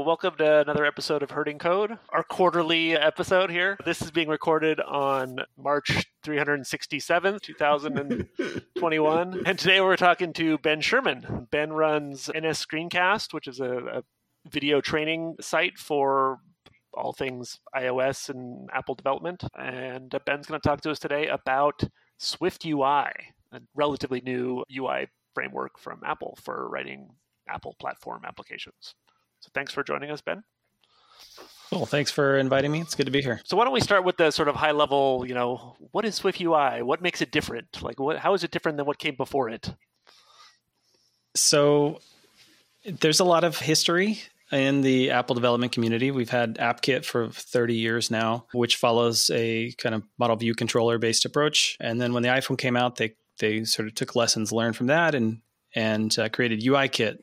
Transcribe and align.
Well, 0.00 0.06
welcome 0.06 0.34
to 0.38 0.60
another 0.60 0.86
episode 0.86 1.22
of 1.22 1.30
Herding 1.30 1.58
Code, 1.58 1.98
our 2.08 2.22
quarterly 2.22 2.96
episode 2.96 3.50
here. 3.50 3.76
This 3.84 4.00
is 4.00 4.10
being 4.10 4.28
recorded 4.28 4.80
on 4.80 5.40
March 5.58 6.06
367th, 6.24 7.42
2021. 7.42 9.42
and 9.46 9.58
today 9.58 9.82
we're 9.82 9.96
talking 9.96 10.32
to 10.32 10.56
Ben 10.56 10.80
Scheirman. 10.80 11.50
Ben 11.50 11.74
runs 11.74 12.30
NSScreencast, 12.34 13.34
which 13.34 13.46
is 13.46 13.60
a, 13.60 13.76
a 13.76 14.02
video 14.48 14.80
training 14.80 15.36
site 15.38 15.76
for 15.76 16.38
all 16.94 17.12
things 17.12 17.60
iOS 17.76 18.30
and 18.30 18.70
Apple 18.72 18.94
development. 18.94 19.44
And 19.54 20.14
uh, 20.14 20.20
Ben's 20.24 20.46
going 20.46 20.58
to 20.58 20.66
talk 20.66 20.80
to 20.80 20.92
us 20.92 20.98
today 20.98 21.26
about 21.26 21.82
Swift 22.18 22.64
UI, 22.64 23.10
a 23.52 23.60
relatively 23.74 24.22
new 24.22 24.64
UI 24.74 25.08
framework 25.34 25.78
from 25.78 26.00
Apple 26.06 26.38
for 26.42 26.70
writing 26.70 27.10
Apple 27.46 27.76
platform 27.78 28.22
applications. 28.26 28.94
So 29.40 29.50
thanks 29.54 29.72
for 29.72 29.82
joining 29.82 30.10
us, 30.10 30.20
Ben. 30.20 30.42
Cool. 31.70 31.86
Thanks 31.86 32.10
for 32.10 32.36
inviting 32.36 32.72
me. 32.72 32.80
It's 32.80 32.94
good 32.94 33.06
to 33.06 33.12
be 33.12 33.22
here. 33.22 33.40
So 33.44 33.56
why 33.56 33.64
don't 33.64 33.72
we 33.72 33.80
start 33.80 34.04
with 34.04 34.16
the 34.16 34.30
sort 34.30 34.48
of 34.48 34.56
high 34.56 34.72
level, 34.72 35.24
you 35.26 35.34
know, 35.34 35.76
what 35.92 36.04
is 36.04 36.16
Swift 36.16 36.40
UI? 36.40 36.82
What 36.82 37.00
makes 37.00 37.22
it 37.22 37.30
different? 37.30 37.80
Like 37.80 38.00
what 38.00 38.18
how 38.18 38.34
is 38.34 38.42
it 38.42 38.50
different 38.50 38.76
than 38.76 38.86
what 38.86 38.98
came 38.98 39.14
before 39.14 39.48
it? 39.48 39.72
So 41.36 42.00
there's 42.84 43.20
a 43.20 43.24
lot 43.24 43.44
of 43.44 43.58
history 43.58 44.20
in 44.50 44.80
the 44.80 45.10
Apple 45.10 45.34
development 45.34 45.70
community. 45.70 46.10
We've 46.10 46.30
had 46.30 46.56
AppKit 46.56 47.04
for 47.04 47.28
30 47.28 47.74
years 47.74 48.10
now, 48.10 48.46
which 48.52 48.76
follows 48.76 49.30
a 49.32 49.72
kind 49.78 49.94
of 49.94 50.02
model 50.18 50.36
view 50.36 50.54
controller 50.54 50.98
based 50.98 51.24
approach. 51.24 51.76
And 51.80 52.00
then 52.00 52.12
when 52.12 52.24
the 52.24 52.30
iPhone 52.30 52.58
came 52.58 52.76
out, 52.76 52.96
they 52.96 53.14
they 53.38 53.64
sort 53.64 53.86
of 53.88 53.94
took 53.94 54.16
lessons 54.16 54.52
learned 54.52 54.76
from 54.76 54.88
that 54.88 55.14
and 55.14 55.40
and 55.74 56.18
uh, 56.18 56.28
created 56.28 56.62
UIKit. 56.62 57.18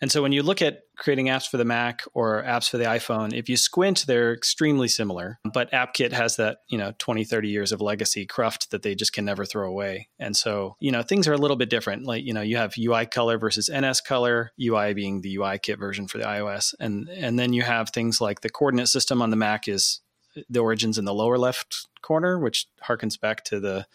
And 0.00 0.10
so 0.10 0.22
when 0.22 0.32
you 0.32 0.42
look 0.42 0.62
at 0.62 0.84
creating 1.00 1.26
apps 1.26 1.48
for 1.48 1.56
the 1.56 1.64
Mac 1.64 2.02
or 2.12 2.44
apps 2.44 2.70
for 2.70 2.76
the 2.76 2.84
iPhone, 2.84 3.32
if 3.32 3.48
you 3.48 3.56
squint, 3.56 4.04
they're 4.06 4.34
extremely 4.34 4.86
similar. 4.86 5.40
But 5.52 5.72
AppKit 5.72 6.12
has 6.12 6.36
that, 6.36 6.58
you 6.68 6.76
know, 6.76 6.92
20, 6.98 7.24
30 7.24 7.48
years 7.48 7.72
of 7.72 7.80
legacy 7.80 8.26
cruft 8.26 8.70
that 8.70 8.82
they 8.82 8.94
just 8.94 9.14
can 9.14 9.24
never 9.24 9.46
throw 9.46 9.66
away. 9.66 10.08
And 10.18 10.36
so, 10.36 10.76
you 10.78 10.92
know, 10.92 11.02
things 11.02 11.26
are 11.26 11.32
a 11.32 11.38
little 11.38 11.56
bit 11.56 11.70
different. 11.70 12.04
Like, 12.04 12.24
you 12.24 12.34
know, 12.34 12.42
you 12.42 12.58
have 12.58 12.74
UI 12.78 13.06
color 13.06 13.38
versus 13.38 13.70
NS 13.74 14.02
color, 14.02 14.52
UI 14.60 14.92
being 14.92 15.22
the 15.22 15.36
UIKit 15.36 15.78
version 15.78 16.06
for 16.06 16.18
the 16.18 16.24
iOS. 16.24 16.74
And 16.78 17.08
and 17.08 17.38
then 17.38 17.54
you 17.54 17.62
have 17.62 17.88
things 17.90 18.20
like 18.20 18.42
the 18.42 18.50
coordinate 18.50 18.88
system 18.88 19.22
on 19.22 19.30
the 19.30 19.36
Mac 19.36 19.66
is 19.68 20.00
the 20.48 20.60
origins 20.60 20.98
in 20.98 21.06
the 21.06 21.14
lower 21.14 21.38
left 21.38 21.88
corner, 22.02 22.38
which 22.38 22.66
harkens 22.86 23.18
back 23.18 23.42
to 23.44 23.58
the 23.58 23.86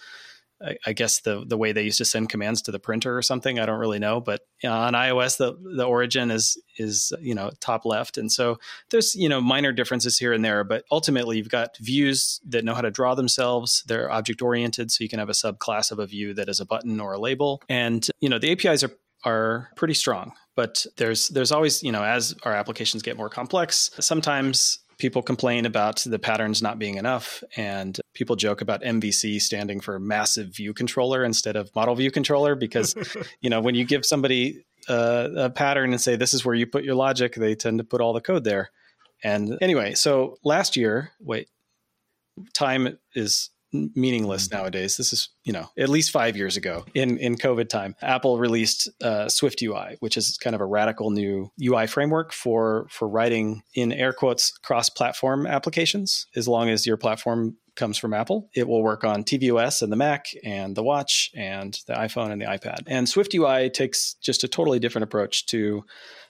I, 0.85 0.93
guess 0.93 1.19
the 1.21 1.43
the 1.45 1.57
way 1.57 1.71
they 1.71 1.83
used 1.83 1.97
to 1.97 2.05
send 2.05 2.29
commands 2.29 2.61
to 2.63 2.71
the 2.71 2.79
printer 2.79 3.17
or 3.17 3.21
something. 3.21 3.59
I 3.59 3.65
don't 3.65 3.79
really 3.79 3.99
know, 3.99 4.21
but 4.21 4.41
know, 4.63 4.73
on 4.73 4.93
iOS 4.93 5.37
the 5.37 5.53
the 5.75 5.83
origin 5.83 6.31
is 6.31 6.57
is 6.77 7.13
you 7.19 7.35
know 7.35 7.51
top 7.59 7.85
left, 7.85 8.17
and 8.17 8.31
so 8.31 8.57
there's 8.89 9.15
you 9.15 9.27
know 9.27 9.41
minor 9.41 9.71
differences 9.71 10.17
here 10.17 10.33
and 10.33 10.43
there, 10.45 10.63
but 10.63 10.85
ultimately 10.91 11.37
you've 11.37 11.49
got 11.49 11.77
views 11.77 12.39
that 12.47 12.63
know 12.63 12.73
how 12.73 12.81
to 12.81 12.91
draw 12.91 13.15
themselves. 13.15 13.83
They're 13.87 14.09
object 14.11 14.41
oriented, 14.41 14.91
so 14.91 15.03
you 15.03 15.09
can 15.09 15.19
have 15.19 15.29
a 15.29 15.33
subclass 15.33 15.91
of 15.91 15.99
a 15.99 16.07
view 16.07 16.33
that 16.35 16.49
is 16.49 16.59
a 16.59 16.65
button 16.65 16.99
or 16.99 17.13
a 17.13 17.19
label, 17.19 17.61
and 17.67 18.07
you 18.21 18.29
know 18.29 18.39
the 18.39 18.51
APIs 18.51 18.83
are 18.83 18.91
are 19.23 19.69
pretty 19.75 19.95
strong 19.95 20.33
but 20.55 20.85
there's 20.97 21.29
there's 21.29 21.51
always 21.51 21.81
you 21.81 21.91
know 21.91 22.03
as 22.03 22.35
our 22.43 22.53
applications 22.53 23.01
get 23.01 23.17
more 23.17 23.29
complex 23.29 23.89
sometimes 23.99 24.79
people 24.97 25.21
complain 25.21 25.65
about 25.65 25.97
the 26.05 26.19
patterns 26.19 26.61
not 26.61 26.79
being 26.79 26.95
enough 26.95 27.43
and 27.57 27.99
people 28.13 28.35
joke 28.35 28.61
about 28.61 28.81
mvc 28.81 29.41
standing 29.41 29.79
for 29.79 29.99
massive 29.99 30.55
view 30.55 30.73
controller 30.73 31.23
instead 31.23 31.55
of 31.55 31.73
model 31.75 31.95
view 31.95 32.11
controller 32.11 32.55
because 32.55 32.95
you 33.41 33.49
know 33.49 33.61
when 33.61 33.75
you 33.75 33.85
give 33.85 34.05
somebody 34.05 34.63
a, 34.87 35.31
a 35.35 35.49
pattern 35.49 35.91
and 35.91 36.01
say 36.01 36.15
this 36.15 36.33
is 36.33 36.45
where 36.45 36.55
you 36.55 36.67
put 36.67 36.83
your 36.83 36.95
logic 36.95 37.35
they 37.35 37.55
tend 37.55 37.77
to 37.77 37.83
put 37.83 38.01
all 38.01 38.13
the 38.13 38.21
code 38.21 38.43
there. 38.43 38.69
And 39.23 39.57
anyway 39.61 39.93
so 39.93 40.37
last 40.43 40.75
year 40.75 41.11
wait 41.19 41.49
time 42.53 42.97
is 43.13 43.49
meaningless 43.95 44.47
mm-hmm. 44.47 44.57
nowadays. 44.57 44.97
This 44.97 45.13
is, 45.13 45.29
you 45.43 45.53
know, 45.53 45.69
at 45.77 45.89
least 45.89 46.11
five 46.11 46.35
years 46.35 46.57
ago 46.57 46.85
in, 46.93 47.17
in 47.17 47.35
COVID 47.35 47.69
time, 47.69 47.95
Apple 48.01 48.37
released 48.37 48.89
uh, 49.01 49.29
Swift 49.29 49.61
UI, 49.61 49.97
which 49.99 50.17
is 50.17 50.37
kind 50.37 50.55
of 50.55 50.61
a 50.61 50.65
radical 50.65 51.11
new 51.11 51.51
UI 51.61 51.87
framework 51.87 52.33
for 52.33 52.87
for 52.89 53.07
writing 53.07 53.63
in 53.73 53.91
air 53.91 54.13
quotes 54.13 54.51
cross 54.59 54.89
platform 54.89 55.45
applications. 55.47 56.27
As 56.35 56.47
long 56.47 56.69
as 56.69 56.85
your 56.85 56.97
platform 56.97 57.57
comes 57.75 57.97
from 57.97 58.13
Apple, 58.13 58.49
it 58.53 58.67
will 58.67 58.81
work 58.81 59.03
on 59.03 59.23
tvOS 59.23 59.81
and 59.81 59.91
the 59.91 59.97
Mac 59.97 60.27
and 60.43 60.75
the 60.75 60.83
Watch 60.83 61.29
and 61.35 61.77
the 61.87 61.93
iPhone 61.93 62.31
and 62.31 62.41
the 62.41 62.45
iPad. 62.45 62.83
And 62.87 63.07
Swift 63.07 63.33
UI 63.33 63.69
takes 63.69 64.15
just 64.15 64.43
a 64.43 64.47
totally 64.47 64.79
different 64.79 65.03
approach 65.03 65.45
to 65.47 65.83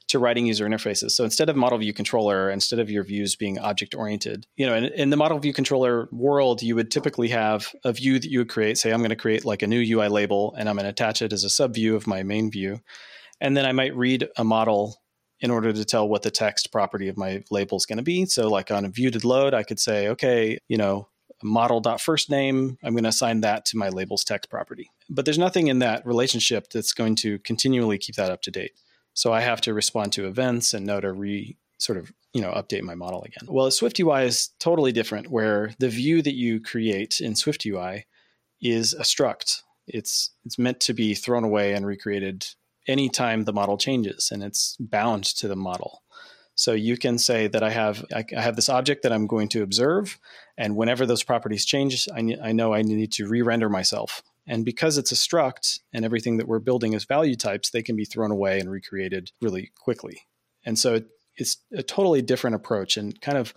to 0.07 0.19
writing 0.19 0.45
user 0.45 0.67
interfaces. 0.67 1.11
So 1.11 1.23
instead 1.23 1.49
of 1.49 1.55
model 1.55 1.77
view 1.77 1.93
controller, 1.93 2.49
instead 2.49 2.79
of 2.79 2.89
your 2.89 3.03
views 3.03 3.35
being 3.35 3.57
object 3.57 3.95
oriented, 3.95 4.45
you 4.55 4.65
know, 4.65 4.75
in, 4.75 4.85
in, 4.85 5.09
the 5.09 5.17
model 5.17 5.39
view 5.39 5.53
controller 5.53 6.07
world, 6.11 6.61
you 6.61 6.75
would 6.75 6.91
typically 6.91 7.29
have 7.29 7.73
a 7.83 7.91
view 7.91 8.19
that 8.19 8.29
you 8.29 8.39
would 8.39 8.49
create. 8.49 8.77
Say, 8.77 8.91
I'm 8.91 8.99
going 8.99 9.09
to 9.09 9.15
create 9.15 9.45
like 9.45 9.63
a 9.63 9.67
new 9.67 9.81
UI 9.81 10.07
label 10.07 10.53
and 10.57 10.69
I'm 10.69 10.75
going 10.75 10.83
to 10.83 10.89
attach 10.89 11.21
it 11.21 11.33
as 11.33 11.43
a 11.43 11.47
subview 11.47 11.95
of 11.95 12.07
my 12.07 12.23
main 12.23 12.51
view. 12.51 12.81
And 13.41 13.57
then 13.57 13.65
I 13.65 13.71
might 13.71 13.95
read 13.95 14.29
a 14.37 14.43
model 14.43 15.01
in 15.39 15.51
order 15.51 15.73
to 15.73 15.83
tell 15.83 16.07
what 16.07 16.21
the 16.21 16.31
text 16.31 16.71
property 16.71 17.07
of 17.07 17.17
my 17.17 17.43
label 17.51 17.77
is 17.77 17.85
going 17.85 17.97
to 17.97 18.03
be. 18.03 18.25
So 18.25 18.47
like 18.47 18.71
on 18.71 18.85
a 18.85 18.89
view 18.89 19.11
to 19.11 19.27
load, 19.27 19.53
I 19.53 19.63
could 19.63 19.79
say, 19.79 20.07
okay, 20.09 20.59
you 20.67 20.77
know, 20.77 21.09
model.first 21.43 22.29
name, 22.29 22.77
I'm 22.83 22.93
going 22.93 23.03
to 23.03 23.09
assign 23.09 23.41
that 23.41 23.65
to 23.65 23.77
my 23.77 23.89
label's 23.89 24.23
text 24.23 24.49
property. 24.49 24.89
But 25.09 25.25
there's 25.25 25.37
nothing 25.37 25.67
in 25.67 25.79
that 25.79 26.05
relationship 26.05 26.69
that's 26.69 26.93
going 26.93 27.15
to 27.17 27.39
continually 27.39 27.97
keep 27.97 28.15
that 28.15 28.31
up 28.31 28.41
to 28.43 28.51
date. 28.51 28.71
So 29.15 29.33
I 29.33 29.41
have 29.41 29.61
to 29.61 29.73
respond 29.73 30.13
to 30.13 30.27
events 30.27 30.73
and 30.73 30.85
know 30.85 31.01
to 31.01 31.11
re 31.11 31.57
sort 31.79 31.97
of 31.97 32.11
you 32.33 32.41
know 32.41 32.51
update 32.51 32.83
my 32.83 32.95
model 32.95 33.23
again. 33.23 33.47
Well, 33.47 33.71
Swift 33.71 33.99
UI 33.99 34.25
is 34.25 34.49
totally 34.59 34.91
different, 34.91 35.29
where 35.31 35.73
the 35.79 35.89
view 35.89 36.21
that 36.21 36.35
you 36.35 36.61
create 36.61 37.19
in 37.21 37.35
Swift 37.35 37.65
UI 37.65 38.05
is 38.61 38.93
a 38.93 39.01
struct. 39.01 39.61
It's 39.87 40.31
it's 40.45 40.59
meant 40.59 40.79
to 40.81 40.93
be 40.93 41.15
thrown 41.15 41.43
away 41.43 41.73
and 41.73 41.85
recreated 41.85 42.45
anytime 42.87 43.45
the 43.45 43.53
model 43.53 43.77
changes, 43.77 44.29
and 44.31 44.43
it's 44.43 44.75
bound 44.79 45.23
to 45.23 45.47
the 45.47 45.55
model. 45.55 46.03
So 46.57 46.71
you 46.73 46.97
can 46.97 47.17
say 47.17 47.47
that 47.47 47.63
I 47.63 47.69
have 47.69 48.05
I 48.13 48.25
have 48.31 48.57
this 48.57 48.69
object 48.69 49.03
that 49.03 49.13
I'm 49.13 49.27
going 49.27 49.47
to 49.49 49.63
observe, 49.63 50.19
and 50.57 50.75
whenever 50.75 51.05
those 51.05 51.23
properties 51.23 51.65
change, 51.65 52.07
I, 52.13 52.35
I 52.43 52.51
know 52.51 52.73
I 52.73 52.81
need 52.81 53.13
to 53.13 53.27
re-render 53.27 53.69
myself 53.69 54.21
and 54.47 54.63
because 54.63 54.97
it's 54.97 55.11
a 55.11 55.15
struct 55.15 55.79
and 55.93 56.05
everything 56.05 56.37
that 56.37 56.47
we're 56.47 56.59
building 56.59 56.93
is 56.93 57.05
value 57.05 57.35
types, 57.35 57.69
they 57.69 57.81
can 57.81 57.95
be 57.95 58.05
thrown 58.05 58.31
away 58.31 58.59
and 58.59 58.69
recreated 58.69 59.31
really 59.41 59.71
quickly. 59.79 60.21
And 60.65 60.77
so 60.77 61.01
it's 61.35 61.57
a 61.73 61.83
totally 61.83 62.21
different 62.21 62.55
approach 62.55 62.97
and 62.97 63.19
kind 63.21 63.37
of, 63.37 63.53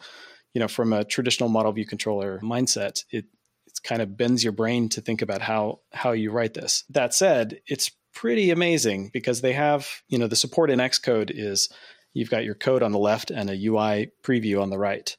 you 0.55 0.61
know, 0.61 0.69
from 0.69 0.93
a 0.93 1.05
traditional 1.05 1.49
model 1.49 1.73
view 1.73 1.87
controller 1.87 2.41
mindset, 2.43 3.05
it 3.11 3.27
it 3.67 3.81
kind 3.83 4.01
of 4.01 4.17
bends 4.17 4.43
your 4.43 4.53
brain 4.53 4.89
to 4.91 5.01
think 5.03 5.21
about 5.21 5.43
how 5.43 5.81
how 5.93 6.13
you 6.13 6.31
write 6.31 6.55
this. 6.55 6.85
That 6.89 7.13
said, 7.13 7.61
it's 7.67 7.91
pretty 8.15 8.51
amazing 8.51 9.11
because 9.13 9.43
they 9.43 9.53
have, 9.53 9.87
you 10.09 10.19
know, 10.19 10.27
the 10.27 10.37
support 10.37 10.71
in 10.71 10.79
Xcode 10.79 11.31
is 11.33 11.69
you've 12.15 12.31
got 12.31 12.45
your 12.45 12.55
code 12.55 12.83
on 12.83 12.93
the 12.93 12.99
left 12.99 13.31
and 13.31 13.51
a 13.51 13.67
UI 13.67 14.11
preview 14.25 14.63
on 14.63 14.71
the 14.71 14.79
right. 14.79 15.15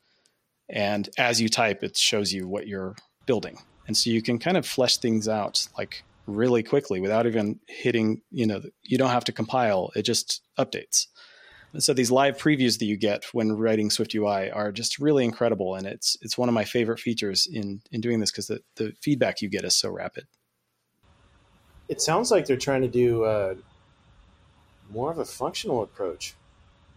And 0.67 1.07
as 1.17 1.39
you 1.39 1.47
type, 1.47 1.83
it 1.83 1.95
shows 1.95 2.33
you 2.33 2.47
what 2.47 2.67
you're 2.67 2.95
building 3.25 3.59
and 3.89 3.97
so 3.97 4.11
you 4.11 4.21
can 4.21 4.37
kind 4.37 4.55
of 4.55 4.67
flesh 4.67 4.97
things 4.97 5.27
out 5.27 5.67
like 5.75 6.03
really 6.27 6.61
quickly 6.61 7.01
without 7.01 7.25
even 7.25 7.59
hitting 7.65 8.21
you 8.29 8.45
know 8.45 8.61
you 8.83 8.99
don't 8.99 9.09
have 9.09 9.23
to 9.25 9.31
compile 9.31 9.91
it 9.95 10.03
just 10.03 10.43
updates. 10.59 11.07
And 11.73 11.83
so 11.83 11.93
these 11.93 12.09
live 12.11 12.37
previews 12.37 12.77
that 12.79 12.85
you 12.85 12.97
get 12.97 13.25
when 13.33 13.51
writing 13.51 13.89
swift 13.89 14.13
ui 14.13 14.51
are 14.51 14.71
just 14.71 14.99
really 14.99 15.25
incredible 15.25 15.73
and 15.73 15.87
it's 15.87 16.17
it's 16.21 16.37
one 16.37 16.47
of 16.47 16.53
my 16.53 16.65
favorite 16.65 16.99
features 16.99 17.47
in 17.51 17.81
in 17.91 17.99
doing 17.99 18.19
this 18.19 18.31
because 18.31 18.45
the, 18.45 18.61
the 18.75 18.93
feedback 19.01 19.41
you 19.41 19.49
get 19.49 19.65
is 19.65 19.75
so 19.75 19.89
rapid. 19.89 20.27
It 21.87 21.99
sounds 21.99 22.29
like 22.29 22.45
they're 22.45 22.57
trying 22.57 22.83
to 22.83 22.87
do 22.87 23.23
uh, 23.23 23.55
more 24.91 25.09
of 25.09 25.17
a 25.17 25.25
functional 25.25 25.81
approach. 25.81 26.35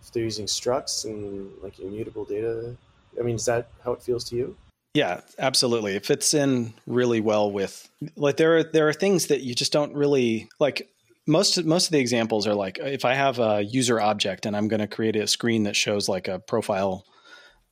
If 0.02 0.12
they're 0.12 0.24
using 0.24 0.44
structs 0.44 1.06
and 1.06 1.50
like 1.62 1.78
immutable 1.78 2.26
data 2.26 2.76
i 3.18 3.22
mean 3.22 3.36
is 3.36 3.44
that 3.44 3.68
how 3.84 3.92
it 3.92 4.02
feels 4.02 4.24
to 4.24 4.36
you 4.36 4.56
yeah, 4.94 5.22
absolutely. 5.38 5.96
It 5.96 6.04
fits 6.04 6.34
in 6.34 6.74
really 6.86 7.20
well 7.20 7.50
with 7.50 7.88
like 8.16 8.36
there 8.36 8.58
are 8.58 8.62
there 8.62 8.88
are 8.88 8.92
things 8.92 9.28
that 9.28 9.40
you 9.40 9.54
just 9.54 9.72
don't 9.72 9.94
really 9.94 10.48
like 10.60 10.90
most 11.26 11.64
most 11.64 11.86
of 11.86 11.92
the 11.92 11.98
examples 11.98 12.46
are 12.46 12.54
like 12.54 12.78
if 12.78 13.04
I 13.04 13.14
have 13.14 13.38
a 13.38 13.62
user 13.62 14.00
object 14.00 14.44
and 14.44 14.54
I'm 14.56 14.68
going 14.68 14.80
to 14.80 14.86
create 14.86 15.16
a 15.16 15.26
screen 15.26 15.62
that 15.62 15.76
shows 15.76 16.08
like 16.08 16.28
a 16.28 16.40
profile 16.40 17.06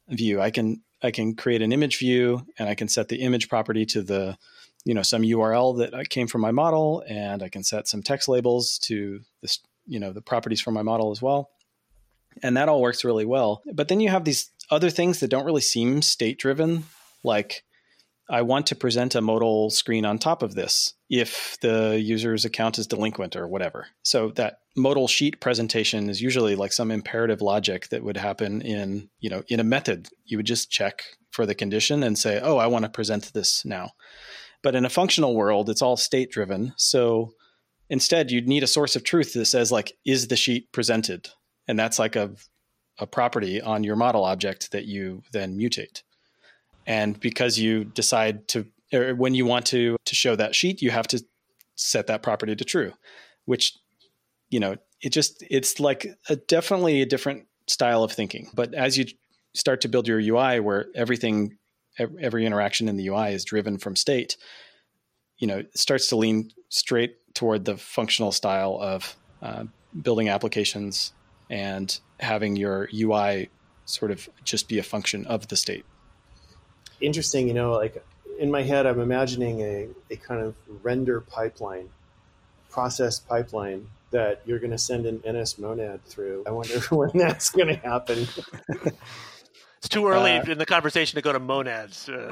view, 0.09 0.41
I 0.41 0.51
can 0.51 0.83
I 1.03 1.11
can 1.11 1.35
create 1.35 1.61
an 1.61 1.73
image 1.73 1.99
view 1.99 2.47
and 2.59 2.69
I 2.69 2.75
can 2.75 2.89
set 2.89 3.09
the 3.09 3.21
image 3.21 3.51
property 3.51 3.85
to 3.87 4.03
the 4.03 4.39
you 4.87 4.95
know 4.95 5.03
some 5.03 5.23
URL 5.23 5.77
that 5.79 5.93
uh, 5.93 6.05
came 6.09 6.27
from 6.27 6.41
my 6.41 6.53
model 6.53 7.05
and 7.07 7.43
I 7.43 7.51
can 7.51 7.65
set 7.65 7.87
some 7.87 8.03
text 8.03 8.29
labels 8.29 8.79
to 8.85 9.21
this 9.43 9.61
you 9.87 10.01
know 10.01 10.15
the 10.15 10.23
properties 10.23 10.63
from 10.63 10.73
my 10.73 10.83
model 10.83 11.11
as 11.11 11.21
well. 11.21 11.51
And 12.43 12.57
that 12.57 12.71
all 12.71 12.81
works 12.81 13.05
really 13.05 13.27
well. 13.27 13.61
But 13.75 13.89
then 13.89 14.01
you 14.01 14.09
have 14.09 14.25
these 14.25 14.51
other 14.71 14.89
things 14.89 15.21
that 15.21 15.29
don't 15.29 15.45
really 15.45 15.61
seem 15.61 16.01
state 16.01 16.39
driven 16.39 16.85
like 17.23 17.65
I 18.31 18.43
want 18.43 18.67
to 18.69 18.77
present 18.77 19.17
a 19.17 19.21
modal 19.21 19.71
screen 19.71 20.05
on 20.05 20.19
top 20.19 20.43
of 20.43 20.55
this 20.55 20.95
if 21.09 21.59
the 21.63 22.01
user's 22.01 22.45
account 22.45 22.79
is 22.79 22.87
delinquent 22.87 23.35
or 23.35 23.49
whatever. 23.49 23.89
So 24.05 24.31
that 24.33 24.61
modal 24.77 25.09
sheet 25.09 25.41
presentation 25.41 26.09
is 26.09 26.23
usually 26.23 26.55
like 26.55 26.73
some 26.73 26.93
imperative 26.93 27.43
logic 27.43 27.89
that 27.89 28.05
would 28.05 28.17
happen 28.17 28.63
in, 28.63 29.11
you 29.19 29.31
know, 29.31 29.43
in 29.49 29.59
a 29.59 29.65
method. 29.65 30.09
You 30.25 30.37
would 30.37 30.47
just 30.47 30.71
check 30.71 31.03
for 31.33 31.45
the 31.45 31.57
condition 31.57 32.05
and 32.05 32.17
say, 32.17 32.41
"Oh, 32.41 32.57
I 32.57 32.69
want 32.69 32.85
to 32.85 32.89
present 32.89 33.33
this 33.33 33.65
now." 33.65 33.91
But 34.63 34.77
in 34.77 34.85
a 34.85 34.91
functional 34.91 35.35
world, 35.35 35.69
it's 35.69 35.83
all 35.83 35.97
state 35.97 36.31
driven. 36.31 36.73
So 36.77 37.33
instead, 37.89 38.31
you'd 38.31 38.47
need 38.47 38.63
a 38.63 38.69
source 38.69 38.95
of 38.95 39.03
truth 39.03 39.33
that 39.33 39.47
says 39.47 39.73
like, 39.73 39.97
"Is 40.05 40.29
the 40.29 40.37
sheet 40.37 40.71
presented?" 40.71 41.31
And 41.67 41.79
that's 41.79 41.99
like 41.99 42.15
a 42.15 42.31
a 43.01 43.07
property 43.07 43.61
on 43.61 43.83
your 43.83 43.97
model 43.97 44.25
object 44.25 44.71
that 44.73 44.85
you 44.85 45.23
then 45.33 45.59
mutate. 45.59 46.03
And 46.91 47.21
because 47.21 47.57
you 47.57 47.85
decide 47.85 48.49
to, 48.49 48.67
or 48.93 49.15
when 49.15 49.33
you 49.33 49.47
want 49.47 49.67
to 49.67 49.97
to 50.07 50.15
show 50.17 50.35
that 50.35 50.57
sheet, 50.57 50.83
you 50.83 50.91
have 50.91 51.07
to 51.09 51.25
set 51.77 52.09
that 52.09 52.21
property 52.21 52.57
to 52.57 52.65
true, 52.65 52.95
which, 53.45 53.79
you 54.51 54.59
know, 54.59 54.75
it 55.01 55.11
just 55.11 55.45
it's 55.49 55.79
like 55.79 56.09
a, 56.29 56.35
definitely 56.35 57.01
a 57.01 57.07
different 57.07 57.47
style 57.69 58.03
of 58.03 58.11
thinking. 58.11 58.51
But 58.55 58.75
as 58.75 58.99
you 58.99 59.05
start 59.55 59.83
to 59.83 59.89
build 59.89 60.09
your 60.09 60.19
UI, 60.19 60.59
where 60.59 60.87
everything, 60.97 61.59
every 61.97 62.45
interaction 62.45 62.89
in 62.89 62.97
the 62.97 63.07
UI 63.07 63.35
is 63.35 63.45
driven 63.45 63.79
from 63.79 63.95
state, 63.95 64.37
you 65.39 65.47
know, 65.47 65.59
it 65.59 65.79
starts 65.79 66.09
to 66.09 66.17
lean 66.17 66.51
straight 66.71 67.19
toward 67.35 67.67
the 67.67 67.77
functional 67.77 68.33
style 68.33 68.77
of 68.81 69.17
uh, 69.43 69.63
building 70.03 70.29
applications 70.29 71.13
and 71.51 72.01
having 72.19 72.57
your 72.57 72.89
UI 72.93 73.49
sort 73.85 74.11
of 74.11 74.29
just 74.43 74.69
be 74.69 74.81
a 74.81 74.83
function 74.83 75.25
of 75.29 75.47
the 75.47 75.57
state. 75.57 75.85
Interesting, 77.00 77.49
you 77.49 77.55
know, 77.55 77.73
like 77.73 78.05
in 78.38 78.50
my 78.50 78.62
head, 78.62 78.87
I'm 78.87 79.00
imagining 79.00 79.61
a, 79.61 79.88
a 80.11 80.17
kind 80.17 80.41
of 80.41 80.55
render 80.82 81.20
pipeline, 81.20 81.88
process 82.70 83.19
pipeline 83.19 83.87
that 84.11 84.43
you're 84.44 84.58
going 84.58 84.73
to 84.73 84.79
send 84.79 85.06
an 85.06 85.23
NS 85.29 85.58
monad 85.58 86.05
through. 86.05 86.44
I 86.47 86.50
wonder 86.50 86.81
when 86.91 87.11
that's 87.14 87.50
going 87.50 87.69
to 87.69 87.76
happen. 87.76 88.26
It's 89.79 89.88
too 89.88 90.06
early 90.06 90.32
uh, 90.32 90.43
in 90.43 90.58
the 90.58 90.67
conversation 90.67 91.17
to 91.17 91.23
go 91.23 91.32
to 91.32 91.38
monads. 91.38 92.06
Uh. 92.06 92.29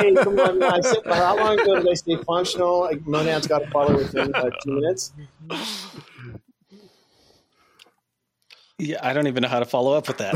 Hey, 0.00 0.14
come 0.14 0.40
on, 0.40 0.62
I 0.62 0.80
said, 0.80 1.02
how 1.04 1.36
long 1.36 1.60
ago 1.60 1.76
did 1.76 1.88
I 1.90 1.92
say 1.92 2.16
functional? 2.24 2.80
Like, 2.80 3.06
monads 3.06 3.46
got 3.46 3.58
to 3.58 3.70
follow 3.70 3.94
within 3.94 4.34
uh, 4.34 4.48
two 4.64 4.72
minutes. 4.72 5.12
Yeah, 8.78 8.98
I 9.02 9.12
don't 9.12 9.26
even 9.26 9.42
know 9.42 9.48
how 9.48 9.58
to 9.58 9.64
follow 9.64 9.94
up 9.94 10.06
with 10.06 10.18
that. 10.18 10.34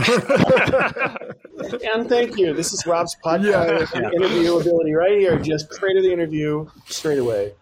and 1.95 2.09
thank 2.09 2.37
you. 2.37 2.53
This 2.55 2.73
is 2.73 2.85
Rob's 2.87 3.17
podcast 3.25 3.95
yeah. 3.95 4.11
interview 4.11 4.59
ability 4.59 4.93
right 4.95 5.17
here. 5.17 5.39
Just 5.39 5.71
created 5.71 6.03
the 6.03 6.13
interview 6.13 6.67
straight 6.87 7.19
away. 7.19 7.53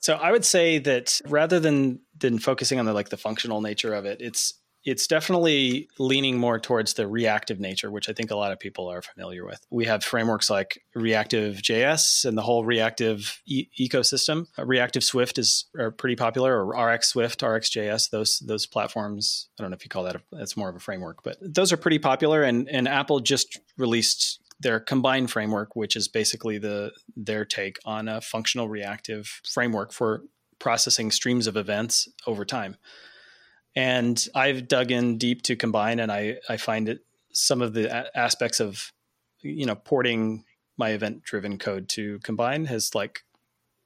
So 0.00 0.14
I 0.14 0.30
would 0.30 0.44
say 0.44 0.78
that 0.78 1.20
rather 1.26 1.58
than 1.60 2.00
than 2.18 2.38
focusing 2.38 2.78
on 2.78 2.84
the 2.84 2.92
like 2.92 3.08
the 3.08 3.16
functional 3.16 3.62
nature 3.62 3.94
of 3.94 4.04
it, 4.04 4.20
it's 4.20 4.54
it's 4.84 5.06
definitely 5.06 5.88
leaning 5.98 6.38
more 6.38 6.58
towards 6.58 6.94
the 6.94 7.06
reactive 7.06 7.60
nature, 7.60 7.90
which 7.90 8.08
I 8.08 8.12
think 8.12 8.30
a 8.30 8.36
lot 8.36 8.52
of 8.52 8.58
people 8.58 8.88
are 8.88 9.02
familiar 9.02 9.44
with. 9.44 9.64
We 9.70 9.84
have 9.86 10.02
frameworks 10.02 10.50
like 10.50 10.82
Reactive 10.94 11.56
JS 11.56 12.24
and 12.24 12.36
the 12.36 12.42
whole 12.42 12.64
reactive 12.64 13.40
e- 13.46 13.68
ecosystem. 13.78 14.46
Uh, 14.58 14.64
reactive 14.64 15.04
Swift 15.04 15.38
is 15.38 15.66
pretty 15.96 16.16
popular, 16.16 16.64
or 16.64 16.92
RX 16.92 17.08
Swift, 17.08 17.40
RxJS. 17.40 18.10
Those 18.10 18.40
those 18.40 18.66
platforms. 18.66 19.48
I 19.58 19.62
don't 19.62 19.70
know 19.70 19.76
if 19.76 19.84
you 19.84 19.88
call 19.88 20.04
that. 20.04 20.16
A, 20.16 20.22
that's 20.32 20.56
more 20.56 20.68
of 20.68 20.76
a 20.76 20.80
framework, 20.80 21.22
but 21.22 21.36
those 21.40 21.72
are 21.72 21.76
pretty 21.76 21.98
popular. 21.98 22.42
And 22.42 22.68
and 22.68 22.88
Apple 22.88 23.20
just 23.20 23.60
released 23.76 24.40
their 24.60 24.80
Combine 24.80 25.26
framework, 25.26 25.76
which 25.76 25.96
is 25.96 26.08
basically 26.08 26.58
the 26.58 26.92
their 27.16 27.44
take 27.44 27.78
on 27.84 28.08
a 28.08 28.20
functional 28.20 28.68
reactive 28.68 29.40
framework 29.44 29.92
for 29.92 30.22
processing 30.58 31.10
streams 31.10 31.46
of 31.46 31.56
events 31.56 32.08
over 32.26 32.44
time. 32.44 32.76
And 33.74 34.26
I've 34.34 34.68
dug 34.68 34.90
in 34.90 35.18
deep 35.18 35.42
to 35.42 35.56
combine, 35.56 35.98
and 36.00 36.12
I, 36.12 36.38
I 36.48 36.56
find 36.56 36.88
it 36.88 37.00
some 37.32 37.62
of 37.62 37.72
the 37.72 38.16
aspects 38.16 38.60
of, 38.60 38.92
you 39.40 39.64
know, 39.66 39.74
porting 39.74 40.44
my 40.76 40.90
event 40.90 41.22
driven 41.22 41.58
code 41.58 41.88
to 41.90 42.18
combine 42.20 42.66
has 42.66 42.94
like 42.94 43.22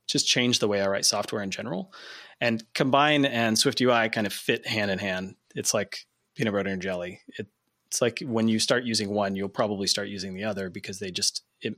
just 0.06 0.26
changed 0.26 0.60
the 0.60 0.68
way 0.68 0.80
I 0.80 0.88
write 0.88 1.04
software 1.04 1.42
in 1.42 1.50
general. 1.50 1.92
And 2.40 2.64
combine 2.74 3.24
and 3.24 3.58
Swift 3.58 3.80
UI 3.80 4.08
kind 4.08 4.26
of 4.26 4.32
fit 4.32 4.66
hand 4.66 4.90
in 4.90 4.98
hand. 4.98 5.36
It's 5.54 5.74
like 5.74 6.06
peanut 6.34 6.52
butter 6.52 6.70
and 6.70 6.82
jelly. 6.82 7.20
It, 7.38 7.46
it's 7.86 8.02
like 8.02 8.20
when 8.24 8.48
you 8.48 8.58
start 8.58 8.84
using 8.84 9.10
one, 9.10 9.36
you'll 9.36 9.48
probably 9.48 9.86
start 9.86 10.08
using 10.08 10.34
the 10.34 10.44
other 10.44 10.70
because 10.70 10.98
they 10.98 11.10
just 11.10 11.42
it 11.60 11.74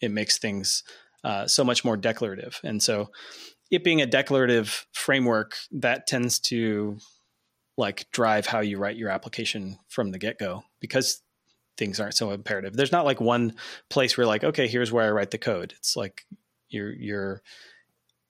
it 0.00 0.10
makes 0.10 0.38
things 0.38 0.82
uh, 1.24 1.46
so 1.46 1.64
much 1.64 1.84
more 1.84 1.96
declarative. 1.96 2.60
And 2.62 2.82
so, 2.82 3.10
it 3.70 3.82
being 3.82 4.02
a 4.02 4.06
declarative 4.06 4.86
framework, 4.92 5.56
that 5.72 6.06
tends 6.06 6.38
to 6.40 6.98
like 7.76 8.10
drive 8.12 8.46
how 8.46 8.60
you 8.60 8.78
write 8.78 8.96
your 8.96 9.10
application 9.10 9.78
from 9.88 10.10
the 10.10 10.18
get 10.18 10.38
go 10.38 10.62
because 10.80 11.22
things 11.76 11.98
aren't 11.98 12.14
so 12.14 12.30
imperative. 12.30 12.74
There's 12.74 12.92
not 12.92 13.04
like 13.04 13.20
one 13.20 13.54
place 13.90 14.16
where 14.16 14.26
like, 14.26 14.44
okay, 14.44 14.68
here's 14.68 14.92
where 14.92 15.06
I 15.06 15.10
write 15.10 15.30
the 15.30 15.38
code. 15.38 15.74
It's 15.76 15.96
like 15.96 16.24
you're 16.68 16.92
you're 16.92 17.42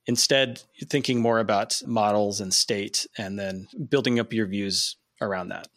instead 0.07 0.63
thinking 0.89 1.21
more 1.21 1.39
about 1.39 1.81
models 1.87 2.41
and 2.41 2.53
state 2.53 3.07
and 3.17 3.39
then 3.39 3.67
building 3.89 4.19
up 4.19 4.33
your 4.33 4.47
views 4.47 4.97
around 5.21 5.49
that. 5.49 5.69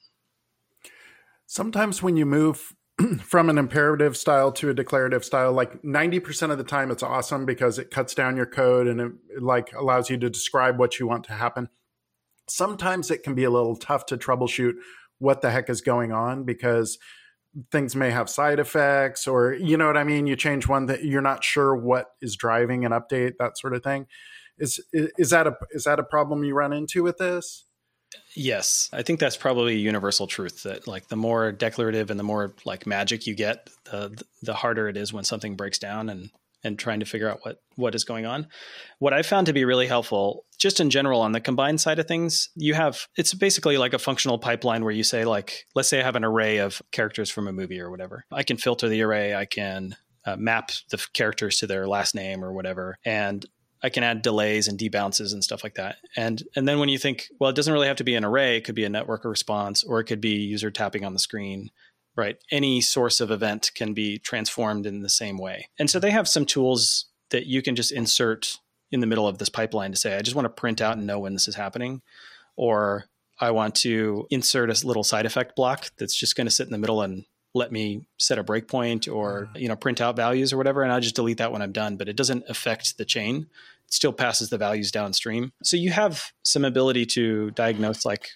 Sometimes 1.46 2.04
when 2.04 2.18
you 2.18 2.26
move 2.26 2.74
from 3.22 3.50
an 3.50 3.58
imperative 3.58 4.18
style 4.18 4.52
to 4.52 4.70
a 4.70 4.74
declarative 4.74 5.24
style, 5.24 5.54
like 5.54 5.82
90% 5.82 6.52
of 6.52 6.58
the 6.58 6.64
time 6.66 6.92
it's 6.92 7.04
awesome 7.04 7.46
because 7.46 7.80
it 7.80 7.90
cuts 7.90 8.14
down 8.14 8.36
your 8.36 8.46
code 8.46 8.88
and 8.88 9.00
it, 9.00 9.12
it 9.38 9.44
like 9.44 9.72
allows 9.74 10.10
you 10.10 10.18
to 10.18 10.30
describe 10.30 10.78
what 10.78 11.00
you 11.00 11.08
want 11.08 11.24
to 11.26 11.34
happen 11.34 11.70
sometimes 12.48 13.12
it 13.12 13.24
can 13.24 13.36
be 13.36 13.44
a 13.44 13.50
little 13.50 13.76
tough 13.76 14.06
to 14.08 14.18
troubleshoot 14.18 14.74
what 15.20 15.42
the 15.42 15.52
heck 15.52 15.70
is 15.70 15.82
going 15.82 16.12
on 16.12 16.44
because 16.44 16.98
things 17.72 17.96
may 17.96 18.12
have 18.12 18.30
side 18.30 18.60
effects 18.60 19.28
or 19.28 19.54
you 19.54 19.78
know 19.78 19.88
what 19.88 19.98
i 19.98 20.04
mean? 20.04 20.28
You 20.28 20.36
change 20.36 20.68
one 20.68 20.86
that 20.88 21.04
you're 21.04 21.22
not 21.22 21.44
sure 21.44 21.76
what 21.76 22.08
is 22.22 22.36
driving 22.36 22.86
an 22.86 22.92
update 22.92 23.34
that 23.40 23.58
sort 23.58 23.74
of 23.74 23.84
thing. 23.84 24.08
Is 24.60 24.80
is 24.94 25.30
that 25.32 25.48
a 25.48 25.54
is 25.72 25.84
that 25.84 26.00
a 26.00 26.04
problem 26.04 26.44
you 26.44 26.56
run 26.56 26.74
into 26.74 27.04
with 27.04 27.18
this? 27.18 27.66
Yes. 28.36 28.90
I 28.94 29.02
think 29.02 29.20
that's 29.20 29.38
probably 29.38 29.74
a 29.74 29.78
universal 29.78 30.28
truth 30.28 30.64
that 30.64 30.88
like 30.88 31.08
the 31.08 31.16
more 31.16 31.52
declarative 31.52 32.10
and 32.10 32.20
the 32.20 32.24
more 32.24 32.56
like 32.66 32.88
magic 32.88 33.28
you 33.28 33.36
get 33.36 33.70
the 33.86 34.22
the 34.42 34.54
harder 34.54 34.88
it 34.88 34.98
is 34.98 35.12
when 35.12 35.24
something 35.24 35.56
breaks 35.56 35.80
down 35.80 36.10
and 36.10 36.30
and 36.64 36.78
trying 36.78 37.00
to 37.00 37.06
figure 37.06 37.30
out 37.30 37.40
what 37.44 37.62
what 37.76 37.96
is 37.96 38.04
going 38.04 38.26
on. 38.26 38.48
What 39.00 39.14
I 39.14 39.22
found 39.22 39.48
to 39.48 39.54
be 39.54 39.66
really 39.66 39.88
helpful, 39.88 40.46
just 40.58 40.80
in 40.80 40.90
general 40.90 41.22
on 41.22 41.32
the 41.32 41.40
Combine 41.40 41.78
side 41.78 42.00
of 42.00 42.08
things, 42.08 42.50
you 42.56 42.74
have 42.74 43.08
it's 43.16 43.34
basically 43.34 43.78
like 43.78 43.94
a 43.94 44.00
functional 44.00 44.40
pipeline 44.40 44.84
where 44.84 44.94
you 44.94 45.04
say 45.04 45.26
like, 45.26 45.66
let's 45.76 45.90
say 45.90 46.00
I 46.00 46.04
have 46.04 46.16
an 46.16 46.26
array 46.26 46.58
of 46.58 46.82
characters 46.92 47.30
from 47.30 47.48
a 47.48 47.54
movie 47.54 47.80
or 47.80 47.92
whatever. 47.92 48.26
I 48.32 48.44
can 48.44 48.58
filter 48.58 48.90
the 48.90 49.02
array. 49.02 49.36
I 49.36 49.46
can 49.46 49.96
uh, 50.26 50.36
map 50.36 50.72
the 50.90 51.06
characters 51.14 51.60
to 51.60 51.68
their 51.68 51.88
last 51.88 52.16
name 52.16 52.44
or 52.44 52.52
whatever, 52.52 52.98
and 53.06 53.46
I 53.82 53.90
can 53.90 54.04
add 54.04 54.24
delays 54.24 54.68
and 54.68 54.80
debounces 54.80 55.34
and 55.34 55.44
stuff 55.44 55.64
like 55.64 55.76
that. 55.76 55.98
And 56.16 56.42
and 56.56 56.68
then 56.68 56.80
when 56.80 56.90
you 56.90 56.98
think, 56.98 57.28
well, 57.40 57.50
it 57.50 57.56
doesn't 57.56 57.74
really 57.74 57.88
have 57.88 57.98
to 57.98 58.04
be 58.04 58.16
an 58.16 58.26
array. 58.26 58.58
It 58.58 58.64
could 58.64 58.76
be 58.76 58.86
a 58.86 58.90
network 58.90 59.24
response, 59.24 59.84
or 59.84 60.00
it 60.00 60.06
could 60.06 60.22
be 60.22 60.32
user 60.32 60.72
tapping 60.72 61.06
on 61.06 61.14
the 61.14 61.20
screen 61.20 61.70
right? 62.18 62.38
Any 62.52 62.82
source 62.82 63.22
of 63.22 63.32
event 63.32 63.72
can 63.76 63.94
be 63.94 64.18
transformed 64.18 64.86
in 64.86 65.02
the 65.02 65.10
same 65.10 65.38
way. 65.38 65.70
And 65.80 65.90
so 65.90 66.00
they 66.00 66.12
have 66.12 66.28
some 66.28 66.46
tools 66.46 67.06
that 67.30 67.46
you 67.46 67.62
can 67.62 67.76
just 67.76 67.92
insert 67.92 68.58
in 68.92 69.00
the 69.00 69.08
middle 69.08 69.28
of 69.28 69.38
this 69.38 69.50
pipeline 69.50 69.92
to 69.92 69.98
say, 69.98 70.18
I 70.18 70.22
just 70.22 70.36
want 70.36 70.46
to 70.46 70.50
print 70.50 70.82
out 70.82 70.98
and 70.98 71.06
know 71.06 71.20
when 71.20 71.34
this 71.34 71.48
is 71.48 71.56
happening. 71.56 72.02
Or 72.56 73.06
I 73.40 73.52
want 73.52 73.76
to 73.76 74.26
insert 74.32 74.70
a 74.70 74.88
little 74.88 75.04
side 75.04 75.26
effect 75.26 75.56
block 75.56 75.92
that's 75.98 76.16
just 76.16 76.36
going 76.36 76.48
to 76.48 76.52
sit 76.52 76.68
in 76.68 76.72
the 76.72 76.80
middle 76.80 77.02
and 77.02 77.26
let 77.54 77.72
me 77.72 78.06
set 78.18 78.40
a 78.40 78.44
breakpoint 78.44 79.14
or 79.14 79.46
mm-hmm. 79.46 79.58
you 79.58 79.68
know 79.68 79.76
print 79.76 80.02
out 80.02 80.16
values 80.16 80.54
or 80.54 80.58
whatever 80.58 80.84
and 80.84 80.92
i 80.92 81.00
just 81.00 81.16
delete 81.16 81.38
that 81.38 81.52
when 81.52 81.62
i'm 81.62 81.72
done 81.72 81.98
but 81.98 82.08
it 82.08 82.16
doesn't 82.16 82.44
affect 82.48 82.98
the 82.98 83.06
chain 83.06 83.48
it 83.86 83.94
still 83.94 84.14
passes 84.14 84.50
the 84.50 84.58
values 84.58 84.92
downstream 84.92 85.52
so 85.64 85.76
you 85.76 85.90
have 85.90 86.32
some 86.44 86.64
ability 86.64 87.06
to 87.06 87.50
diagnose 87.52 88.06
like 88.06 88.30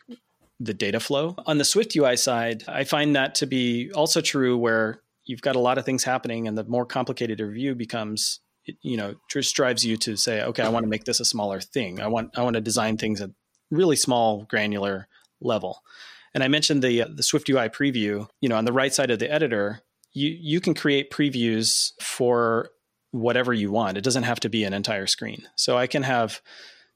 the 0.62 0.74
data 0.74 1.00
flow. 1.00 1.36
On 1.46 1.58
the 1.58 1.65
Swift 1.65 1.96
UI 1.96 2.15
side, 2.15 2.63
I 2.68 2.84
find 2.84 3.15
that 3.15 3.36
to 3.36 3.48
be 3.48 3.91
also 3.94 4.22
true 4.22 4.58
where 4.58 5.01
you've 5.25 5.41
got 5.41 5.56
a 5.56 5.60
lot 5.60 5.77
of 5.77 5.86
things 5.86 6.03
happening 6.03 6.48
and 6.48 6.58
the 6.58 6.63
more 6.63 6.86
complicated 6.86 7.41
a 7.41 7.46
review 7.46 7.74
becomes, 7.74 8.39
it, 8.65 8.75
you 8.82 8.96
know, 8.96 9.15
just 9.30 9.56
drives 9.56 9.84
you 9.84 9.98
to 9.98 10.15
say, 10.15 10.44
okay, 10.44 10.63
I 10.63 10.70
want 10.70 10.84
to 10.84 10.89
make 10.89 11.06
this 11.06 11.20
a 11.20 11.25
smaller 11.25 11.60
thing. 11.60 12.00
I 12.00 12.08
want 12.08 12.38
I 12.38 12.44
want 12.44 12.56
to 12.56 12.62
design 12.62 12.98
things 12.98 13.22
at 13.22 13.32
really 13.72 13.96
small 13.96 14.44
granular 14.44 15.08
level. 15.41 15.82
And 16.34 16.44
I 16.44 16.48
mentioned 16.48 16.84
the 16.84 17.03
uh, 17.03 17.08
the 17.13 17.24
Swift 17.24 17.50
UI 17.50 17.70
preview, 17.70 18.27
you 18.39 18.50
know, 18.50 18.56
on 18.56 18.65
the 18.65 18.74
right 18.74 18.94
side 18.94 19.10
of 19.10 19.20
the 19.20 19.32
editor, 19.32 19.82
you 20.13 20.30
you 20.39 20.62
can 20.62 20.75
create 20.75 21.12
previews 21.12 21.94
for 22.00 22.70
whatever 23.10 23.51
you 23.51 23.72
want. 23.72 23.98
It 23.98 24.03
doesn't 24.03 24.24
have 24.24 24.39
to 24.41 24.50
be 24.50 24.63
an 24.63 24.74
entire 24.74 25.08
screen. 25.08 25.48
So 25.56 25.77
I 25.77 25.88
can 25.88 26.03
have 26.03 26.41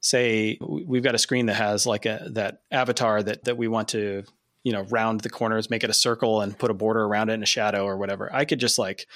say 0.05 0.57
we've 0.61 1.03
got 1.03 1.15
a 1.15 1.19
screen 1.19 1.47
that 1.47 1.55
has 1.55 1.85
like 1.85 2.05
a 2.05 2.27
that 2.31 2.61
avatar 2.71 3.23
that 3.23 3.43
that 3.45 3.57
we 3.57 3.67
want 3.67 3.87
to 3.89 4.23
you 4.63 4.71
know 4.71 4.83
round 4.83 5.21
the 5.21 5.29
corners 5.29 5.69
make 5.69 5.83
it 5.83 5.89
a 5.89 5.93
circle 5.93 6.41
and 6.41 6.57
put 6.57 6.71
a 6.71 6.73
border 6.73 7.03
around 7.03 7.29
it 7.29 7.33
and 7.33 7.43
a 7.43 7.47
shadow 7.47 7.85
or 7.85 7.97
whatever 7.97 8.33
i 8.33 8.45
could 8.45 8.59
just 8.59 8.77
like 8.77 9.07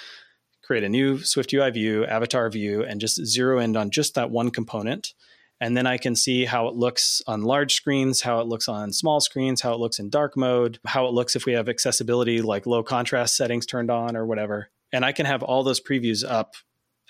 create 0.69 0.83
a 0.83 0.89
new 0.89 1.17
Swift 1.17 1.51
UI 1.51 1.71
view, 1.71 2.05
avatar 2.05 2.47
view, 2.47 2.83
and 2.83 3.01
just 3.01 3.25
zero 3.25 3.57
in 3.57 3.75
on 3.75 3.89
just 3.89 4.13
that 4.13 4.29
one 4.29 4.51
component. 4.51 5.15
And 5.59 5.75
then 5.75 5.87
I 5.87 5.97
can 5.97 6.15
see 6.15 6.45
how 6.45 6.67
it 6.67 6.75
looks 6.75 7.23
on 7.25 7.41
large 7.41 7.73
screens, 7.73 8.21
how 8.21 8.39
it 8.39 8.45
looks 8.45 8.67
on 8.67 8.93
small 8.93 9.19
screens, 9.19 9.61
how 9.61 9.73
it 9.73 9.79
looks 9.79 9.97
in 9.97 10.11
dark 10.11 10.37
mode, 10.37 10.77
how 10.85 11.07
it 11.07 11.13
looks 11.13 11.35
if 11.35 11.47
we 11.47 11.53
have 11.53 11.69
accessibility 11.69 12.43
like 12.43 12.67
low 12.67 12.83
contrast 12.83 13.35
settings 13.35 13.65
turned 13.65 13.89
on 13.89 14.15
or 14.15 14.27
whatever. 14.27 14.69
And 14.93 15.03
I 15.03 15.11
can 15.11 15.25
have 15.25 15.41
all 15.41 15.63
those 15.63 15.81
previews 15.81 16.23
up 16.23 16.53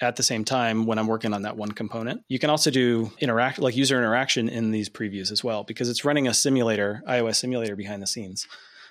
at 0.02 0.16
the 0.16 0.24
same 0.24 0.46
time 0.46 0.86
when 0.86 0.98
I'm 0.98 1.08
working 1.08 1.34
on 1.34 1.42
that 1.42 1.58
one 1.58 1.72
component. 1.72 2.24
You 2.28 2.40
can 2.40 2.50
also 2.50 2.72
do 2.72 3.12
interact 3.20 3.60
like 3.60 3.76
user 3.76 3.98
interaction 3.98 4.50
in 4.50 4.72
these 4.72 4.90
previews 4.90 5.32
as 5.32 5.44
well 5.44 5.64
because 5.64 5.90
it's 5.90 6.06
running 6.06 6.28
a 6.28 6.34
simulator, 6.34 7.04
iOS 7.08 7.36
simulator 7.36 7.76
behind 7.76 8.02
the 8.02 8.08
scenes. 8.08 8.48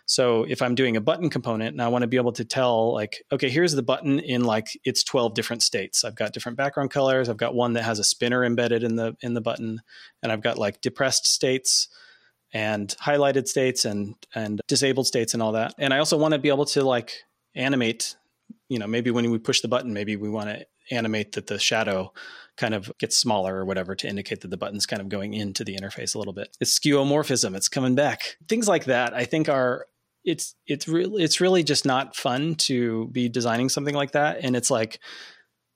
So 0.09 0.45
if 0.49 0.63
I'm 0.63 0.75
doing 0.75 0.97
a 0.97 1.03
button 1.03 1.29
component 1.29 1.73
and 1.73 1.83
I 1.83 1.89
want 1.89 2.01
to 2.03 2.07
be 2.07 2.17
able 2.17 2.33
to 2.33 2.45
tell 2.45 2.95
like, 2.95 3.23
okay, 3.31 3.51
here's 3.51 3.73
the 3.73 3.83
button 3.83 4.19
in 4.21 4.43
like 4.43 4.69
its 4.83 5.05
12 5.05 5.35
different 5.35 5.63
states. 5.63 6.03
I've 6.03 6.15
got 6.15 6.33
different 6.33 6.57
background 6.57 6.91
colors. 6.91 7.29
I've 7.29 7.37
got 7.37 7.55
one 7.55 7.75
that 7.75 7.83
has 7.83 7.99
a 7.99 8.05
spinner 8.05 8.43
embedded 8.43 8.83
in 8.83 8.97
the 8.97 9.15
in 9.21 9.35
the 9.35 9.43
button, 9.43 9.83
and 10.23 10.33
I've 10.33 10.41
got 10.41 10.57
like 10.57 10.81
depressed 10.81 11.27
states 11.27 11.89
and 12.55 12.89
highlighted 13.03 13.49
states 13.49 13.85
and 13.85 14.15
and 14.35 14.63
disabled 14.67 15.07
states 15.07 15.35
and 15.35 15.43
all 15.43 15.53
that. 15.53 15.75
And 15.77 15.93
I 15.93 15.99
also 15.99 16.17
want 16.17 16.33
to 16.33 16.39
be 16.39 16.49
able 16.49 16.65
to 16.67 16.83
like 16.83 17.25
animate, 17.55 18.17
you 18.71 18.79
know, 18.79 18.87
maybe 18.87 19.11
when 19.11 19.31
we 19.31 19.39
push 19.39 19.61
the 19.61 19.69
button, 19.69 19.93
maybe 19.93 20.17
we 20.17 20.31
want 20.31 20.49
to 20.49 20.65
animate 20.91 21.33
that 21.33 21.47
the 21.47 21.59
shadow 21.59 22.13
kind 22.57 22.75
of 22.75 22.91
gets 22.99 23.17
smaller 23.17 23.57
or 23.57 23.65
whatever 23.65 23.95
to 23.95 24.09
indicate 24.09 24.41
that 24.41 24.49
the 24.49 24.57
button's 24.57 24.87
kind 24.87 25.01
of 25.01 25.09
going 25.09 25.35
into 25.35 25.65
the 25.65 25.77
interface 25.77 26.15
a 26.15 26.19
little 26.19 26.33
bit. 26.33 26.57
It's 26.61 26.79
skeuomorphism, 26.79 27.55
it's 27.55 27.69
coming 27.69 27.95
back. 27.95 28.37
Things 28.49 28.69
like 28.69 28.87
that 28.87 29.15
I 29.15 29.25
think 29.25 29.49
are 29.49 29.87
it's 30.25 30.55
it's 30.67 30.89
really 30.89 31.23
it's 31.23 31.41
really 31.41 31.63
just 31.63 31.87
not 31.87 32.17
fun 32.17 32.55
to 32.57 33.07
be 33.09 33.29
designing 33.29 33.69
something 33.69 33.95
like 33.95 34.13
that 34.13 34.39
and 34.43 34.57
it's 34.57 34.71
like 34.71 34.99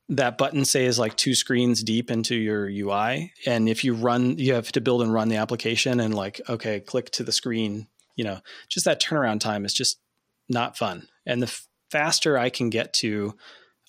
that 0.09 0.37
button 0.37 0.65
say 0.65 0.85
is 0.85 0.99
like 0.99 1.17
two 1.17 1.35
screens 1.35 1.83
deep 1.83 2.11
into 2.11 2.35
your 2.35 2.69
UI 2.69 3.33
and 3.47 3.69
if 3.69 3.85
you 3.85 3.95
run 3.95 4.37
you 4.39 4.53
have 4.53 4.71
to 4.73 4.81
build 4.81 5.01
and 5.01 5.13
run 5.13 5.29
the 5.29 5.37
application 5.37 6.01
and 6.01 6.13
like 6.13 6.41
okay 6.49 6.81
click 6.81 7.11
to 7.11 7.23
the 7.23 7.33
screen 7.33 7.87
you 8.17 8.25
know 8.25 8.41
just 8.69 8.85
that 8.85 9.01
turnaround 9.01 9.41
time 9.41 9.65
is 9.65 9.73
just 9.73 10.01
not 10.49 10.77
fun 10.77 11.07
and 11.25 11.41
the 11.41 11.61
faster 11.91 12.37
I 12.37 12.51
can 12.51 12.69
get 12.69 12.93
to 12.95 13.35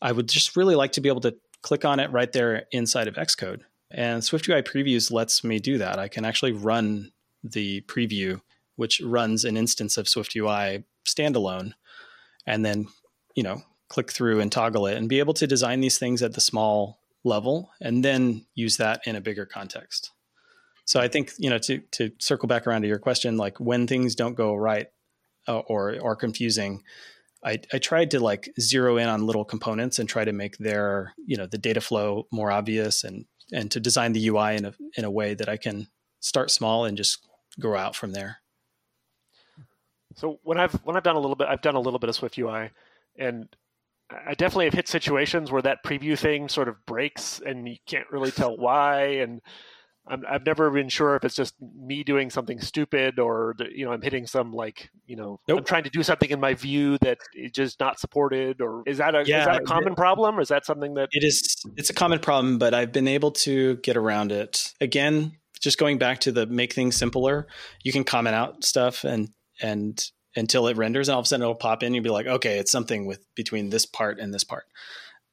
I 0.03 0.11
would 0.11 0.29
just 0.29 0.55
really 0.55 0.75
like 0.75 0.91
to 0.93 1.01
be 1.01 1.09
able 1.09 1.21
to 1.21 1.35
click 1.63 1.85
on 1.85 1.99
it 1.99 2.11
right 2.11 2.31
there 2.31 2.65
inside 2.71 3.07
of 3.07 3.15
Xcode 3.15 3.61
and 3.89 4.21
SwiftUI 4.21 4.63
previews 4.63 5.11
lets 5.11 5.43
me 5.43 5.59
do 5.59 5.79
that 5.79 5.97
I 5.97 6.07
can 6.07 6.25
actually 6.25 6.51
run 6.51 7.11
the 7.43 7.81
preview 7.81 8.39
which 8.75 9.01
runs 9.01 9.45
an 9.45 9.57
instance 9.57 9.97
of 9.97 10.05
SwiftUI 10.05 10.83
standalone, 11.05 11.73
and 12.45 12.65
then 12.65 12.87
you 13.35 13.43
know 13.43 13.61
click 13.89 14.11
through 14.11 14.39
and 14.39 14.51
toggle 14.51 14.87
it 14.87 14.97
and 14.97 15.09
be 15.09 15.19
able 15.19 15.33
to 15.35 15.47
design 15.47 15.81
these 15.81 15.99
things 15.99 16.23
at 16.23 16.33
the 16.33 16.41
small 16.41 16.99
level 17.23 17.69
and 17.79 18.03
then 18.03 18.45
use 18.55 18.77
that 18.77 19.01
in 19.05 19.15
a 19.15 19.21
bigger 19.21 19.45
context. 19.45 20.11
So 20.85 20.99
I 20.99 21.07
think 21.07 21.31
you 21.37 21.49
know 21.49 21.59
to 21.59 21.79
to 21.91 22.11
circle 22.19 22.47
back 22.47 22.67
around 22.67 22.81
to 22.81 22.87
your 22.87 22.99
question, 22.99 23.37
like 23.37 23.59
when 23.59 23.87
things 23.87 24.15
don't 24.15 24.35
go 24.35 24.55
right 24.55 24.87
uh, 25.47 25.59
or 25.59 25.99
or 25.99 26.15
confusing, 26.15 26.83
I, 27.45 27.59
I 27.73 27.77
tried 27.77 28.11
to 28.11 28.19
like 28.19 28.51
zero 28.59 28.97
in 28.97 29.09
on 29.09 29.25
little 29.25 29.45
components 29.45 29.99
and 29.99 30.07
try 30.07 30.23
to 30.23 30.31
make 30.31 30.57
their 30.57 31.13
you 31.25 31.37
know 31.37 31.45
the 31.45 31.57
data 31.57 31.81
flow 31.81 32.27
more 32.31 32.51
obvious 32.51 33.03
and 33.03 33.25
and 33.51 33.69
to 33.71 33.79
design 33.79 34.13
the 34.13 34.27
UI 34.27 34.55
in 34.55 34.65
a 34.65 34.73
in 34.97 35.05
a 35.05 35.11
way 35.11 35.33
that 35.33 35.49
I 35.49 35.57
can 35.57 35.87
start 36.19 36.51
small 36.51 36.85
and 36.85 36.97
just 36.97 37.27
grow 37.59 37.77
out 37.77 37.95
from 37.95 38.13
there. 38.13 38.37
So 40.15 40.39
when 40.43 40.59
I've 40.59 40.73
when 40.83 40.95
I've 40.95 41.03
done 41.03 41.15
a 41.15 41.19
little 41.19 41.35
bit, 41.35 41.47
I've 41.47 41.61
done 41.61 41.75
a 41.75 41.79
little 41.79 41.99
bit 41.99 42.09
of 42.09 42.15
Swift 42.15 42.37
UI, 42.37 42.69
and 43.17 43.47
I 44.11 44.33
definitely 44.35 44.65
have 44.65 44.73
hit 44.73 44.87
situations 44.87 45.51
where 45.51 45.61
that 45.61 45.83
preview 45.83 46.17
thing 46.17 46.49
sort 46.49 46.67
of 46.67 46.85
breaks, 46.85 47.41
and 47.45 47.67
you 47.67 47.77
can't 47.87 48.09
really 48.11 48.31
tell 48.31 48.55
why. 48.57 49.03
And 49.21 49.41
i 50.07 50.33
have 50.33 50.45
never 50.45 50.69
been 50.69 50.89
sure 50.89 51.15
if 51.15 51.23
it's 51.23 51.35
just 51.35 51.55
me 51.61 52.03
doing 52.03 52.29
something 52.29 52.59
stupid 52.59 53.19
or 53.19 53.55
you 53.73 53.85
know 53.85 53.93
I'm 53.93 54.01
hitting 54.01 54.27
some 54.27 54.51
like 54.51 54.89
you 55.05 55.15
know 55.15 55.39
nope. 55.47 55.59
I'm 55.59 55.65
trying 55.65 55.83
to 55.83 55.89
do 55.89 56.03
something 56.03 56.29
in 56.29 56.39
my 56.39 56.55
view 56.55 56.97
that 56.99 57.19
is 57.35 57.51
just 57.51 57.79
not 57.79 57.99
supported. 57.99 58.61
Or 58.61 58.83
is 58.85 58.97
that 58.97 59.15
a 59.15 59.23
yeah, 59.25 59.41
is 59.41 59.45
that 59.45 59.61
a 59.61 59.65
common 59.65 59.95
problem? 59.95 60.37
Or 60.37 60.41
is 60.41 60.49
that 60.49 60.65
something 60.65 60.95
that 60.95 61.09
it 61.11 61.23
is? 61.23 61.63
It's 61.77 61.89
a 61.89 61.93
common 61.93 62.19
problem, 62.19 62.57
but 62.57 62.73
I've 62.73 62.91
been 62.91 63.07
able 63.07 63.31
to 63.31 63.77
get 63.77 63.95
around 63.95 64.31
it. 64.31 64.73
Again, 64.81 65.33
just 65.61 65.77
going 65.77 65.97
back 65.97 66.19
to 66.21 66.31
the 66.31 66.45
make 66.45 66.73
things 66.73 66.95
simpler, 66.95 67.47
you 67.83 67.91
can 67.91 68.03
comment 68.03 68.35
out 68.35 68.63
stuff 68.63 69.03
and 69.03 69.29
and 69.61 70.03
until 70.35 70.67
it 70.67 70.77
renders 70.77 71.07
and 71.07 71.13
all 71.13 71.19
of 71.19 71.25
a 71.25 71.27
sudden 71.27 71.43
it'll 71.43 71.53
pop 71.53 71.83
in 71.83 71.93
you'll 71.93 72.03
be 72.03 72.09
like 72.09 72.25
okay 72.25 72.57
it's 72.57 72.71
something 72.71 73.05
with 73.05 73.23
between 73.35 73.69
this 73.69 73.85
part 73.85 74.19
and 74.19 74.33
this 74.33 74.43
part 74.43 74.65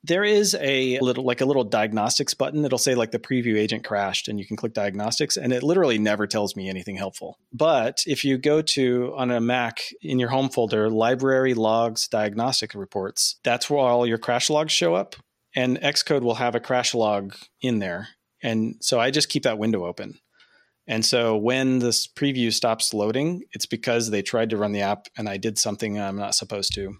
there 0.02 0.24
is 0.24 0.56
a 0.60 0.98
little 1.00 1.24
like 1.24 1.40
a 1.40 1.44
little 1.44 1.64
diagnostics 1.64 2.34
button 2.34 2.62
that'll 2.62 2.78
say 2.78 2.94
like 2.94 3.10
the 3.10 3.18
preview 3.18 3.56
agent 3.56 3.84
crashed 3.84 4.28
and 4.28 4.38
you 4.38 4.46
can 4.46 4.56
click 4.56 4.72
diagnostics 4.72 5.36
and 5.36 5.52
it 5.52 5.62
literally 5.62 5.98
never 5.98 6.26
tells 6.26 6.56
me 6.56 6.68
anything 6.68 6.96
helpful. 6.96 7.38
But 7.52 8.02
if 8.06 8.24
you 8.24 8.38
go 8.38 8.62
to 8.62 9.12
on 9.16 9.30
a 9.30 9.40
mac 9.40 9.80
in 10.00 10.18
your 10.18 10.30
home 10.30 10.48
folder 10.48 10.88
library 10.88 11.54
logs 11.54 12.08
diagnostic 12.08 12.74
reports 12.74 13.36
that's 13.44 13.68
where 13.68 13.80
all 13.80 14.06
your 14.06 14.18
crash 14.18 14.48
logs 14.48 14.72
show 14.72 14.94
up 14.94 15.16
and 15.54 15.80
xcode 15.80 16.22
will 16.22 16.36
have 16.36 16.54
a 16.54 16.60
crash 16.60 16.94
log 16.94 17.34
in 17.60 17.78
there. 17.78 18.08
And 18.42 18.76
so 18.80 18.98
i 18.98 19.10
just 19.10 19.28
keep 19.28 19.42
that 19.42 19.58
window 19.58 19.84
open. 19.84 20.18
And 20.86 21.04
so 21.04 21.36
when 21.36 21.78
this 21.78 22.08
preview 22.08 22.52
stops 22.52 22.92
loading, 22.92 23.44
it's 23.52 23.66
because 23.66 24.10
they 24.10 24.22
tried 24.22 24.50
to 24.50 24.56
run 24.56 24.72
the 24.72 24.80
app 24.80 25.06
and 25.16 25.28
I 25.28 25.36
did 25.36 25.56
something 25.56 26.00
I'm 26.00 26.16
not 26.16 26.34
supposed 26.34 26.74
to. 26.74 26.96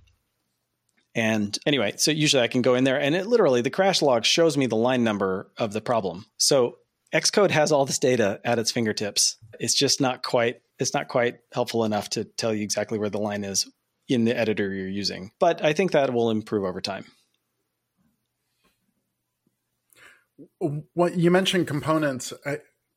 And 1.15 1.59
anyway, 1.67 1.95
so 1.97 2.11
usually 2.11 2.43
I 2.43 2.49
can 2.49 2.63
go 2.63 2.75
in 2.75 2.85
there 2.85 3.01
and 3.01 3.15
it 3.15 3.27
literally, 3.27 3.63
the 3.63 3.71
crash 3.71 4.01
log 4.01 4.25
shows 4.25 4.57
me 4.57 4.67
the 4.67 4.77
line 4.77 5.03
number 5.03 5.51
of 5.59 5.73
the 5.73 5.81
problem. 5.81 6.27
So 6.37 6.77
Xcode 7.13 7.51
has 7.51 7.73
all 7.73 7.85
this 7.85 7.99
data 7.99 8.41
at 8.45 8.59
its 8.59 8.71
fingertips. 8.71 9.37
It's 9.59 9.75
just 9.75 10.01
not 10.01 10.23
quite, 10.23 10.61
it's 10.79 10.95
not 10.95 11.09
quite 11.09 11.39
helpful 11.53 11.85
enough 11.85 12.11
to 12.11 12.25
tell 12.25 12.55
you 12.55 12.63
exactly 12.63 12.99
where 12.99 13.11
the 13.11 13.19
line 13.19 13.43
is 13.43 13.69
in 14.09 14.25
the 14.25 14.37
editor 14.37 14.73
you're 14.73 14.89
using. 14.89 15.33
But 15.41 15.65
I 15.65 15.73
think 15.73 15.93
that 15.93 16.13
will 16.13 16.31
improve 16.31 16.65
over 16.65 16.81
time. 16.81 17.05
What 20.95 21.17
you 21.17 21.31
mentioned 21.31 21.67
components. 21.67 22.33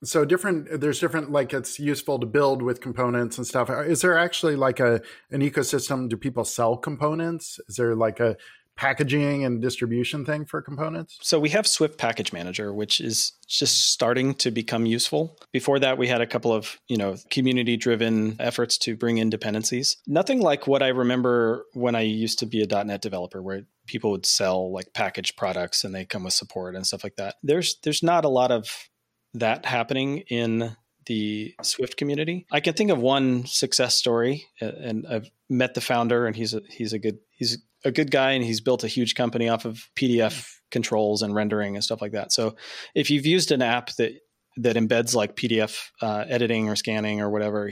So 0.03 0.25
different 0.25 0.81
there's 0.81 0.99
different 0.99 1.31
like 1.31 1.53
it's 1.53 1.79
useful 1.79 2.19
to 2.19 2.25
build 2.25 2.61
with 2.61 2.81
components 2.81 3.37
and 3.37 3.47
stuff. 3.47 3.69
Is 3.69 4.01
there 4.01 4.17
actually 4.17 4.55
like 4.55 4.79
a 4.79 5.01
an 5.31 5.41
ecosystem? 5.41 6.09
Do 6.09 6.17
people 6.17 6.45
sell 6.45 6.77
components? 6.77 7.59
Is 7.67 7.75
there 7.75 7.95
like 7.95 8.19
a 8.19 8.37
packaging 8.75 9.45
and 9.45 9.61
distribution 9.61 10.25
thing 10.25 10.45
for 10.45 10.61
components? 10.61 11.19
So 11.21 11.39
we 11.39 11.49
have 11.49 11.67
swift 11.67 11.99
package 11.99 12.33
manager 12.33 12.73
which 12.73 12.99
is 12.99 13.33
just 13.47 13.91
starting 13.91 14.33
to 14.35 14.49
become 14.49 14.85
useful. 14.85 15.37
Before 15.51 15.79
that 15.79 15.97
we 15.97 16.07
had 16.07 16.21
a 16.21 16.27
couple 16.27 16.51
of 16.51 16.79
you 16.87 16.97
know 16.97 17.15
community 17.29 17.77
driven 17.77 18.35
efforts 18.39 18.77
to 18.79 18.95
bring 18.95 19.19
in 19.19 19.29
dependencies. 19.29 19.97
Nothing 20.07 20.41
like 20.41 20.67
what 20.67 20.81
i 20.81 20.87
remember 20.87 21.65
when 21.73 21.95
i 21.95 22.01
used 22.01 22.39
to 22.39 22.45
be 22.45 22.61
a. 22.61 22.83
Net 22.83 23.01
developer 23.01 23.41
where 23.41 23.61
people 23.85 24.11
would 24.11 24.25
sell 24.25 24.71
like 24.71 24.93
packaged 24.93 25.37
products 25.37 25.83
and 25.83 25.93
they 25.93 26.05
come 26.05 26.23
with 26.23 26.33
support 26.33 26.75
and 26.75 26.85
stuff 26.85 27.03
like 27.03 27.15
that. 27.17 27.35
There's 27.43 27.77
there's 27.83 28.03
not 28.03 28.25
a 28.25 28.29
lot 28.29 28.51
of 28.51 28.89
that 29.33 29.65
happening 29.65 30.19
in 30.29 30.75
the 31.05 31.53
Swift 31.61 31.97
community. 31.97 32.45
I 32.51 32.59
can 32.59 32.73
think 32.73 32.91
of 32.91 32.99
one 32.99 33.45
success 33.45 33.95
story, 33.95 34.45
and 34.61 35.05
I've 35.07 35.29
met 35.49 35.73
the 35.73 35.81
founder, 35.81 36.25
and 36.25 36.35
he's 36.35 36.53
a 36.53 36.61
he's 36.69 36.93
a 36.93 36.99
good 36.99 37.19
he's 37.31 37.57
a 37.83 37.91
good 37.91 38.11
guy, 38.11 38.31
and 38.31 38.43
he's 38.43 38.61
built 38.61 38.83
a 38.83 38.87
huge 38.87 39.15
company 39.15 39.49
off 39.49 39.65
of 39.65 39.89
PDF 39.95 40.49
controls 40.71 41.21
and 41.21 41.35
rendering 41.35 41.75
and 41.75 41.83
stuff 41.83 42.01
like 42.01 42.13
that. 42.13 42.31
So, 42.31 42.55
if 42.95 43.09
you've 43.09 43.25
used 43.25 43.51
an 43.51 43.61
app 43.61 43.89
that 43.97 44.13
that 44.57 44.75
embeds 44.75 45.15
like 45.15 45.35
PDF 45.35 45.89
uh, 46.01 46.25
editing 46.27 46.69
or 46.69 46.75
scanning 46.75 47.21
or 47.21 47.29
whatever, 47.29 47.71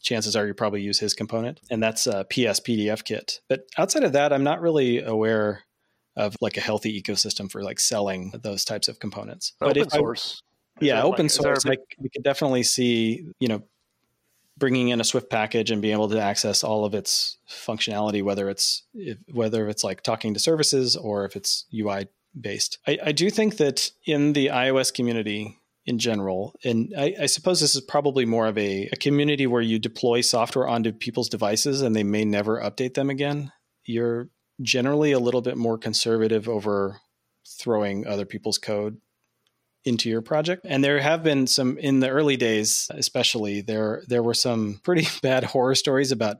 chances 0.00 0.34
are 0.34 0.46
you 0.46 0.54
probably 0.54 0.82
use 0.82 0.98
his 0.98 1.14
component, 1.14 1.60
and 1.70 1.82
that's 1.82 2.06
a 2.06 2.24
PSPDFKit. 2.24 3.38
But 3.48 3.64
outside 3.76 4.04
of 4.04 4.12
that, 4.12 4.32
I'm 4.32 4.44
not 4.44 4.60
really 4.60 5.00
aware 5.00 5.62
of 6.16 6.36
like 6.40 6.56
a 6.56 6.60
healthy 6.60 7.00
ecosystem 7.00 7.50
for 7.50 7.62
like 7.62 7.80
selling 7.80 8.32
those 8.42 8.64
types 8.64 8.88
of 8.88 8.98
components. 8.98 9.52
But 9.58 9.78
open 9.78 9.90
source. 9.90 10.42
I, 10.80 10.84
yeah, 10.84 11.02
open 11.02 11.26
like, 11.26 11.30
source. 11.30 11.64
Like 11.64 11.80
we 11.98 12.08
could 12.08 12.22
definitely 12.22 12.62
see, 12.62 13.26
you 13.38 13.48
know, 13.48 13.62
bringing 14.58 14.88
in 14.88 15.00
a 15.00 15.04
Swift 15.04 15.30
package 15.30 15.70
and 15.70 15.82
being 15.82 15.94
able 15.94 16.08
to 16.08 16.20
access 16.20 16.62
all 16.62 16.84
of 16.84 16.94
its 16.94 17.38
functionality, 17.48 18.22
whether 18.22 18.48
it's 18.48 18.82
if, 18.94 19.18
whether 19.32 19.68
it's 19.68 19.82
like 19.82 20.02
talking 20.02 20.34
to 20.34 20.40
services 20.40 20.96
or 20.96 21.24
if 21.24 21.36
it's 21.36 21.66
UI 21.74 22.08
based. 22.38 22.78
I, 22.86 22.98
I 23.06 23.12
do 23.12 23.30
think 23.30 23.56
that 23.56 23.90
in 24.06 24.32
the 24.32 24.48
iOS 24.48 24.92
community 24.92 25.58
in 25.84 25.98
general, 25.98 26.54
and 26.64 26.94
I, 26.96 27.14
I 27.22 27.26
suppose 27.26 27.60
this 27.60 27.74
is 27.74 27.80
probably 27.80 28.24
more 28.24 28.46
of 28.46 28.56
a, 28.56 28.88
a 28.92 28.96
community 28.96 29.46
where 29.46 29.62
you 29.62 29.78
deploy 29.78 30.20
software 30.20 30.68
onto 30.68 30.92
people's 30.92 31.28
devices 31.28 31.82
and 31.82 31.96
they 31.96 32.04
may 32.04 32.24
never 32.24 32.60
update 32.60 32.94
them 32.94 33.10
again. 33.10 33.52
You're 33.84 34.28
generally 34.60 35.12
a 35.12 35.18
little 35.18 35.42
bit 35.42 35.56
more 35.56 35.76
conservative 35.76 36.48
over 36.48 37.00
throwing 37.44 38.06
other 38.06 38.24
people's 38.24 38.58
code 38.58 39.00
into 39.84 40.08
your 40.08 40.22
project. 40.22 40.64
And 40.68 40.82
there 40.82 41.00
have 41.00 41.22
been 41.22 41.46
some 41.46 41.76
in 41.78 42.00
the 42.00 42.08
early 42.08 42.36
days, 42.36 42.90
especially 42.90 43.60
there 43.62 44.02
there 44.06 44.22
were 44.22 44.34
some 44.34 44.80
pretty 44.82 45.06
bad 45.22 45.44
horror 45.44 45.74
stories 45.74 46.12
about 46.12 46.38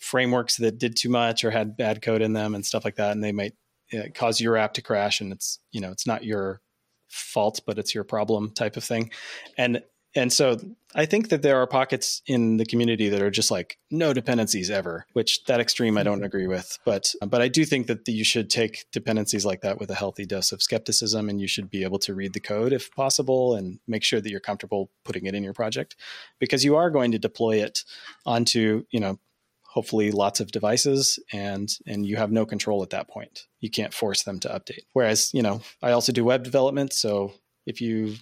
frameworks 0.00 0.56
that 0.58 0.78
did 0.78 0.96
too 0.96 1.08
much 1.08 1.44
or 1.44 1.50
had 1.50 1.76
bad 1.76 2.02
code 2.02 2.22
in 2.22 2.32
them 2.32 2.54
and 2.54 2.64
stuff 2.64 2.84
like 2.84 2.96
that. 2.96 3.12
And 3.12 3.22
they 3.22 3.32
might 3.32 3.54
uh, 3.92 4.04
cause 4.14 4.40
your 4.40 4.56
app 4.56 4.74
to 4.74 4.82
crash, 4.82 5.20
and 5.20 5.32
it's 5.32 5.58
you 5.70 5.80
know 5.80 5.90
it's 5.90 6.06
not 6.06 6.24
your 6.24 6.60
fault, 7.08 7.60
but 7.66 7.78
it's 7.78 7.94
your 7.94 8.04
problem 8.04 8.50
type 8.52 8.76
of 8.76 8.84
thing. 8.84 9.10
And 9.56 9.82
and 10.14 10.32
so 10.32 10.58
I 10.94 11.06
think 11.06 11.30
that 11.30 11.40
there 11.40 11.56
are 11.56 11.66
pockets 11.66 12.20
in 12.26 12.58
the 12.58 12.66
community 12.66 13.08
that 13.08 13.22
are 13.22 13.30
just 13.30 13.50
like 13.50 13.78
no 13.90 14.12
dependencies 14.12 14.70
ever, 14.70 15.06
which 15.14 15.44
that 15.44 15.60
extreme 15.60 15.96
I 15.96 16.02
don't 16.02 16.18
mm-hmm. 16.18 16.24
agree 16.24 16.46
with. 16.46 16.78
But 16.84 17.14
but 17.26 17.40
I 17.40 17.48
do 17.48 17.64
think 17.64 17.86
that 17.86 18.06
you 18.06 18.24
should 18.24 18.50
take 18.50 18.84
dependencies 18.92 19.46
like 19.46 19.62
that 19.62 19.78
with 19.78 19.90
a 19.90 19.94
healthy 19.94 20.26
dose 20.26 20.52
of 20.52 20.62
skepticism, 20.62 21.28
and 21.28 21.40
you 21.40 21.48
should 21.48 21.70
be 21.70 21.82
able 21.82 21.98
to 22.00 22.14
read 22.14 22.34
the 22.34 22.40
code 22.40 22.72
if 22.72 22.94
possible, 22.94 23.54
and 23.54 23.78
make 23.86 24.04
sure 24.04 24.20
that 24.20 24.30
you're 24.30 24.40
comfortable 24.40 24.90
putting 25.04 25.26
it 25.26 25.34
in 25.34 25.42
your 25.42 25.54
project, 25.54 25.96
because 26.38 26.64
you 26.64 26.76
are 26.76 26.90
going 26.90 27.12
to 27.12 27.18
deploy 27.18 27.62
it 27.62 27.84
onto 28.26 28.84
you 28.90 29.00
know 29.00 29.18
hopefully 29.64 30.10
lots 30.10 30.38
of 30.40 30.52
devices 30.52 31.18
and 31.32 31.78
and 31.86 32.04
you 32.04 32.16
have 32.16 32.30
no 32.30 32.44
control 32.44 32.82
at 32.82 32.90
that 32.90 33.08
point. 33.08 33.46
You 33.60 33.70
can't 33.70 33.94
force 33.94 34.24
them 34.24 34.38
to 34.40 34.48
update. 34.48 34.84
Whereas 34.92 35.32
you 35.32 35.42
know 35.42 35.62
i 35.82 35.92
also 35.92 36.12
do 36.12 36.24
web 36.24 36.44
development 36.44 36.92
so 36.92 37.32
if 37.64 37.80
you 37.80 38.16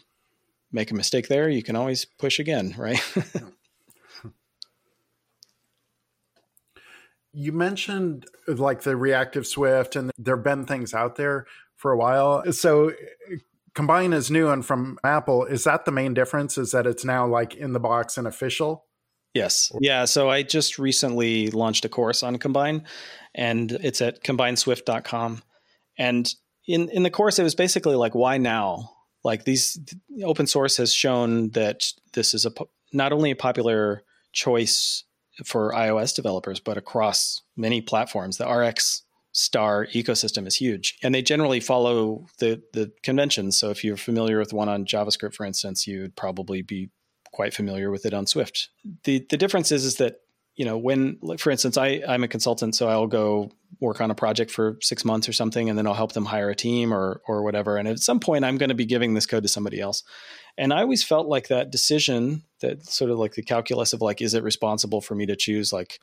make 0.73 0.91
a 0.91 0.95
mistake 0.95 1.29
there 1.29 1.49
you 1.49 1.63
can 1.63 1.77
always 1.77 2.05
push 2.05 2.39
again 2.39 2.75
right 2.77 3.01
you 7.33 7.53
mentioned 7.53 8.27
like 8.47 8.83
the 8.83 8.97
reactive 8.97 9.47
swift 9.47 9.97
and 9.97 10.11
there 10.19 10.37
have 10.37 10.45
been 10.45 10.67
things 10.67 10.93
out 10.95 11.17
there 11.17 11.47
for 11.77 11.93
a 11.93 11.97
while 11.97 12.53
so 12.53 12.93
combine 13.75 14.13
is 14.13 14.31
new 14.31 14.49
and 14.49 14.67
from 14.67 14.99
apple 15.05 15.45
is 15.45 15.65
that 15.65 15.85
the 15.85 15.93
main 15.93 16.15
difference 16.15 16.59
is 16.59 16.71
that 16.73 16.87
it's 16.87 17.05
now 17.05 17.27
like 17.27 17.55
in 17.55 17.73
the 17.73 17.81
box 17.81 18.19
and 18.19 18.27
official 18.27 18.87
Yes. 19.35 19.71
Yeah. 19.81 20.07
So 20.07 20.29
I 20.29 20.43
just 20.43 20.79
recently 20.79 21.51
launched 21.51 21.85
a 21.85 21.89
course 21.89 22.23
on 22.23 22.39
Combine 22.39 22.85
and 23.35 23.71
it's 23.73 24.01
at 24.01 24.25
combineswift.com. 24.25 25.43
And 25.97 26.35
in, 26.67 26.89
in 26.89 27.03
the 27.03 27.11
course, 27.11 27.39
it 27.39 27.43
was 27.43 27.55
basically 27.55 27.95
like, 27.95 28.15
why 28.15 28.39
now? 28.39 28.91
Like 29.25 29.45
these 29.45 29.79
open 30.25 30.47
source 30.47 30.77
has 30.79 30.93
shown 30.93 31.51
that 31.51 31.93
this 32.13 32.35
is 32.35 32.47
a 32.47 32.53
not 32.93 33.13
only 33.13 33.31
a 33.31 33.37
popular 33.37 34.03
choice 34.33 35.05
for 35.45 35.73
iOS 35.73 36.15
developers, 36.15 36.61
but 36.61 36.77
across 36.77 37.43
many 37.57 37.81
platforms. 37.81 38.37
The 38.37 38.49
RX 38.49 39.03
star 39.33 39.87
ecosystem 39.95 40.45
is 40.45 40.57
huge 40.57 40.99
and 41.05 41.15
they 41.15 41.23
generally 41.23 41.61
follow 41.61 42.27
the 42.41 42.61
the 42.73 42.91
conventions 43.05 43.57
so 43.57 43.71
if 43.71 43.85
you're 43.85 43.97
familiar 43.97 44.41
with 44.41 44.53
one 44.53 44.69
on 44.69 44.85
javascript 44.85 45.35
for 45.35 45.47
instance 45.47 45.87
you'd 45.87 46.17
probably 46.17 46.63
be 46.63 46.91
quite 47.33 47.55
familiar 47.55 47.91
with 47.91 48.07
it 48.07 48.15
on 48.15 48.27
Swift. 48.27 48.69
The 49.05 49.27
the 49.31 49.37
difference 49.37 49.73
is 49.73 49.85
is 49.85 49.97
that 49.97 50.21
you 50.61 50.67
know 50.67 50.77
when 50.77 51.17
like 51.23 51.39
for 51.39 51.51
instance 51.51 51.79
I 51.79 52.03
I'm 52.07 52.23
a 52.23 52.29
consultant 52.29 52.75
so 52.75 52.87
I'll 52.87 53.07
go 53.07 53.51
work 53.81 54.03
on 54.03 54.11
a 54.11 54.15
project 54.15 54.51
for 54.51 54.77
6 54.83 55.07
months 55.07 55.27
or 55.27 55.33
something 55.33 55.71
and 55.71 55.79
then 55.79 55.87
I'll 55.87 55.95
help 55.95 56.13
them 56.13 56.27
hire 56.27 56.51
a 56.51 56.55
team 56.55 56.93
or 56.93 57.23
or 57.27 57.43
whatever 57.43 57.79
and 57.79 57.89
at 57.89 58.01
some 58.01 58.21
point 58.21 58.45
I'm 58.45 58.59
going 58.59 58.69
to 58.69 58.75
be 58.75 58.85
giving 58.85 59.15
this 59.15 59.25
code 59.25 59.43
to 59.45 59.49
somebody 59.49 59.81
else. 59.81 60.03
And 60.59 60.75
I 60.75 60.83
always 60.83 61.03
felt 61.03 61.29
like 61.29 61.49
that 61.49 61.71
decision 61.71 62.43
that 62.61 62.85
sort 62.85 63.11
of 63.11 63.19
like 63.19 63.37
the 63.37 63.43
calculus 63.43 63.95
of 63.95 64.03
like 64.03 64.21
is 64.21 64.35
it 64.35 64.43
responsible 64.43 65.01
for 65.01 65.15
me 65.15 65.25
to 65.25 65.35
choose 65.35 65.73
like 65.73 65.99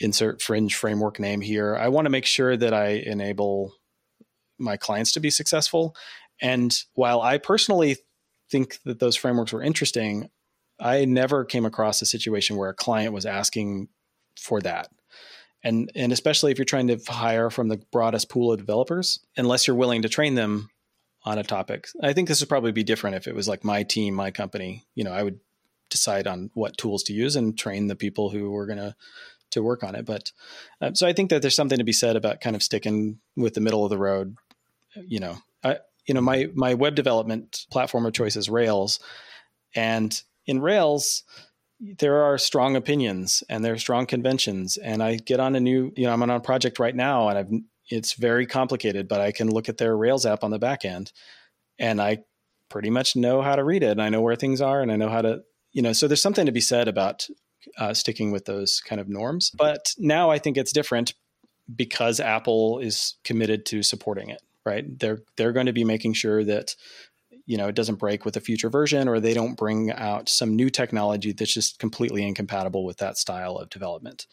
insert 0.00 0.42
fringe 0.42 0.74
framework 0.74 1.20
name 1.20 1.40
here. 1.40 1.76
I 1.76 1.90
want 1.90 2.06
to 2.06 2.10
make 2.10 2.26
sure 2.26 2.56
that 2.56 2.74
I 2.74 3.04
enable 3.06 3.72
my 4.58 4.76
clients 4.76 5.12
to 5.12 5.20
be 5.20 5.30
successful 5.30 5.94
and 6.42 6.76
while 6.94 7.22
I 7.22 7.38
personally 7.38 7.98
think 8.50 8.78
that 8.84 8.98
those 8.98 9.14
frameworks 9.14 9.52
were 9.52 9.62
interesting, 9.62 10.28
I 10.80 11.04
never 11.04 11.44
came 11.44 11.64
across 11.64 12.02
a 12.02 12.06
situation 12.06 12.56
where 12.56 12.70
a 12.70 12.74
client 12.74 13.12
was 13.12 13.26
asking 13.26 13.88
for 14.40 14.60
that. 14.62 14.88
And 15.62 15.90
and 15.94 16.12
especially 16.12 16.52
if 16.52 16.58
you're 16.58 16.64
trying 16.64 16.88
to 16.88 17.00
hire 17.08 17.48
from 17.48 17.68
the 17.68 17.80
broadest 17.90 18.28
pool 18.28 18.52
of 18.52 18.58
developers, 18.58 19.20
unless 19.36 19.66
you're 19.66 19.76
willing 19.76 20.02
to 20.02 20.08
train 20.08 20.34
them 20.34 20.68
on 21.24 21.38
a 21.38 21.42
topic. 21.42 21.88
I 22.02 22.12
think 22.12 22.28
this 22.28 22.40
would 22.40 22.48
probably 22.48 22.72
be 22.72 22.84
different 22.84 23.16
if 23.16 23.26
it 23.26 23.34
was 23.34 23.48
like 23.48 23.64
my 23.64 23.82
team, 23.82 24.14
my 24.14 24.30
company. 24.30 24.84
You 24.94 25.04
know, 25.04 25.12
I 25.12 25.22
would 25.22 25.40
decide 25.90 26.26
on 26.26 26.50
what 26.54 26.76
tools 26.76 27.02
to 27.04 27.12
use 27.12 27.36
and 27.36 27.56
train 27.56 27.86
the 27.86 27.96
people 27.96 28.30
who 28.30 28.50
were 28.50 28.66
going 28.66 28.78
to 28.78 28.94
to 29.50 29.62
work 29.62 29.82
on 29.82 29.94
it. 29.94 30.04
But 30.04 30.32
uh, 30.80 30.92
so 30.94 31.06
I 31.06 31.12
think 31.12 31.30
that 31.30 31.40
there's 31.40 31.56
something 31.56 31.78
to 31.78 31.84
be 31.84 31.92
said 31.92 32.16
about 32.16 32.40
kind 32.40 32.56
of 32.56 32.62
sticking 32.62 33.20
with 33.36 33.54
the 33.54 33.60
middle 33.60 33.84
of 33.84 33.90
the 33.90 33.98
road. 33.98 34.36
You 34.94 35.20
know, 35.20 35.38
I, 35.62 35.78
you 36.06 36.14
know 36.14 36.20
my 36.20 36.48
my 36.54 36.74
web 36.74 36.94
development 36.94 37.64
platform 37.70 38.04
of 38.04 38.12
choice 38.12 38.36
is 38.36 38.50
Rails, 38.50 39.00
and 39.74 40.20
in 40.46 40.60
Rails 40.60 41.24
there 41.80 42.22
are 42.22 42.38
strong 42.38 42.76
opinions 42.76 43.42
and 43.48 43.64
there 43.64 43.74
are 43.74 43.78
strong 43.78 44.06
conventions. 44.06 44.76
And 44.76 45.02
I 45.02 45.16
get 45.16 45.40
on 45.40 45.54
a 45.54 45.60
new, 45.60 45.92
you 45.96 46.06
know, 46.06 46.12
I'm 46.12 46.22
on 46.22 46.30
a 46.30 46.40
project 46.40 46.78
right 46.78 46.94
now, 46.94 47.28
and 47.28 47.38
I've 47.38 47.50
it's 47.90 48.14
very 48.14 48.46
complicated, 48.46 49.08
but 49.08 49.20
I 49.20 49.30
can 49.30 49.50
look 49.50 49.68
at 49.68 49.76
their 49.76 49.94
Rails 49.94 50.24
app 50.24 50.42
on 50.42 50.50
the 50.50 50.58
back 50.58 50.86
end, 50.86 51.12
and 51.78 52.00
I 52.00 52.20
pretty 52.70 52.88
much 52.88 53.14
know 53.14 53.42
how 53.42 53.56
to 53.56 53.62
read 53.62 53.82
it, 53.82 53.90
and 53.90 54.00
I 54.00 54.08
know 54.08 54.22
where 54.22 54.36
things 54.36 54.62
are, 54.62 54.80
and 54.80 54.90
I 54.90 54.96
know 54.96 55.10
how 55.10 55.20
to, 55.20 55.42
you 55.72 55.82
know. 55.82 55.92
So 55.92 56.08
there's 56.08 56.22
something 56.22 56.46
to 56.46 56.52
be 56.52 56.62
said 56.62 56.88
about 56.88 57.28
uh, 57.76 57.92
sticking 57.92 58.32
with 58.32 58.46
those 58.46 58.80
kind 58.80 59.02
of 59.02 59.08
norms. 59.10 59.50
But 59.54 59.92
now 59.98 60.30
I 60.30 60.38
think 60.38 60.56
it's 60.56 60.72
different 60.72 61.12
because 61.76 62.20
Apple 62.20 62.78
is 62.78 63.16
committed 63.22 63.66
to 63.66 63.82
supporting 63.82 64.30
it 64.30 64.40
right? 64.66 64.98
They're 64.98 65.18
they're 65.36 65.52
going 65.52 65.66
to 65.66 65.72
be 65.72 65.84
making 65.84 66.14
sure 66.14 66.44
that 66.44 66.74
you 67.46 67.56
know 67.56 67.68
it 67.68 67.74
doesn't 67.74 67.96
break 67.96 68.24
with 68.24 68.36
a 68.36 68.40
future 68.40 68.70
version 68.70 69.08
or 69.08 69.20
they 69.20 69.34
don't 69.34 69.56
bring 69.56 69.92
out 69.92 70.28
some 70.28 70.56
new 70.56 70.70
technology 70.70 71.32
that's 71.32 71.52
just 71.52 71.78
completely 71.78 72.26
incompatible 72.26 72.84
with 72.84 72.98
that 72.98 73.18
style 73.18 73.56
of 73.56 73.70
development. 73.70 74.26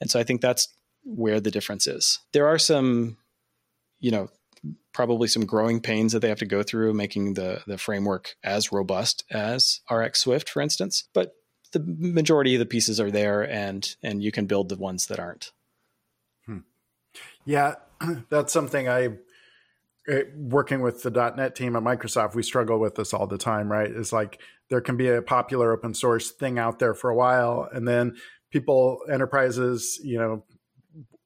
And 0.00 0.10
so 0.10 0.20
I 0.20 0.24
think 0.24 0.40
that's 0.40 0.68
where 1.04 1.40
the 1.40 1.50
difference 1.50 1.86
is. 1.86 2.18
There 2.32 2.46
are 2.46 2.58
some 2.58 3.16
you 4.00 4.10
know 4.10 4.28
probably 4.92 5.28
some 5.28 5.46
growing 5.46 5.80
pains 5.80 6.12
that 6.12 6.20
they 6.20 6.28
have 6.28 6.38
to 6.40 6.46
go 6.46 6.62
through 6.62 6.94
making 6.94 7.34
the 7.34 7.62
the 7.66 7.78
framework 7.78 8.36
as 8.42 8.72
robust 8.72 9.24
as 9.30 9.80
RX 9.90 10.20
Swift 10.20 10.48
for 10.48 10.60
instance, 10.60 11.08
but 11.14 11.34
the 11.72 11.80
majority 11.80 12.54
of 12.54 12.58
the 12.58 12.66
pieces 12.66 13.00
are 13.00 13.10
there 13.10 13.48
and 13.48 13.96
and 14.02 14.22
you 14.22 14.32
can 14.32 14.46
build 14.46 14.68
the 14.68 14.76
ones 14.76 15.06
that 15.06 15.20
aren't. 15.20 15.52
Hmm. 16.46 16.58
Yeah, 17.44 17.74
that's 18.30 18.52
something 18.52 18.88
I 18.88 19.10
working 20.36 20.80
with 20.80 21.02
the 21.02 21.10
.NET 21.10 21.54
team 21.54 21.76
at 21.76 21.82
Microsoft, 21.82 22.34
we 22.34 22.42
struggle 22.42 22.78
with 22.78 22.94
this 22.94 23.12
all 23.12 23.26
the 23.26 23.38
time, 23.38 23.70
right? 23.70 23.90
It's 23.90 24.12
like 24.12 24.40
there 24.70 24.80
can 24.80 24.96
be 24.96 25.08
a 25.08 25.22
popular 25.22 25.72
open 25.72 25.94
source 25.94 26.30
thing 26.30 26.58
out 26.58 26.78
there 26.78 26.94
for 26.94 27.10
a 27.10 27.14
while, 27.14 27.68
and 27.72 27.86
then 27.86 28.16
people, 28.50 29.00
enterprises, 29.10 30.00
you 30.02 30.18
know, 30.18 30.44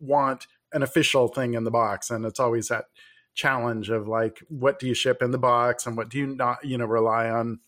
want 0.00 0.46
an 0.72 0.82
official 0.82 1.28
thing 1.28 1.54
in 1.54 1.64
the 1.64 1.70
box, 1.70 2.10
and 2.10 2.24
it's 2.24 2.40
always 2.40 2.68
that 2.68 2.86
challenge 3.34 3.88
of 3.88 4.08
like, 4.08 4.40
what 4.48 4.78
do 4.78 4.86
you 4.86 4.94
ship 4.94 5.22
in 5.22 5.30
the 5.30 5.38
box, 5.38 5.86
and 5.86 5.96
what 5.96 6.08
do 6.08 6.18
you 6.18 6.26
not, 6.26 6.64
you 6.64 6.76
know, 6.76 6.86
rely 6.86 7.30
on. 7.30 7.60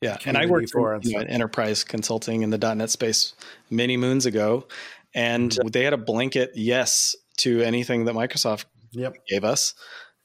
Yeah, 0.00 0.18
and 0.24 0.36
I 0.36 0.46
worked 0.46 0.70
for 0.70 0.98
you 1.02 1.18
know, 1.18 1.24
enterprise 1.26 1.82
consulting 1.82 2.42
in 2.42 2.50
the 2.50 2.74
.NET 2.74 2.90
space 2.90 3.34
many 3.70 3.96
moons 3.96 4.26
ago, 4.26 4.66
and 5.14 5.50
mm-hmm. 5.50 5.68
they 5.68 5.82
had 5.82 5.94
a 5.94 5.98
blanket 5.98 6.52
yes 6.54 7.16
to 7.38 7.62
anything 7.62 8.04
that 8.04 8.14
Microsoft 8.14 8.66
yep. 8.92 9.14
gave 9.28 9.44
us 9.44 9.74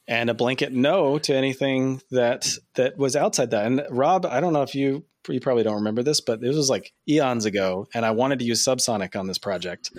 and 0.09 0.27
a 0.29 0.33
blanket 0.33 0.73
no 0.73 1.19
to 1.19 1.35
anything 1.35 2.01
that 2.09 2.57
that 2.73 2.97
was 2.97 3.15
outside 3.15 3.51
that. 3.51 3.65
And 3.65 3.85
Rob, 3.91 4.25
I 4.25 4.41
don't 4.41 4.51
know 4.51 4.63
if 4.63 4.75
you 4.75 5.05
you 5.27 5.39
probably 5.39 5.63
don't 5.63 5.75
remember 5.75 6.01
this, 6.01 6.19
but 6.19 6.41
this 6.41 6.55
was 6.55 6.69
like 6.69 6.91
eons 7.07 7.45
ago, 7.45 7.87
and 7.93 8.03
I 8.03 8.11
wanted 8.11 8.39
to 8.39 8.45
use 8.45 8.65
Subsonic 8.65 9.15
on 9.15 9.27
this 9.27 9.37
project, 9.37 9.91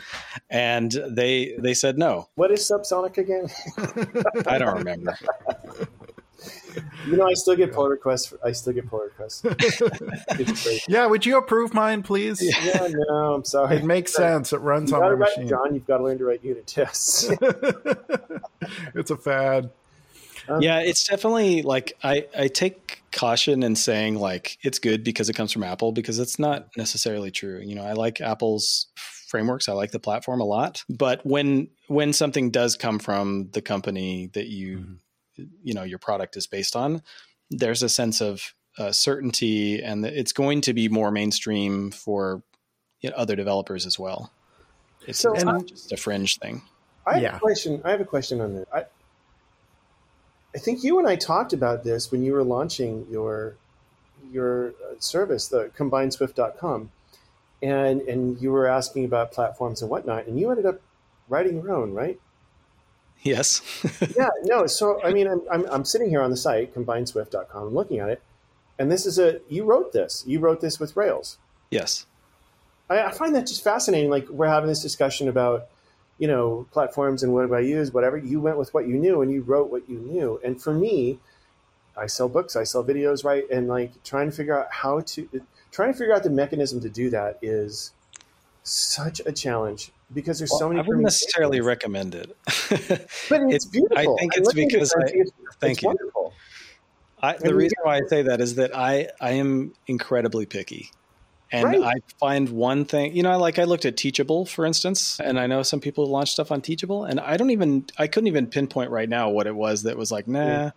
and 0.51 0.91
they 1.09 1.55
they 1.59 1.75
said 1.75 1.97
no. 1.97 2.29
What 2.35 2.51
is 2.51 2.69
Subsonic 2.69 3.17
again? 3.19 3.49
I 4.47 4.59
don't 4.59 4.79
remember. 4.79 5.17
You 7.07 7.17
know, 7.17 7.27
I 7.27 7.35
still 7.35 7.55
get 7.55 7.73
pull 7.73 7.89
requests. 7.89 8.27
For, 8.27 8.39
I 8.45 8.53
still 8.53 8.73
get 8.73 8.89
pull 8.89 9.01
requests. 9.01 9.45
yeah, 10.89 11.07
would 11.07 11.25
you 11.27 11.39
approve 11.39 11.75
mine, 11.75 12.03
please? 12.03 12.43
Yeah, 12.43 12.89
no, 12.91 13.35
I'm 13.35 13.45
sorry. 13.45 13.77
It 13.77 13.85
makes 13.85 14.13
sense. 14.15 14.53
It 14.53 14.59
runs 14.59 14.93
on 14.93 15.01
my 15.01 15.11
write, 15.11 15.37
machine. 15.37 15.49
John, 15.49 15.75
you've 15.75 15.87
got 15.87 15.99
to 15.99 16.05
learn 16.05 16.19
to 16.19 16.25
write 16.25 16.45
unit 16.45 16.67
tests. 16.67 17.31
it's 18.95 19.11
a 19.11 19.17
fad. 19.17 19.71
Um, 20.51 20.63
yeah, 20.63 20.81
it's 20.81 21.07
definitely 21.07 21.63
like 21.63 21.97
I, 22.03 22.27
I 22.37 22.49
take 22.49 23.03
caution 23.13 23.63
in 23.63 23.77
saying 23.77 24.17
like 24.17 24.59
it's 24.63 24.79
good 24.79 25.05
because 25.05 25.29
it 25.29 25.35
comes 25.35 25.53
from 25.53 25.63
Apple 25.63 25.93
because 25.93 26.19
it's 26.19 26.39
not 26.39 26.69
necessarily 26.77 27.31
true. 27.31 27.61
You 27.61 27.77
know, 27.77 27.85
I 27.85 27.93
like 27.93 28.21
Apple's 28.21 28.87
frameworks. 29.29 29.69
I 29.69 29.73
like 29.73 29.93
the 29.93 30.01
platform 30.01 30.41
a 30.41 30.45
lot, 30.45 30.83
but 30.89 31.25
when 31.25 31.69
when 31.87 32.13
something 32.13 32.51
does 32.51 32.77
come 32.77 32.99
from 32.99 33.51
the 33.53 33.63
company 33.63 34.31
that 34.35 34.49
you 34.49 34.79
mm-hmm. 34.79 35.45
you 35.63 35.75
know 35.75 35.85
your 35.85 35.99
product 35.99 36.37
is 36.37 36.47
based 36.47 36.75
on, 36.75 37.03
there's 37.51 37.83
a 37.83 37.89
sense 37.89 38.21
of 38.21 38.55
uh, 38.79 38.93
certainty, 38.93 39.83
and 39.83 40.05
it's 40.05 40.33
going 40.33 40.63
to 40.63 40.75
be 40.75 40.89
more 40.89 41.11
mainstream 41.11 41.91
for 41.91 42.43
you 43.01 43.11
know, 43.11 43.17
other 43.17 43.37
developers 43.37 43.87
as 43.87 43.99
well. 43.99 44.33
It's, 45.07 45.19
so, 45.19 45.33
it's 45.33 45.45
not 45.45 45.67
just 45.67 45.93
a 45.93 45.97
fringe 45.97 46.39
thing. 46.39 46.63
I 47.07 47.15
have 47.15 47.23
yeah. 47.23 47.37
a 47.37 47.41
question. 47.41 47.81
I 47.85 47.91
have 47.91 48.01
a 48.01 48.05
question 48.05 48.41
on 48.41 48.55
that. 48.55 48.69
I, 48.73 48.85
I 50.55 50.59
think 50.59 50.83
you 50.83 50.99
and 50.99 51.07
I 51.07 51.17
talked 51.17 51.53
about 51.53 51.85
this 51.85 52.11
when 52.11 52.23
you 52.23 52.33
were 52.33 52.45
launching 52.45 53.07
your 53.11 53.57
your 54.31 54.69
uh, 54.69 54.95
service, 54.99 55.49
the 55.49 55.71
combineswift.com, 55.77 56.91
and 57.63 58.01
and 58.03 58.41
you 58.41 58.51
were 58.53 58.67
asking 58.67 59.05
about 59.05 59.33
platforms 59.33 59.83
and 59.83 59.91
whatnot, 59.91 60.27
and 60.27 60.39
you 60.39 60.51
ended 60.51 60.67
up 60.67 60.81
writing 61.29 61.63
your 61.63 61.73
own, 61.73 61.93
right? 61.95 62.19
Yes. 63.23 63.63
yeah, 64.17 64.29
no. 64.45 64.67
So, 64.67 65.03
I 65.03 65.13
mean, 65.13 65.29
I'm, 65.29 65.43
I'm, 65.51 65.67
I'm 65.71 65.85
sitting 65.85 66.09
here 66.09 66.23
on 66.23 66.31
the 66.31 66.37
site, 66.37 66.75
combineswift.com, 66.75 67.69
I'm 67.69 67.75
looking 67.75 67.99
at 67.99 68.09
it, 68.09 68.23
and 68.79 68.91
this 68.91 69.07
is 69.07 69.19
a, 69.19 69.41
you 69.49 69.65
wrote 69.65 69.93
this. 69.93 70.25
You 70.27 70.41
wrote 70.41 70.61
this 70.61 70.81
with 70.81 70.97
Rails. 70.97 71.39
Yes. 71.71 72.07
I, 72.89 73.03
I 73.03 73.11
find 73.13 73.35
that 73.35 73.47
just 73.47 73.63
fascinating. 73.63 74.11
Like, 74.11 74.29
we're 74.29 74.49
having 74.49 74.69
this 74.69 74.83
discussion 74.83 75.29
about, 75.29 75.69
you 76.21 76.29
know, 76.29 76.67
platforms 76.71 77.23
and 77.23 77.33
what 77.33 77.49
do 77.49 77.55
I 77.55 77.61
use, 77.61 77.93
whatever. 77.93 78.19
You 78.19 78.41
went 78.41 78.59
with 78.59 78.73
what 78.75 78.87
you 78.87 78.97
knew 78.97 79.23
and 79.23 79.33
you 79.33 79.41
wrote 79.41 79.71
what 79.71 79.89
you 79.89 79.99
knew. 79.99 80.39
And 80.45 80.61
for 80.63 80.75
me, 80.75 81.19
I 81.97 82.07
sell 82.07 82.29
books, 82.29 82.57
I 82.57 82.65
sell 82.65 82.85
videos, 82.85 83.25
right? 83.25 83.45
And 83.51 83.69
like 83.69 84.05
trying 84.05 84.31
to 84.31 84.37
figure 84.37 84.57
out 84.57 84.69
how 84.71 85.01
to, 85.01 85.43
trying 85.73 85.93
to 85.93 85.99
figure 85.99 86.15
out 86.15 86.23
the 86.23 86.31
mechanism 86.31 86.79
to 86.83 86.91
do 86.91 87.09
that 87.09 87.39
is 87.41 87.93
such 88.65 89.21
a 89.25 89.33
challenge 89.33 89.93
because 90.13 90.39
there's 90.39 90.51
well, 90.51 90.61
so 90.61 90.69
many. 90.69 90.81
I 90.81 90.83
wouldn't 90.83 91.05
necessarily 91.05 91.63
recommend 91.63 92.15
it, 92.15 92.37
but 93.31 93.41
it's, 93.49 93.65
beautiful. 93.65 93.97
I 93.97 94.21
think 94.21 94.37
it's 94.37 94.53
because 94.53 94.93
I, 94.93 95.05
it's, 95.07 95.33
thank 95.59 95.73
it's 95.79 95.83
you. 95.83 95.89
Wonderful. 95.89 96.35
I, 97.23 97.37
the 97.39 97.55
reason 97.55 97.77
why 97.83 97.97
I 97.97 98.01
say 98.09 98.23
that 98.23 98.43
is 98.43 98.57
that 98.57 98.77
I 98.77 99.09
I 99.23 99.33
am 99.33 99.73
incredibly 99.87 100.45
picky. 100.45 100.91
And 101.53 101.65
right. 101.65 101.83
I 101.83 101.95
find 102.21 102.49
one 102.49 102.85
thing, 102.85 103.17
you 103.17 103.25
know, 103.25 103.37
like 103.37 103.59
I 103.59 103.65
looked 103.65 103.85
at 103.85 103.97
Teachable, 103.97 104.47
for 104.47 104.65
instance, 104.65 105.19
and 105.19 105.39
I 105.39 105.49
know 105.49 105.65
some 105.65 105.81
people 105.81 106.07
launch 106.07 106.31
stuff 106.31 106.53
on 106.53 106.61
Teachable, 106.61 107.05
and 107.05 107.19
I 107.19 107.37
don't 107.37 107.51
even, 107.51 107.87
I 107.99 108.07
couldn't 108.07 108.29
even 108.29 108.47
pinpoint 108.47 108.91
right 108.91 109.09
now 109.09 109.31
what 109.31 109.49
it 109.49 109.57
was 109.57 109.83
that 109.83 109.97
was 109.97 110.13
like, 110.13 110.29
nah. 110.29 110.45
Yeah. 110.45 110.71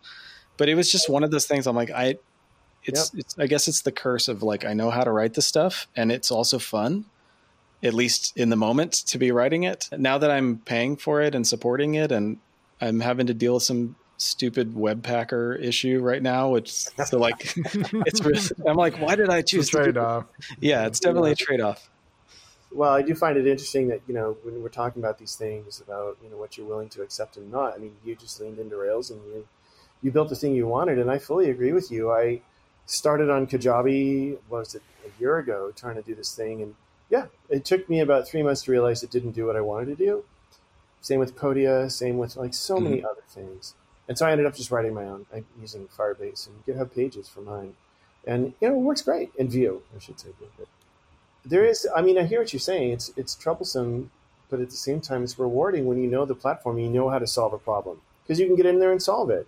But 0.58 0.70
it 0.70 0.76
was 0.76 0.92
just 0.92 1.10
one 1.10 1.24
of 1.24 1.30
those 1.30 1.46
things. 1.46 1.68
I'm 1.68 1.76
like, 1.76 1.92
I, 1.92 2.18
it's, 2.86 3.14
yep. 3.14 3.20
it's, 3.20 3.38
I 3.38 3.46
guess 3.46 3.68
it's 3.68 3.82
the 3.82 3.92
curse 3.92 4.28
of 4.28 4.42
like, 4.42 4.66
I 4.66 4.74
know 4.74 4.90
how 4.90 5.04
to 5.04 5.12
write 5.12 5.36
this 5.36 5.46
stuff, 5.46 5.88
and 5.96 6.12
it's 6.12 6.32
also 6.32 6.58
fun, 6.58 7.06
at 7.84 7.94
least 7.94 8.36
in 8.36 8.50
the 8.50 8.56
moment 8.56 8.94
to 8.94 9.20
be 9.20 9.32
writing 9.32 9.64
it. 9.64 9.90
Now 9.96 10.18
that 10.18 10.32
I'm 10.32 10.58
paying 10.58 10.98
for 10.98 11.22
it 11.22 11.36
and 11.36 11.46
supporting 11.46 11.94
it, 11.94 12.12
and 12.12 12.40
I'm 12.82 13.00
having 13.00 13.28
to 13.28 13.34
deal 13.36 13.54
with 13.54 13.64
some 13.64 13.96
stupid 14.24 14.74
webpacker 14.74 15.62
issue 15.62 16.00
right 16.00 16.22
now, 16.22 16.50
which 16.50 16.72
so 16.72 17.18
like 17.20 17.54
it's 17.58 18.24
really, 18.24 18.42
I'm 18.66 18.78
like, 18.78 19.00
why 19.00 19.16
did 19.16 19.30
I 19.30 19.42
choose 19.42 19.70
trade 19.70 19.98
off? 19.98 20.26
Yeah, 20.60 20.86
it's 20.86 21.00
definitely 21.00 21.32
a 21.32 21.36
trade 21.36 21.62
off. 21.62 21.90
Well, 22.72 22.92
I 22.92 23.04
do 23.04 23.14
find 23.14 23.38
it 23.38 23.46
interesting 23.46 23.90
that 23.90 24.02
you 24.08 24.14
know 24.14 24.38
when 24.44 24.62
we're 24.64 24.70
talking 24.70 25.02
about 25.02 25.20
these 25.20 25.36
things 25.36 25.82
about 25.82 26.18
you 26.24 26.30
know 26.30 26.38
what 26.38 26.58
you're 26.58 26.66
willing 26.66 26.90
to 26.90 27.02
accept 27.02 27.38
and 27.38 27.52
not. 27.52 27.74
I 27.74 27.78
mean, 27.78 27.96
you 28.04 28.16
just 28.16 28.40
leaned 28.42 28.60
into 28.60 28.78
Rails 28.78 29.12
and 29.12 29.22
you 29.26 29.48
you 30.02 30.12
built 30.12 30.30
the 30.30 30.36
thing 30.36 30.56
you 30.56 30.68
wanted, 30.68 30.98
and 30.98 31.12
I 31.12 31.20
fully 31.20 31.50
agree 31.50 31.74
with 31.74 31.92
you. 31.92 32.12
I 32.12 32.42
started 32.86 33.30
on 33.30 33.48
Kajabi 33.48 34.38
what 34.50 34.60
was 34.60 34.76
it 34.76 34.82
a 35.06 35.22
year 35.22 35.38
ago, 35.38 35.72
trying 35.76 35.96
to 35.96 36.02
do 36.02 36.16
this 36.16 36.34
thing, 36.36 36.62
and 36.62 36.76
yeah, 37.10 37.28
it 37.50 37.66
took 37.66 37.90
me 37.90 38.00
about 38.00 38.28
three 38.28 38.42
months 38.42 38.64
to 38.64 38.72
realize 38.72 39.04
it 39.04 39.12
didn't 39.12 39.32
do 39.32 39.46
what 39.46 39.56
I 39.56 39.62
wanted 39.62 39.98
to 39.98 40.06
do. 40.06 40.24
Same 41.02 41.20
with 41.20 41.36
Podia, 41.36 41.92
same 41.92 42.18
with 42.18 42.38
like 42.38 42.54
so 42.54 42.76
mm-hmm. 42.76 42.86
many 42.86 43.04
other 43.04 43.24
things 43.28 43.76
and 44.08 44.18
so 44.18 44.26
I 44.26 44.32
ended 44.32 44.46
up 44.46 44.56
just 44.56 44.72
writing 44.72 44.94
my 44.94 45.06
own 45.06 45.26
using 45.62 45.88
Firebase 45.88 46.48
and 46.48 46.66
GitHub 46.66 46.94
Pages 46.94 47.28
for 47.28 47.42
mine, 47.42 47.76
and 48.26 48.54
you 48.60 48.70
know 48.70 48.76
it 48.76 48.80
works 48.80 49.02
great 49.02 49.32
in 49.38 49.50
Vue, 49.50 49.82
I 49.96 50.00
should 50.00 50.20
say. 50.20 50.30
There 51.46 51.66
is, 51.66 51.88
I 51.94 52.02
mean, 52.02 52.18
I 52.18 52.24
hear 52.24 52.40
what 52.40 52.54
you're 52.54 52.60
saying. 52.60 52.92
It's 52.92 53.12
it's 53.18 53.36
troublesome, 53.36 54.12
but 54.50 54.60
at 54.60 54.70
the 54.70 54.78
same 54.78 55.02
time, 55.02 55.24
it's 55.24 55.38
rewarding 55.38 55.86
when 55.86 56.02
you 56.02 56.10
know 56.10 56.26
the 56.26 56.36
platform, 56.36 56.78
you 56.78 56.90
know 56.90 57.10
how 57.10 57.20
to 57.20 57.28
solve 57.28 57.54
a 57.54 57.58
problem 57.58 58.02
because 58.24 58.40
you 58.40 58.46
can 58.46 58.56
get 58.56 58.66
in 58.66 58.80
there 58.80 58.92
and 58.92 59.02
solve 59.02 59.30
it. 59.30 59.48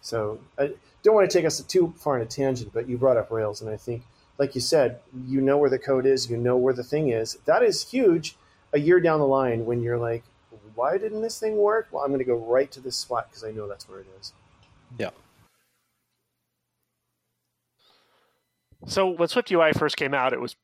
So 0.00 0.40
I 0.58 0.72
don't 1.02 1.14
want 1.14 1.30
to 1.30 1.36
take 1.36 1.46
us 1.46 1.60
too 1.60 1.94
far 1.96 2.16
in 2.16 2.22
a 2.22 2.26
tangent, 2.26 2.72
but 2.72 2.88
you 2.88 2.98
brought 2.98 3.16
up 3.16 3.30
Rails, 3.30 3.60
and 3.60 3.70
I 3.70 3.76
think, 3.76 4.02
like 4.36 4.54
you 4.54 4.60
said, 4.60 5.00
you 5.26 5.40
know 5.40 5.56
where 5.56 5.70
the 5.70 5.78
code 5.78 6.06
is, 6.06 6.30
you 6.30 6.36
know 6.36 6.56
where 6.56 6.74
the 6.74 6.84
thing 6.84 7.10
is. 7.10 7.38
That 7.44 7.62
is 7.62 7.90
huge. 7.90 8.36
A 8.72 8.78
year 8.78 9.00
down 9.00 9.18
the 9.18 9.26
line, 9.26 9.64
when 9.64 9.80
you're 9.80 9.98
like, 9.98 10.24
why 10.78 10.96
didn't 10.96 11.22
this 11.22 11.40
thing 11.40 11.56
work? 11.56 11.88
Well, 11.90 12.04
I'm 12.04 12.10
going 12.10 12.20
to 12.20 12.24
go 12.24 12.36
right 12.36 12.70
to 12.70 12.80
this 12.80 12.94
spot 12.94 13.28
because 13.28 13.42
I 13.42 13.50
know 13.50 13.66
that's 13.66 13.88
where 13.88 13.98
it 13.98 14.06
is. 14.20 14.32
Yeah. 14.96 15.10
So 18.86 19.08
when 19.08 19.26
Swift 19.26 19.50
UI 19.50 19.72
first 19.72 19.96
came 19.96 20.14
out, 20.14 20.32
it 20.32 20.40
was 20.40 20.54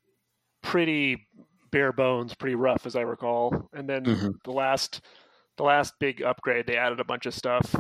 pretty 0.63 1.27
bare 1.73 1.93
bones, 1.93 2.33
pretty 2.33 2.55
rough, 2.55 2.87
as 2.87 2.95
I 2.95 3.01
recall. 3.01 3.69
And 3.73 3.89
then 3.89 4.05
mm-hmm. 4.05 4.31
the 4.45 4.53
last, 4.53 5.01
the 5.57 5.65
last 5.65 5.95
big 5.99 6.23
upgrade, 6.23 6.69
they 6.69 6.77
added 6.77 7.01
a 7.01 7.05
bunch 7.05 7.27
of 7.27 7.35
stuff. 7.35 7.75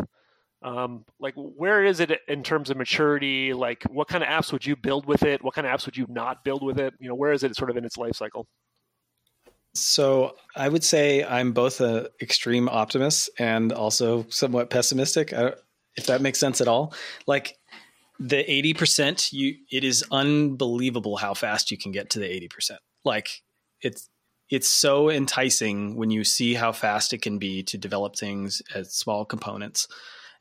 Um, 0.60 1.04
like, 1.20 1.34
where 1.36 1.84
is 1.84 2.00
it 2.00 2.10
in 2.26 2.42
terms 2.42 2.68
of 2.68 2.76
maturity? 2.76 3.52
Like, 3.52 3.84
what 3.84 4.08
kind 4.08 4.24
of 4.24 4.28
apps 4.28 4.50
would 4.50 4.66
you 4.66 4.74
build 4.74 5.06
with 5.06 5.22
it? 5.22 5.44
What 5.44 5.54
kind 5.54 5.68
of 5.68 5.72
apps 5.72 5.86
would 5.86 5.96
you 5.96 6.06
not 6.08 6.42
build 6.42 6.64
with 6.64 6.80
it? 6.80 6.94
You 6.98 7.08
know, 7.08 7.14
where 7.14 7.32
is 7.32 7.44
it 7.44 7.54
sort 7.54 7.70
of 7.70 7.76
in 7.76 7.84
its 7.84 7.96
life 7.96 8.16
cycle? 8.16 8.48
So 9.74 10.36
I 10.54 10.68
would 10.68 10.84
say 10.84 11.24
I'm 11.24 11.52
both 11.52 11.80
an 11.80 12.06
extreme 12.22 12.68
optimist 12.68 13.30
and 13.38 13.72
also 13.72 14.24
somewhat 14.28 14.70
pessimistic, 14.70 15.32
uh, 15.32 15.52
if 15.96 16.06
that 16.06 16.20
makes 16.20 16.38
sense 16.38 16.60
at 16.60 16.68
all. 16.68 16.94
Like 17.26 17.58
the 18.20 18.44
80%, 18.44 19.32
you 19.32 19.56
it 19.70 19.82
is 19.82 20.04
unbelievable 20.10 21.16
how 21.16 21.34
fast 21.34 21.70
you 21.70 21.76
can 21.76 21.90
get 21.90 22.10
to 22.10 22.20
the 22.20 22.26
80%. 22.26 22.78
Like 23.04 23.42
it's 23.80 24.08
it's 24.50 24.68
so 24.68 25.10
enticing 25.10 25.96
when 25.96 26.10
you 26.10 26.22
see 26.22 26.54
how 26.54 26.70
fast 26.70 27.12
it 27.12 27.22
can 27.22 27.38
be 27.38 27.62
to 27.64 27.78
develop 27.78 28.14
things 28.14 28.62
as 28.74 28.94
small 28.94 29.24
components. 29.24 29.88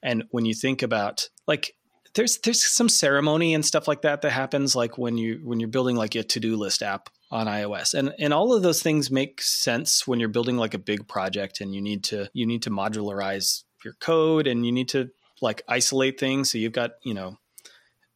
And 0.03 0.25
when 0.31 0.45
you 0.45 0.53
think 0.53 0.83
about 0.83 1.29
like 1.47 1.73
there's 2.13 2.37
there's 2.39 2.63
some 2.63 2.89
ceremony 2.89 3.53
and 3.53 3.65
stuff 3.65 3.87
like 3.87 4.03
that 4.03 4.21
that 4.21 4.31
happens 4.31 4.75
like 4.75 4.97
when 4.97 5.17
you 5.17 5.39
when 5.43 5.59
you're 5.59 5.69
building 5.69 5.95
like 5.95 6.15
a 6.15 6.23
to-do 6.23 6.55
list 6.55 6.83
app 6.83 7.09
on 7.33 7.47
iOS. 7.47 7.95
And 7.95 8.13
and 8.19 8.31
all 8.31 8.53
of 8.53 8.61
those 8.61 8.83
things 8.83 9.09
make 9.09 9.41
sense 9.41 10.07
when 10.07 10.19
you're 10.19 10.29
building 10.29 10.55
like 10.55 10.75
a 10.75 10.77
big 10.79 11.07
project 11.07 11.61
and 11.61 11.73
you 11.73 11.81
need 11.81 12.03
to 12.05 12.29
you 12.31 12.45
need 12.45 12.61
to 12.61 12.69
modularize 12.69 13.63
your 13.83 13.95
code 13.95 14.45
and 14.45 14.65
you 14.65 14.71
need 14.71 14.87
to 14.89 15.09
like 15.41 15.63
isolate 15.67 16.19
things 16.19 16.51
so 16.51 16.59
you've 16.59 16.73
got, 16.73 16.91
you 17.03 17.15
know, 17.15 17.39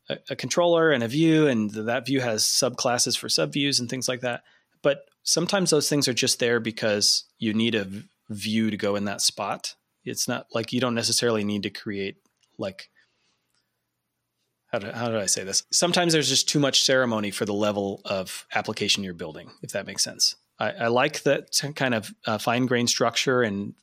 a, 0.07 0.17
a 0.29 0.35
controller 0.35 0.91
and 0.91 1.03
a 1.03 1.07
view 1.07 1.47
and 1.47 1.71
that 1.71 2.05
view 2.05 2.21
has 2.21 2.43
subclasses 2.43 3.17
for 3.17 3.27
subviews 3.27 3.79
and 3.79 3.89
things 3.89 4.07
like 4.07 4.21
that. 4.21 4.43
But 4.83 4.99
sometimes 5.23 5.71
those 5.71 5.89
things 5.89 6.07
are 6.07 6.13
just 6.13 6.37
there 6.39 6.59
because 6.59 7.25
you 7.39 7.55
need 7.55 7.73
a 7.73 7.87
view 8.29 8.69
to 8.69 8.77
go 8.77 8.95
in 8.95 9.05
that 9.05 9.21
spot. 9.21 9.73
It's 10.05 10.27
not 10.27 10.45
like 10.53 10.71
you 10.71 10.79
don't 10.79 10.95
necessarily 10.95 11.43
need 11.43 11.63
to 11.63 11.71
create 11.71 12.17
like 12.59 12.91
how 14.67 14.79
did, 14.79 14.93
how 14.93 15.17
I 15.17 15.25
say 15.27 15.43
this? 15.43 15.63
Sometimes 15.71 16.13
there's 16.13 16.29
just 16.29 16.49
too 16.49 16.59
much 16.59 16.83
ceremony 16.83 17.31
for 17.31 17.45
the 17.45 17.53
level 17.53 18.01
of 18.05 18.45
application 18.53 19.03
you're 19.03 19.13
building, 19.13 19.49
if 19.61 19.71
that 19.71 19.85
makes 19.85 20.03
sense. 20.03 20.35
I, 20.59 20.71
I 20.71 20.87
like 20.87 21.23
that 21.23 21.61
kind 21.75 21.93
of 21.93 22.13
uh, 22.25 22.37
fine 22.37 22.65
grained 22.65 22.89
structure 22.89 23.41
and 23.41 23.73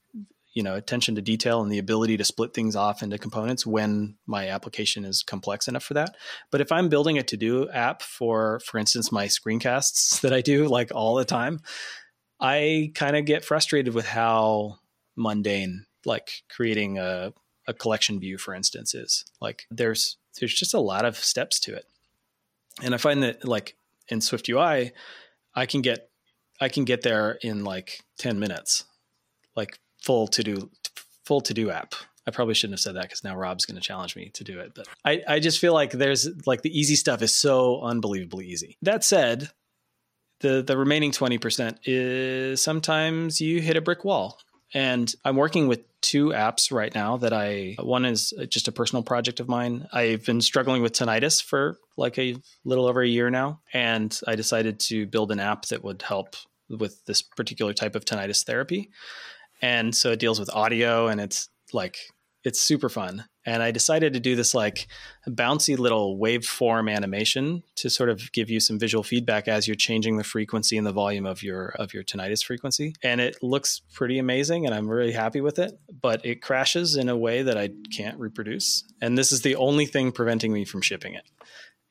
you 0.52 0.62
know 0.62 0.76
attention 0.76 1.16
to 1.16 1.22
detail 1.22 1.62
and 1.62 1.72
the 1.72 1.78
ability 1.78 2.16
to 2.16 2.24
split 2.24 2.54
things 2.54 2.76
off 2.76 3.02
into 3.02 3.18
components 3.18 3.66
when 3.66 4.16
my 4.26 4.48
application 4.48 5.04
is 5.04 5.22
complex 5.22 5.68
enough 5.68 5.84
for 5.84 5.94
that. 5.94 6.16
But 6.50 6.60
if 6.60 6.70
I'm 6.70 6.88
building 6.88 7.18
a 7.18 7.22
to 7.22 7.36
do 7.36 7.68
app 7.70 8.02
for, 8.02 8.60
for 8.60 8.78
instance, 8.78 9.10
my 9.10 9.26
screencasts 9.26 10.20
that 10.22 10.32
I 10.32 10.42
do 10.42 10.68
like 10.68 10.92
all 10.94 11.14
the 11.14 11.24
time, 11.24 11.60
I 12.40 12.92
kind 12.94 13.16
of 13.16 13.24
get 13.24 13.44
frustrated 13.44 13.94
with 13.94 14.06
how 14.06 14.78
mundane 15.16 15.86
like 16.04 16.42
creating 16.50 16.98
a, 16.98 17.32
a 17.66 17.72
collection 17.72 18.20
view, 18.20 18.36
for 18.36 18.54
instance, 18.54 18.94
is. 18.94 19.24
Like 19.40 19.64
there's 19.70 20.18
there's 20.38 20.54
just 20.54 20.74
a 20.74 20.80
lot 20.80 21.04
of 21.04 21.16
steps 21.16 21.60
to 21.60 21.74
it. 21.74 21.86
And 22.82 22.94
I 22.94 22.98
find 22.98 23.22
that 23.22 23.46
like 23.46 23.76
in 24.08 24.20
Swift 24.20 24.48
UI, 24.48 24.92
I 25.54 25.66
can 25.66 25.80
get 25.80 26.08
I 26.60 26.68
can 26.68 26.84
get 26.84 27.02
there 27.02 27.38
in 27.42 27.64
like 27.64 28.00
10 28.18 28.38
minutes. 28.38 28.84
Like 29.56 29.78
full 30.02 30.26
to 30.28 30.42
do 30.42 30.70
full 31.24 31.40
to 31.42 31.54
do 31.54 31.70
app. 31.70 31.94
I 32.26 32.30
probably 32.30 32.54
shouldn't 32.54 32.74
have 32.74 32.80
said 32.80 32.96
that 32.96 33.02
because 33.02 33.22
now 33.22 33.36
Rob's 33.36 33.66
going 33.66 33.76
to 33.76 33.86
challenge 33.86 34.16
me 34.16 34.30
to 34.30 34.44
do 34.44 34.58
it. 34.58 34.72
But 34.74 34.88
I, 35.04 35.22
I 35.28 35.40
just 35.40 35.58
feel 35.58 35.74
like 35.74 35.92
there's 35.92 36.28
like 36.46 36.62
the 36.62 36.78
easy 36.78 36.96
stuff 36.96 37.20
is 37.22 37.36
so 37.36 37.82
unbelievably 37.82 38.46
easy. 38.46 38.78
That 38.82 39.04
said, 39.04 39.50
the 40.40 40.62
the 40.62 40.76
remaining 40.76 41.12
20% 41.12 41.78
is 41.84 42.62
sometimes 42.62 43.40
you 43.40 43.60
hit 43.60 43.76
a 43.76 43.82
brick 43.82 44.04
wall. 44.04 44.38
And 44.74 45.12
I'm 45.24 45.36
working 45.36 45.68
with 45.68 45.80
two 46.00 46.28
apps 46.28 46.70
right 46.72 46.94
now 46.94 47.16
that 47.18 47.32
I 47.32 47.76
one 47.80 48.04
is 48.04 48.34
just 48.48 48.68
a 48.68 48.72
personal 48.72 49.02
project 49.02 49.40
of 49.40 49.48
mine. 49.48 49.86
I've 49.92 50.26
been 50.26 50.40
struggling 50.40 50.82
with 50.82 50.92
tinnitus 50.92 51.42
for 51.42 51.78
like 51.96 52.18
a 52.18 52.36
little 52.64 52.86
over 52.86 53.00
a 53.00 53.08
year 53.08 53.30
now, 53.30 53.60
and 53.72 54.18
I 54.26 54.34
decided 54.34 54.80
to 54.80 55.06
build 55.06 55.30
an 55.30 55.40
app 55.40 55.66
that 55.66 55.84
would 55.84 56.02
help 56.02 56.36
with 56.68 57.04
this 57.06 57.22
particular 57.22 57.72
type 57.72 57.94
of 57.94 58.04
tinnitus 58.04 58.44
therapy. 58.44 58.90
And 59.62 59.94
so 59.94 60.10
it 60.10 60.18
deals 60.18 60.40
with 60.40 60.50
audio 60.52 61.06
and 61.06 61.20
it's 61.20 61.48
like 61.72 61.98
it's 62.44 62.60
super 62.60 62.90
fun. 62.90 63.24
And 63.46 63.62
I 63.62 63.70
decided 63.70 64.12
to 64.12 64.20
do 64.20 64.36
this 64.36 64.54
like 64.54 64.86
bouncy 65.26 65.78
little 65.78 66.18
waveform 66.18 66.94
animation 66.94 67.62
to 67.76 67.88
sort 67.90 68.10
of 68.10 68.30
give 68.32 68.50
you 68.50 68.60
some 68.60 68.78
visual 68.78 69.02
feedback 69.02 69.48
as 69.48 69.66
you're 69.66 69.74
changing 69.74 70.18
the 70.18 70.24
frequency 70.24 70.76
and 70.76 70.86
the 70.86 70.92
volume 70.92 71.24
of 71.24 71.42
your 71.42 71.68
of 71.78 71.94
your 71.94 72.04
tinnitus 72.04 72.44
frequency. 72.44 72.94
And 73.02 73.20
it 73.20 73.42
looks 73.42 73.80
pretty 73.92 74.18
amazing 74.18 74.66
and 74.66 74.74
I'm 74.74 74.88
really 74.88 75.12
happy 75.12 75.40
with 75.40 75.58
it, 75.58 75.78
but 76.00 76.24
it 76.24 76.42
crashes 76.42 76.96
in 76.96 77.08
a 77.08 77.16
way 77.16 77.42
that 77.42 77.56
I 77.56 77.70
can't 77.94 78.18
reproduce. 78.18 78.84
And 79.00 79.16
this 79.16 79.32
is 79.32 79.42
the 79.42 79.56
only 79.56 79.86
thing 79.86 80.12
preventing 80.12 80.52
me 80.52 80.64
from 80.64 80.82
shipping 80.82 81.14
it. 81.14 81.24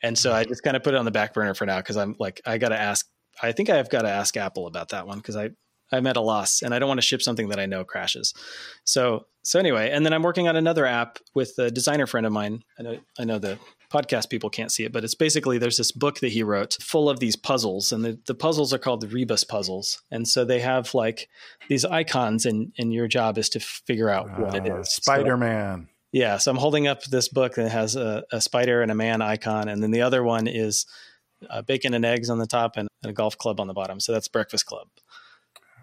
And 0.04 0.18
so 0.18 0.34
I 0.34 0.44
just 0.44 0.64
kind 0.64 0.76
of 0.76 0.84
put 0.84 0.94
it 0.94 0.98
on 0.98 1.06
the 1.06 1.12
back 1.12 1.34
burner 1.34 1.54
for 1.54 1.66
now 1.66 1.78
because 1.78 1.98
I'm 1.98 2.16
like 2.20 2.42
I 2.46 2.60
got 2.60 2.70
to 2.70 2.80
ask 2.80 3.08
I 3.42 3.52
think 3.52 3.70
I've 3.70 3.90
got 3.90 4.04
to 4.04 4.10
ask 4.10 4.38
Apple 4.38 4.68
about 4.68 4.90
that 4.90 5.08
one 5.08 5.18
because 5.18 5.36
I 5.36 5.50
I'm 5.92 6.08
at 6.08 6.18
a 6.18 6.22
loss 6.22 6.62
and 6.62 6.74
I 6.74 6.80
don't 6.80 6.88
want 6.88 7.00
to 7.00 7.06
ship 7.06 7.22
something 7.22 7.50
that 7.50 7.60
I 7.60 7.66
know 7.66 7.84
crashes. 7.84 8.34
So 8.84 9.28
so 9.44 9.60
anyway, 9.60 9.92
and 9.92 10.06
then 10.06 10.14
I'm 10.14 10.24
working 10.24 10.48
on 10.48 10.56
another 10.56 10.86
app 10.86 11.20
with 11.36 11.58
a 11.60 11.70
designer 11.70 12.08
friend 12.08 12.26
of 12.26 12.32
mine. 12.32 12.64
I 12.80 12.82
know, 12.82 12.98
I 13.20 13.24
know 13.26 13.40
the 13.40 13.60
podcast 13.92 14.30
people 14.30 14.50
can't 14.50 14.72
see 14.72 14.86
it, 14.86 14.92
but 14.92 15.04
it's 15.04 15.14
basically 15.14 15.60
there's 15.60 15.78
this 15.78 15.92
book 15.92 16.20
that 16.22 16.32
he 16.32 16.42
wrote 16.42 16.78
full 16.82 17.10
of 17.10 17.20
these 17.20 17.36
puzzles, 17.36 17.92
and 17.92 18.04
the, 18.04 18.20
the 18.26 18.34
puzzles 18.34 18.74
are 18.74 18.80
called 18.80 19.02
the 19.02 19.08
Rebus 19.08 19.44
puzzles. 19.44 20.02
And 20.10 20.28
so 20.28 20.44
they 20.44 20.62
have 20.62 20.96
like 20.96 21.30
these 21.70 21.86
icons, 21.86 22.46
and, 22.46 22.74
and 22.80 22.92
your 22.92 23.08
job 23.08 23.38
is 23.38 23.50
to 23.50 23.60
figure 23.60 24.10
out 24.10 24.40
what 24.40 24.56
it 24.56 24.70
Uh, 24.72 24.80
is. 24.80 24.90
Spider 24.94 25.38
Man. 25.38 25.90
Yeah, 26.12 26.38
so 26.38 26.52
I'm 26.52 26.58
holding 26.58 26.88
up 26.88 27.04
this 27.06 27.28
book 27.28 27.56
that 27.56 27.70
has 27.72 27.96
a, 27.96 28.24
a 28.32 28.40
spider 28.40 28.82
and 28.82 28.92
a 28.92 28.96
man 28.96 29.22
icon, 29.22 29.68
and 29.68 29.82
then 29.82 29.92
the 29.92 30.02
other 30.02 30.24
one 30.24 30.48
is 30.48 30.86
uh, 31.50 31.62
bacon 31.64 31.94
and 31.94 32.06
eggs 32.06 32.30
on 32.30 32.38
the 32.38 32.48
top 32.48 32.78
and, 32.78 32.88
and 33.02 33.10
a 33.10 33.14
golf 33.14 33.38
club 33.38 33.60
on 33.60 33.68
the 33.68 33.74
bottom. 33.74 34.00
So 34.00 34.12
that's 34.14 34.28
Breakfast 34.28 34.66
Club. 34.66 34.88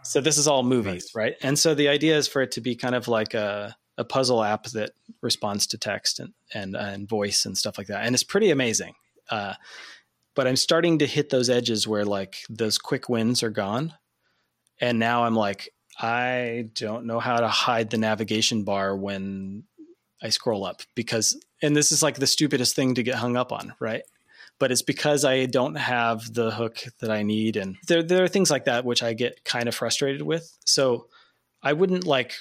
So 0.02 0.20
this 0.20 0.38
is 0.38 0.48
all 0.48 0.62
movies, 0.62 1.10
right? 1.14 1.34
And 1.42 1.58
so 1.58 1.74
the 1.74 1.88
idea 1.88 2.16
is 2.16 2.26
for 2.28 2.42
it 2.42 2.52
to 2.52 2.60
be 2.60 2.74
kind 2.74 2.94
of 2.94 3.08
like 3.08 3.34
a, 3.34 3.76
a 3.98 4.04
puzzle 4.04 4.42
app 4.42 4.64
that 4.68 4.92
responds 5.20 5.66
to 5.68 5.78
text 5.78 6.20
and, 6.20 6.32
and 6.54 6.74
and 6.74 7.08
voice 7.08 7.44
and 7.44 7.56
stuff 7.56 7.76
like 7.78 7.88
that, 7.88 8.04
and 8.04 8.14
it's 8.14 8.24
pretty 8.24 8.50
amazing. 8.50 8.94
Uh, 9.28 9.54
but 10.34 10.46
I'm 10.46 10.56
starting 10.56 10.98
to 10.98 11.06
hit 11.06 11.30
those 11.30 11.50
edges 11.50 11.86
where 11.86 12.04
like 12.04 12.36
those 12.48 12.78
quick 12.78 13.08
wins 13.08 13.42
are 13.42 13.50
gone, 13.50 13.92
and 14.80 14.98
now 14.98 15.24
I'm 15.24 15.34
like, 15.34 15.70
I 15.98 16.70
don't 16.74 17.04
know 17.04 17.20
how 17.20 17.38
to 17.40 17.48
hide 17.48 17.90
the 17.90 17.98
navigation 17.98 18.64
bar 18.64 18.96
when 18.96 19.64
I 20.22 20.30
scroll 20.30 20.64
up 20.64 20.82
because, 20.94 21.38
and 21.62 21.76
this 21.76 21.92
is 21.92 22.02
like 22.02 22.16
the 22.16 22.26
stupidest 22.26 22.74
thing 22.74 22.94
to 22.94 23.02
get 23.02 23.16
hung 23.16 23.36
up 23.36 23.52
on, 23.52 23.74
right? 23.80 24.02
But 24.60 24.70
it's 24.70 24.82
because 24.82 25.24
I 25.24 25.46
don't 25.46 25.74
have 25.74 26.32
the 26.32 26.52
hook 26.52 26.84
that 27.00 27.10
I 27.10 27.24
need. 27.24 27.56
And 27.56 27.76
there, 27.88 28.04
there 28.04 28.22
are 28.22 28.28
things 28.28 28.50
like 28.50 28.66
that 28.66 28.84
which 28.84 29.02
I 29.02 29.14
get 29.14 29.44
kind 29.44 29.68
of 29.68 29.74
frustrated 29.74 30.22
with. 30.22 30.56
So 30.64 31.08
I 31.62 31.72
wouldn't 31.72 32.06
like 32.06 32.34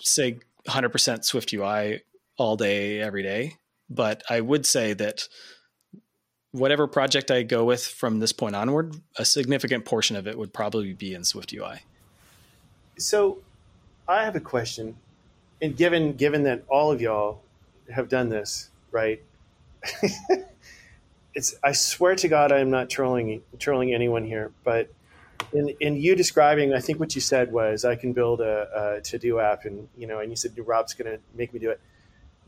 say 0.00 0.40
100% 0.68 1.24
Swift 1.24 1.54
UI 1.54 2.02
all 2.36 2.56
day, 2.56 3.00
every 3.00 3.22
day. 3.22 3.54
But 3.88 4.22
I 4.28 4.42
would 4.42 4.66
say 4.66 4.92
that 4.94 5.28
whatever 6.50 6.86
project 6.86 7.30
I 7.30 7.42
go 7.42 7.64
with 7.64 7.86
from 7.86 8.18
this 8.18 8.32
point 8.32 8.56
onward, 8.56 8.96
a 9.16 9.24
significant 9.24 9.84
portion 9.84 10.16
of 10.16 10.26
it 10.26 10.36
would 10.36 10.52
probably 10.52 10.92
be 10.92 11.14
in 11.14 11.24
Swift 11.24 11.52
UI. 11.52 11.80
So, 12.98 13.38
I 14.08 14.24
have 14.24 14.36
a 14.36 14.40
question, 14.40 14.96
and 15.60 15.76
given 15.76 16.14
given 16.14 16.44
that 16.44 16.62
all 16.68 16.90
of 16.90 17.00
y'all 17.00 17.40
have 17.92 18.08
done 18.08 18.30
this, 18.30 18.70
right? 18.90 19.22
it's 21.36 21.54
I 21.62 21.72
swear 21.72 22.16
to 22.16 22.28
God, 22.28 22.50
I 22.50 22.58
am 22.58 22.70
not 22.70 22.88
trolling 22.88 23.42
trolling 23.58 23.94
anyone 23.94 24.24
here, 24.24 24.52
but 24.64 24.88
in 25.52 25.68
in 25.80 25.96
you 25.96 26.16
describing, 26.16 26.72
I 26.72 26.80
think 26.80 26.98
what 26.98 27.14
you 27.14 27.20
said 27.20 27.52
was 27.52 27.84
I 27.84 27.94
can 27.94 28.14
build 28.14 28.40
a, 28.40 28.96
a 28.96 29.00
to 29.02 29.18
do 29.18 29.38
app, 29.38 29.66
and 29.66 29.88
you 29.96 30.06
know, 30.06 30.18
and 30.20 30.30
you 30.30 30.36
said 30.36 30.52
Rob's 30.58 30.94
going 30.94 31.12
to 31.12 31.22
make 31.34 31.52
me 31.52 31.60
do 31.60 31.70
it. 31.70 31.80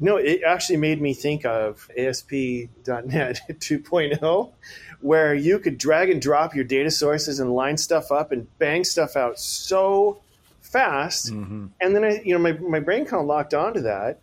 No, 0.00 0.16
it 0.16 0.42
actually 0.42 0.78
made 0.78 1.02
me 1.02 1.12
think 1.12 1.44
of 1.44 1.90
ASP.NET 1.98 3.40
2.0, 3.50 4.52
where 5.00 5.34
you 5.34 5.58
could 5.58 5.76
drag 5.76 6.08
and 6.08 6.22
drop 6.22 6.54
your 6.54 6.64
data 6.64 6.90
sources 6.90 7.40
and 7.40 7.52
line 7.52 7.76
stuff 7.76 8.12
up 8.12 8.30
and 8.30 8.46
bang 8.58 8.84
stuff 8.84 9.16
out 9.16 9.40
so 9.40 10.20
fast. 10.60 11.32
Mm-hmm. 11.32 11.66
And 11.80 11.96
then 11.96 12.04
I, 12.04 12.22
you 12.24 12.32
know, 12.32 12.38
my, 12.38 12.52
my 12.52 12.78
brain 12.78 13.06
kind 13.06 13.20
of 13.20 13.26
locked 13.26 13.54
onto 13.54 13.80
that. 13.80 14.20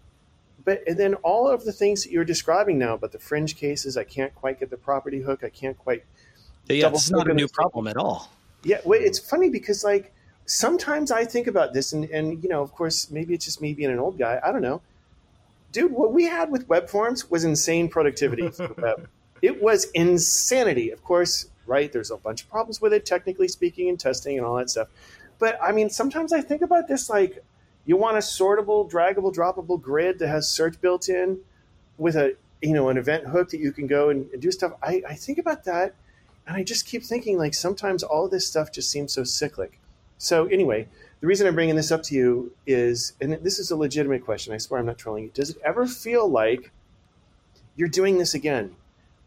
But 0.65 0.84
and 0.88 0.97
then 0.97 1.13
all 1.15 1.47
of 1.47 1.63
the 1.63 1.71
things 1.71 2.04
that 2.04 2.12
you're 2.12 2.25
describing 2.25 2.78
now, 2.78 2.97
but 2.97 3.12
the 3.12 3.19
fringe 3.19 3.56
cases, 3.56 3.95
I 3.95 4.04
can't 4.04 4.34
quite 4.36 4.60
get 4.60 4.71
the 4.71 4.78
property 4.78 5.21
hook. 5.21 5.43
I 5.43 5.49
can't 5.49 5.78
quite. 5.78 6.04
Yeah, 6.67 6.89
it's 6.89 7.12
not 7.12 7.30
a 7.30 7.34
new 7.34 7.47
problem 7.47 7.88
at 7.88 7.95
all. 7.95 8.32
Yeah, 8.63 8.82
well, 8.84 8.99
it's 8.99 9.19
funny 9.19 9.49
because 9.49 9.84
like 9.84 10.12
sometimes 10.47 11.12
I 11.12 11.23
think 11.23 11.45
about 11.45 11.73
this, 11.73 11.93
and 11.93 12.06
and 12.10 12.43
you 12.43 12.49
know, 12.49 12.63
of 12.63 12.73
course, 12.73 13.12
maybe 13.12 13.36
it's 13.36 13.45
just 13.45 13.62
me 13.62 13.73
being 13.75 13.91
an 13.91 13.99
old 13.99 14.17
guy. 14.17 14.39
I 14.43 14.51
don't 14.51 14.63
know, 14.63 14.82
dude. 15.71 15.91
What 15.91 16.12
we 16.12 16.25
had 16.25 16.49
with 16.49 16.67
web 16.67 16.89
forms 16.89 17.30
was 17.30 17.43
insane 17.45 17.88
productivity. 17.88 18.51
It 19.41 19.62
was 19.62 19.91
insanity. 19.93 20.89
Of 20.91 21.04
course, 21.04 21.49
right? 21.67 21.91
There's 21.91 22.10
a 22.10 22.17
bunch 22.17 22.43
of 22.43 22.49
problems 22.49 22.82
with 22.82 22.93
it, 22.93 23.06
technically 23.06 23.47
speaking, 23.47 23.89
and 23.89 23.99
testing 23.99 24.38
and 24.38 24.45
all 24.45 24.56
that 24.56 24.69
stuff. 24.69 24.88
But 25.38 25.60
I 25.62 25.71
mean, 25.71 25.89
sometimes 25.89 26.34
I 26.34 26.41
think 26.41 26.62
about 26.62 26.88
this 26.88 27.10
like 27.10 27.43
you 27.86 27.98
want 27.98 28.17
a 28.17 28.19
sortable, 28.19 28.89
draggable, 28.89 29.34
droppable 29.34 29.82
grid 29.82 30.19
that 30.19 30.28
has 30.28 30.50
search 30.50 30.80
built 30.82 31.10
in 31.10 31.39
with 31.98 32.15
a 32.15 32.36
you 32.62 32.74
know 32.74 32.89
an 32.89 32.98
event 32.98 33.26
hook 33.26 33.50
that 33.50 33.60
you 33.60 33.71
can 33.71 33.88
go 33.88 34.10
and, 34.10 34.30
and 34.32 34.41
do 34.41 34.52
stuff. 34.52 34.74
I, 34.82 35.04
I 35.08 35.13
think 35.13 35.38
about 35.38 35.63
that, 35.65 35.93
and 36.48 36.58
I 36.58 36.63
just 36.63 36.86
keep 36.86 37.04
thinking 37.04 37.38
like 37.38 37.54
sometimes 37.54 38.04
all 38.04 38.28
this 38.28 38.48
stuff 38.48 38.71
just 38.71 38.89
seems 38.89 39.13
so 39.13 39.24
cyclic. 39.24 39.80
So 40.17 40.45
anyway, 40.45 40.88
the 41.21 41.28
reason 41.28 41.48
I'm 41.48 41.56
bringing 41.56 41.76
this 41.76 41.91
up 41.91 42.04
to 42.04 42.15
you 42.15 42.54
is, 42.65 43.13
and 43.21 43.34
this 43.34 43.60
is 43.60 43.71
a 43.71 43.76
legitimate 43.76 44.24
question. 44.24 44.54
I 44.54 44.58
swear 44.58 44.80
I'm 44.80 44.86
not 44.86 44.98
trolling 44.98 45.26
you. 45.26 45.32
Does 45.34 45.50
it 45.50 45.58
ever 45.63 45.86
feel 45.86 46.28
like 46.28 46.71
you're 47.76 47.89
doing 47.89 48.17
this 48.17 48.34
again? 48.34 48.76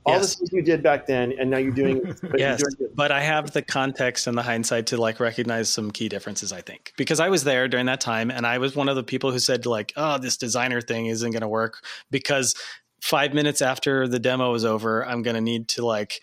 All 0.08 0.14
Yes. 0.16 0.34
the 0.34 0.38
things 0.46 0.52
you 0.52 0.62
did 0.62 0.82
back 0.82 1.06
then, 1.06 1.32
and 1.38 1.50
now 1.50 1.58
you're 1.58 1.72
doing. 1.72 2.00
But 2.22 2.38
yes, 2.40 2.60
you're 2.60 2.70
doing 2.78 2.90
it. 2.90 2.96
but 2.96 3.12
I 3.12 3.20
have 3.20 3.52
the 3.52 3.62
context 3.62 4.26
and 4.26 4.36
the 4.36 4.42
hindsight 4.42 4.86
to 4.88 4.96
like 4.96 5.20
recognize 5.20 5.68
some 5.68 5.90
key 5.90 6.08
differences. 6.08 6.52
I 6.52 6.60
think 6.60 6.92
because 6.96 7.20
I 7.20 7.28
was 7.28 7.44
there 7.44 7.68
during 7.68 7.86
that 7.86 8.00
time, 8.00 8.30
and 8.30 8.46
I 8.46 8.58
was 8.58 8.74
one 8.76 8.88
of 8.88 8.96
the 8.96 9.04
people 9.04 9.30
who 9.32 9.38
said 9.38 9.66
like, 9.66 9.92
"Oh, 9.96 10.18
this 10.18 10.36
designer 10.36 10.80
thing 10.80 11.06
isn't 11.06 11.30
going 11.30 11.42
to 11.42 11.48
work," 11.48 11.84
because 12.10 12.54
five 13.00 13.32
minutes 13.34 13.62
after 13.62 14.08
the 14.08 14.18
demo 14.18 14.52
is 14.54 14.64
over, 14.64 15.06
I'm 15.06 15.22
going 15.22 15.36
to 15.36 15.40
need 15.42 15.68
to 15.68 15.86
like. 15.86 16.20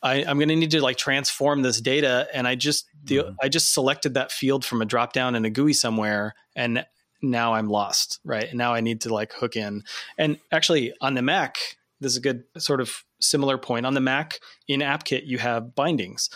I, 0.00 0.24
I'm 0.24 0.38
going 0.38 0.48
to 0.48 0.54
need 0.56 0.70
to 0.70 0.80
like 0.80 0.96
transform 0.96 1.62
this 1.62 1.80
data, 1.80 2.28
and 2.32 2.46
I 2.46 2.54
just 2.54 2.86
the, 3.04 3.16
Mhm. 3.16 3.36
I 3.42 3.48
just 3.48 3.72
selected 3.74 4.14
that 4.14 4.30
field 4.30 4.64
from 4.64 4.80
a 4.80 4.84
drop 4.84 5.12
down 5.12 5.34
in 5.34 5.44
a 5.44 5.50
GUI 5.50 5.72
somewhere, 5.72 6.34
and 6.54 6.86
now 7.20 7.54
I'm 7.54 7.68
lost, 7.68 8.20
right? 8.24 8.48
And 8.48 8.56
now 8.58 8.72
I 8.72 8.80
need 8.80 9.00
to 9.02 9.12
like 9.12 9.32
hook 9.32 9.56
in. 9.56 9.82
And 10.16 10.38
actually, 10.52 10.92
on 11.00 11.14
the 11.14 11.22
Mac, 11.22 11.56
this 12.00 12.12
is 12.12 12.18
a 12.18 12.20
good 12.22 12.44
sort 12.58 12.80
of 12.80 13.04
similar 13.20 13.58
point. 13.58 13.86
On 13.86 13.94
the 13.94 14.00
Mac, 14.00 14.38
in 14.66 14.80
AppKit, 14.80 15.26
you 15.26 15.38
have 15.38 15.74
bindings. 15.74 16.30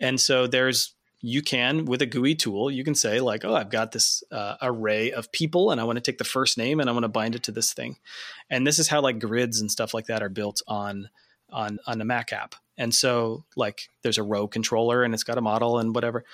And 0.00 0.20
so 0.20 0.46
there's, 0.46 0.94
you 1.20 1.42
can, 1.42 1.84
with 1.84 2.00
a 2.02 2.06
GUI 2.06 2.34
tool, 2.36 2.70
you 2.70 2.84
can 2.84 2.94
say, 2.94 3.20
like, 3.20 3.44
oh, 3.44 3.54
I've 3.54 3.70
got 3.70 3.90
this 3.92 4.22
uh, 4.30 4.54
array 4.62 5.10
of 5.12 5.32
people 5.32 5.70
and 5.72 5.80
I 5.80 5.84
want 5.84 5.96
to 5.96 6.00
take 6.00 6.18
the 6.18 6.24
first 6.24 6.56
name 6.56 6.78
and 6.78 6.88
I 6.88 6.92
want 6.92 7.02
to 7.04 7.08
bind 7.08 7.34
it 7.34 7.42
to 7.44 7.52
this 7.52 7.72
thing. 7.72 7.96
And 8.48 8.66
this 8.66 8.78
is 8.78 8.88
how 8.88 9.00
like 9.00 9.18
grids 9.18 9.60
and 9.60 9.70
stuff 9.70 9.92
like 9.92 10.06
that 10.06 10.22
are 10.22 10.28
built 10.28 10.62
on 10.68 11.10
on 11.50 11.78
on 11.86 12.00
a 12.00 12.04
Mac 12.04 12.32
app. 12.32 12.54
And 12.76 12.94
so 12.94 13.44
like 13.56 13.88
there's 14.02 14.18
a 14.18 14.22
row 14.22 14.46
controller 14.46 15.02
and 15.02 15.12
it's 15.14 15.24
got 15.24 15.38
a 15.38 15.40
model 15.42 15.78
and 15.78 15.94
whatever. 15.94 16.24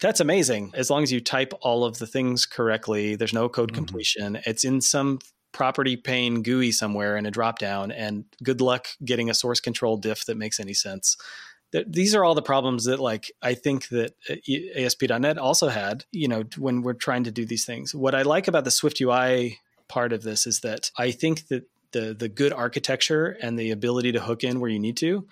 That's 0.00 0.18
amazing. 0.20 0.72
As 0.74 0.90
long 0.90 1.04
as 1.04 1.12
you 1.12 1.20
type 1.20 1.52
all 1.60 1.84
of 1.84 1.98
the 1.98 2.06
things 2.08 2.44
correctly, 2.46 3.14
there's 3.14 3.32
no 3.34 3.48
code 3.48 3.70
Mhm. 3.70 3.76
completion. 3.76 4.38
It's 4.44 4.64
in 4.64 4.80
some 4.80 5.20
property 5.52 5.96
pane 5.96 6.42
GUI 6.42 6.72
somewhere 6.72 7.16
in 7.16 7.26
a 7.26 7.30
dropdown, 7.30 7.92
and 7.94 8.24
good 8.42 8.60
luck 8.60 8.88
getting 9.04 9.30
a 9.30 9.34
source 9.34 9.60
control 9.60 9.96
diff 9.96 10.26
that 10.26 10.36
makes 10.36 10.58
any 10.58 10.74
sense. 10.74 11.16
These 11.86 12.14
are 12.14 12.22
all 12.22 12.34
the 12.34 12.42
problems 12.42 12.84
that, 12.84 13.00
like, 13.00 13.32
I 13.40 13.54
think 13.54 13.88
that 13.88 14.14
uh, 14.28 14.34
ASP.NET 14.76 15.38
also 15.38 15.68
had. 15.68 16.04
You 16.12 16.28
know, 16.28 16.44
when 16.58 16.82
we're 16.82 16.92
trying 16.92 17.24
to 17.24 17.30
do 17.30 17.46
these 17.46 17.64
things. 17.64 17.94
What 17.94 18.14
I 18.14 18.22
like 18.22 18.46
about 18.46 18.64
the 18.64 18.70
Swift 18.70 19.00
UI 19.00 19.58
part 19.88 20.12
of 20.12 20.22
this 20.22 20.46
is 20.46 20.60
that 20.60 20.90
I 20.98 21.12
think 21.12 21.48
that 21.48 21.64
the 21.92 22.14
the 22.14 22.28
good 22.28 22.52
architecture 22.52 23.36
and 23.40 23.58
the 23.58 23.70
ability 23.70 24.12
to 24.12 24.20
hook 24.20 24.44
in 24.44 24.60
where 24.60 24.70
you 24.70 24.78
need 24.78 24.96
to 24.98 25.26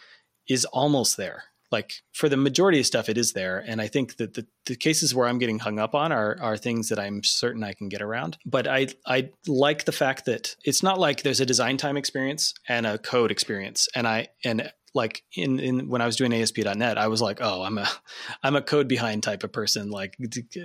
is 0.48 0.64
almost 0.66 1.16
there. 1.16 1.44
Like 1.70 1.94
for 2.12 2.28
the 2.28 2.36
majority 2.36 2.80
of 2.80 2.86
stuff, 2.86 3.08
it 3.08 3.16
is 3.16 3.32
there, 3.32 3.64
and 3.66 3.80
I 3.80 3.86
think 3.86 4.16
that 4.16 4.34
the, 4.34 4.46
the 4.66 4.76
cases 4.76 5.14
where 5.14 5.28
I'm 5.28 5.38
getting 5.38 5.60
hung 5.60 5.78
up 5.78 5.94
on 5.94 6.10
are 6.12 6.36
are 6.40 6.56
things 6.56 6.88
that 6.88 6.98
I'm 6.98 7.22
certain 7.22 7.62
I 7.62 7.74
can 7.74 7.88
get 7.88 8.02
around. 8.02 8.38
But 8.44 8.66
I 8.66 8.88
I 9.06 9.30
like 9.46 9.84
the 9.84 9.92
fact 9.92 10.24
that 10.24 10.56
it's 10.64 10.82
not 10.82 10.98
like 10.98 11.22
there's 11.22 11.40
a 11.40 11.46
design 11.46 11.76
time 11.76 11.96
experience 11.96 12.54
and 12.68 12.86
a 12.86 12.98
code 12.98 13.30
experience, 13.30 13.88
and 13.94 14.08
I 14.08 14.28
and 14.44 14.72
like 14.94 15.22
in 15.36 15.60
in 15.60 15.88
when 15.88 16.00
I 16.00 16.06
was 16.06 16.16
doing 16.16 16.32
ASP.NET, 16.32 16.98
I 16.98 17.08
was 17.08 17.22
like, 17.22 17.38
oh, 17.40 17.62
I'm 17.62 17.78
a 17.78 17.88
I'm 18.42 18.56
a 18.56 18.62
code 18.62 18.88
behind 18.88 19.22
type 19.22 19.44
of 19.44 19.52
person. 19.52 19.90
Like 19.90 20.16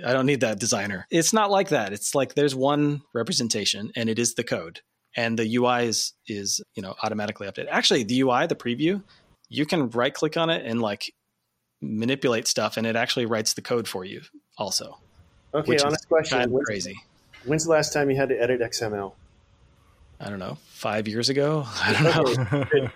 I 0.04 0.12
don't 0.12 0.26
need 0.26 0.40
that 0.40 0.58
designer. 0.58 1.06
It's 1.10 1.32
not 1.32 1.50
like 1.50 1.68
that. 1.70 1.92
It's 1.92 2.14
like 2.14 2.34
there's 2.34 2.54
one 2.54 3.02
representation, 3.14 3.92
and 3.96 4.08
it 4.08 4.18
is 4.18 4.34
the 4.34 4.44
code, 4.44 4.80
and 5.16 5.38
the 5.38 5.56
UI 5.56 5.86
is 5.86 6.12
is 6.26 6.60
you 6.74 6.82
know 6.82 6.94
automatically 7.02 7.46
updated. 7.46 7.68
Actually, 7.70 8.04
the 8.04 8.20
UI, 8.20 8.46
the 8.46 8.56
preview, 8.56 9.02
you 9.48 9.66
can 9.66 9.90
right 9.90 10.12
click 10.12 10.36
on 10.36 10.50
it 10.50 10.64
and 10.66 10.80
like 10.80 11.12
manipulate 11.80 12.46
stuff, 12.48 12.76
and 12.76 12.86
it 12.86 12.96
actually 12.96 13.26
writes 13.26 13.54
the 13.54 13.62
code 13.62 13.86
for 13.88 14.04
you. 14.04 14.22
Also, 14.58 14.98
Okay, 15.54 15.78
honest 15.78 16.08
question. 16.08 16.38
kind 16.38 16.46
of 16.46 16.52
When's, 16.52 16.66
crazy. 16.66 16.96
when's 17.44 17.64
the 17.64 17.70
last 17.70 17.92
time 17.92 18.10
you 18.10 18.16
had 18.16 18.28
to 18.30 18.40
edit 18.40 18.60
XML? 18.60 19.12
I 20.18 20.30
don't 20.30 20.38
know, 20.38 20.56
five 20.68 21.06
years 21.08 21.28
ago. 21.28 21.64
I 21.80 21.92
don't 21.92 22.52
know. 22.52 22.88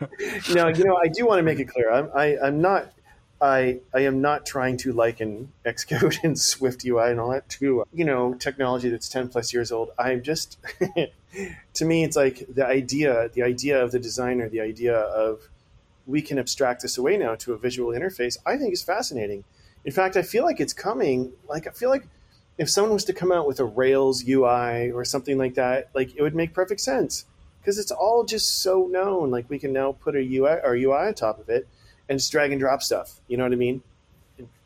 Now, 0.55 0.69
you 0.69 0.85
know, 0.85 0.97
I 0.97 1.09
do 1.09 1.27
want 1.27 1.39
to 1.39 1.43
make 1.43 1.59
it 1.59 1.67
clear. 1.67 1.91
I'm, 1.93 2.11
I, 2.15 2.39
I'm 2.39 2.61
not. 2.61 2.93
I, 3.43 3.79
I 3.95 4.01
am 4.01 4.21
not 4.21 4.45
trying 4.45 4.77
to 4.79 4.93
liken 4.93 5.51
Xcode 5.65 6.19
and 6.25 6.39
Swift 6.39 6.85
UI 6.85 7.11
and 7.11 7.19
all 7.21 7.31
that 7.31 7.49
to 7.51 7.85
you 7.93 8.05
know 8.05 8.35
technology 8.35 8.91
that's 8.91 9.09
ten 9.09 9.29
plus 9.29 9.53
years 9.55 9.73
old. 9.73 9.91
I'm 9.99 10.23
just 10.23 10.59
to 11.75 11.85
me, 11.85 12.05
it's 12.05 12.17
like 12.17 12.45
the 12.55 12.67
idea, 12.67 13.31
the 13.33 13.43
idea 13.43 13.83
of 13.83 13.93
the 13.93 13.99
designer, 13.99 14.49
the 14.51 14.61
idea 14.61 14.95
of 14.97 15.41
we 16.11 16.23
can 16.23 16.39
abstract 16.39 16.83
this 16.83 16.99
away 16.99 17.17
now 17.17 17.35
to 17.37 17.53
a 17.53 17.59
visual 17.59 17.93
interface. 17.93 18.37
I 18.45 18.57
think 18.57 18.73
is 18.73 18.83
fascinating. 18.83 19.45
In 19.85 19.93
fact, 19.93 20.17
I 20.17 20.23
feel 20.23 20.45
like 20.45 20.61
it's 20.61 20.73
coming. 20.73 21.33
Like 21.49 21.67
I 21.67 21.71
feel 21.71 21.91
like 21.91 22.07
if 22.59 22.69
someone 22.69 22.93
was 22.93 23.05
to 23.05 23.13
come 23.13 23.33
out 23.33 23.47
with 23.47 23.61
a 23.61 23.65
Rails 23.65 24.25
UI 24.29 24.91
or 24.91 25.05
something 25.05 25.39
like 25.39 25.55
that, 25.55 25.89
like 25.95 26.15
it 26.17 26.23
would 26.23 26.35
make 26.35 26.53
perfect 26.53 26.81
sense 26.81 27.25
because 27.61 27.79
it's 27.79 27.91
all 27.91 28.25
just 28.25 28.63
so 28.63 28.87
known. 28.87 29.31
Like 29.31 29.49
we 29.49 29.59
can 29.59 29.73
now 29.73 29.93
put 29.93 30.17
a 30.17 30.21
UI 30.21 30.59
or 30.63 30.75
UI 30.75 31.09
on 31.09 31.15
top 31.15 31.39
of 31.39 31.49
it 31.49 31.67
and 32.09 32.19
just 32.19 32.33
drag 32.33 32.51
and 32.53 32.61
drop 32.61 32.83
stuff. 32.83 33.21
You 33.29 33.37
know 33.37 33.45
what 33.45 33.53
I 33.53 33.57
mean? 33.57 33.83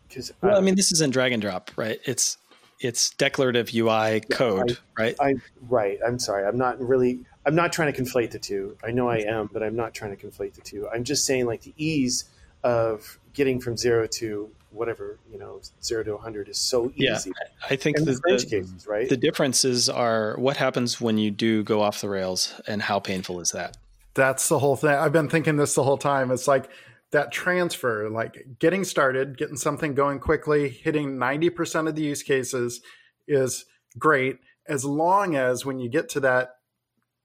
Because 0.08 0.32
well, 0.42 0.56
I 0.56 0.60
mean, 0.60 0.76
this 0.76 0.92
isn't 0.92 1.12
drag 1.12 1.32
and 1.32 1.42
drop, 1.42 1.70
right? 1.76 2.00
It's 2.04 2.38
it's 2.80 3.10
declarative 3.10 3.70
UI 3.74 4.20
code, 4.30 4.78
I, 4.98 5.02
right? 5.02 5.16
I 5.20 5.34
right. 5.68 5.98
I'm 6.06 6.18
sorry. 6.18 6.46
I'm 6.46 6.58
not 6.58 6.80
really. 6.80 7.20
I'm 7.46 7.54
not 7.54 7.72
trying 7.72 7.92
to 7.92 8.02
conflate 8.02 8.30
the 8.30 8.38
two. 8.38 8.76
I 8.82 8.90
know 8.90 9.08
I 9.08 9.18
am, 9.18 9.50
but 9.52 9.62
I'm 9.62 9.76
not 9.76 9.94
trying 9.94 10.16
to 10.16 10.26
conflate 10.26 10.54
the 10.54 10.62
two. 10.62 10.88
I'm 10.88 11.04
just 11.04 11.26
saying 11.26 11.46
like 11.46 11.62
the 11.62 11.74
ease 11.76 12.24
of 12.62 13.18
getting 13.34 13.60
from 13.60 13.76
zero 13.76 14.06
to 14.06 14.50
whatever 14.70 15.18
you 15.30 15.38
know 15.38 15.60
zero 15.82 16.02
to 16.02 16.12
100 16.14 16.48
is 16.48 16.58
so 16.58 16.90
easy 16.96 17.30
yeah, 17.30 17.48
i 17.70 17.76
think 17.76 17.96
the, 17.98 18.04
the, 18.04 18.46
cases, 18.50 18.86
right? 18.88 19.08
the 19.08 19.16
differences 19.16 19.88
are 19.88 20.34
what 20.36 20.56
happens 20.56 21.00
when 21.00 21.16
you 21.16 21.30
do 21.30 21.62
go 21.62 21.80
off 21.80 22.00
the 22.00 22.08
rails 22.08 22.60
and 22.66 22.82
how 22.82 22.98
painful 22.98 23.38
is 23.40 23.52
that 23.52 23.76
that's 24.14 24.48
the 24.48 24.58
whole 24.58 24.74
thing 24.74 24.90
i've 24.90 25.12
been 25.12 25.28
thinking 25.28 25.56
this 25.56 25.74
the 25.74 25.82
whole 25.82 25.98
time 25.98 26.30
it's 26.32 26.48
like 26.48 26.68
that 27.14 27.32
transfer 27.32 28.10
like 28.10 28.44
getting 28.58 28.84
started 28.84 29.38
getting 29.38 29.56
something 29.56 29.94
going 29.94 30.18
quickly 30.18 30.68
hitting 30.68 31.16
90% 31.16 31.88
of 31.88 31.94
the 31.94 32.02
use 32.02 32.22
cases 32.22 32.80
is 33.26 33.64
great 33.98 34.38
as 34.68 34.84
long 34.84 35.36
as 35.36 35.64
when 35.64 35.78
you 35.78 35.88
get 35.88 36.08
to 36.08 36.20
that 36.20 36.56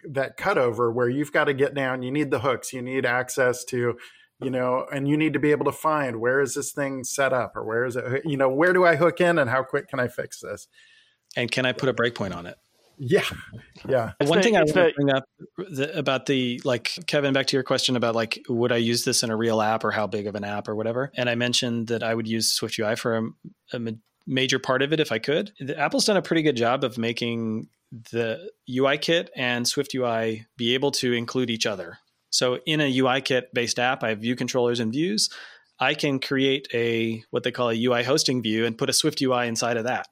that 0.08 0.38
cutover 0.38 0.93
where 0.93 1.10
you've 1.10 1.34
got 1.34 1.45
to 1.45 1.54
get 1.54 1.73
down 1.73 2.04
you 2.04 2.12
need 2.12 2.32
the 2.32 2.39
hooks 2.39 2.71
you 2.71 2.82
need 2.82 3.06
access 3.06 3.65
to 3.65 3.97
you 4.41 4.49
know, 4.49 4.86
and 4.91 5.08
you 5.08 5.17
need 5.17 5.34
to 5.34 5.39
be 5.39 5.52
able 5.52 5.65
to 5.65 5.71
find 5.71 6.19
where 6.19 6.41
is 6.41 6.54
this 6.54 6.71
thing 6.71 7.04
set 7.04 7.34
up 7.34 7.56
or 7.56 7.63
where 7.65 7.86
is 7.86 7.95
it, 7.95 8.21
you 8.25 8.38
know, 8.38 8.49
where 8.49 8.71
do 8.73 8.86
I 8.86 8.95
hook 8.95 9.19
in 9.19 9.38
and 9.38 9.49
how 9.49 9.63
quick 9.63 9.89
can 9.89 9.99
I 9.99 10.08
fix 10.08 10.39
this? 10.39 10.67
And 11.36 11.52
can 11.52 11.65
I 11.65 11.73
put 11.73 11.89
a 11.89 11.93
breakpoint 11.93 12.34
on 12.34 12.45
it? 12.45 12.58
Yeah. 12.99 13.23
Yeah. 13.88 14.12
One 14.21 14.41
thing 14.43 14.57
I 14.57 14.59
want 14.59 14.73
to 14.73 14.91
bring 14.95 15.09
up 15.09 15.23
the, 15.57 15.97
about 15.97 16.25
the, 16.25 16.62
like, 16.65 16.91
Kevin, 17.07 17.33
back 17.33 17.47
to 17.47 17.55
your 17.55 17.63
question 17.63 17.95
about, 17.95 18.13
like, 18.13 18.43
would 18.49 18.73
I 18.73 18.77
use 18.77 19.05
this 19.05 19.23
in 19.23 19.29
a 19.29 19.38
real 19.38 19.62
app 19.62 19.85
or 19.85 19.91
how 19.91 20.05
big 20.05 20.27
of 20.27 20.35
an 20.35 20.43
app 20.43 20.67
or 20.67 20.75
whatever? 20.75 21.12
And 21.15 21.29
I 21.29 21.35
mentioned 21.35 21.88
that 21.88 22.03
I 22.03 22.13
would 22.13 22.27
use 22.27 22.57
SwiftUI 22.59 22.99
for 22.99 23.17
a, 23.17 23.77
a 23.77 23.93
major 24.27 24.59
part 24.59 24.81
of 24.81 24.91
it 24.91 24.99
if 24.99 25.13
I 25.13 25.19
could. 25.19 25.53
The, 25.59 25.79
Apple's 25.79 26.05
done 26.05 26.17
a 26.17 26.21
pretty 26.21 26.41
good 26.41 26.57
job 26.57 26.83
of 26.83 26.97
making 26.97 27.69
the 28.12 28.51
UI 28.69 28.97
kit 28.97 29.31
and 29.35 29.65
SwiftUI 29.65 30.45
be 30.57 30.73
able 30.73 30.91
to 30.91 31.13
include 31.13 31.49
each 31.49 31.65
other. 31.65 31.99
So 32.31 32.59
in 32.65 32.81
a 32.81 32.97
UIKit 32.97 33.45
based 33.53 33.79
app, 33.79 34.03
I 34.03 34.09
have 34.09 34.19
view 34.19 34.35
controllers 34.35 34.79
and 34.79 34.91
views. 34.91 35.29
I 35.79 35.93
can 35.93 36.19
create 36.19 36.67
a 36.73 37.23
what 37.31 37.43
they 37.43 37.51
call 37.51 37.69
a 37.69 37.85
UI 37.85 38.03
hosting 38.03 38.43
view 38.43 38.65
and 38.65 38.77
put 38.77 38.89
a 38.89 38.93
Swift 38.93 39.21
UI 39.21 39.47
inside 39.47 39.77
of 39.77 39.85
that 39.85 40.07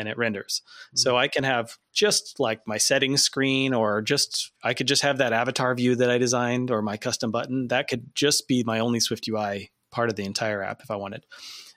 and 0.00 0.08
it 0.08 0.18
renders. 0.18 0.62
Mm-hmm. 0.64 0.96
So 0.96 1.16
I 1.16 1.28
can 1.28 1.44
have 1.44 1.76
just 1.92 2.40
like 2.40 2.60
my 2.66 2.78
settings 2.78 3.22
screen 3.22 3.74
or 3.74 4.02
just 4.02 4.50
I 4.64 4.74
could 4.74 4.88
just 4.88 5.02
have 5.02 5.18
that 5.18 5.32
avatar 5.32 5.74
view 5.74 5.94
that 5.96 6.10
I 6.10 6.18
designed 6.18 6.70
or 6.70 6.82
my 6.82 6.96
custom 6.96 7.30
button. 7.30 7.68
That 7.68 7.88
could 7.88 8.14
just 8.14 8.48
be 8.48 8.64
my 8.64 8.80
only 8.80 8.98
Swift 8.98 9.28
UI 9.28 9.70
part 9.92 10.08
of 10.08 10.16
the 10.16 10.24
entire 10.24 10.62
app 10.62 10.80
if 10.82 10.90
I 10.90 10.96
wanted. 10.96 11.26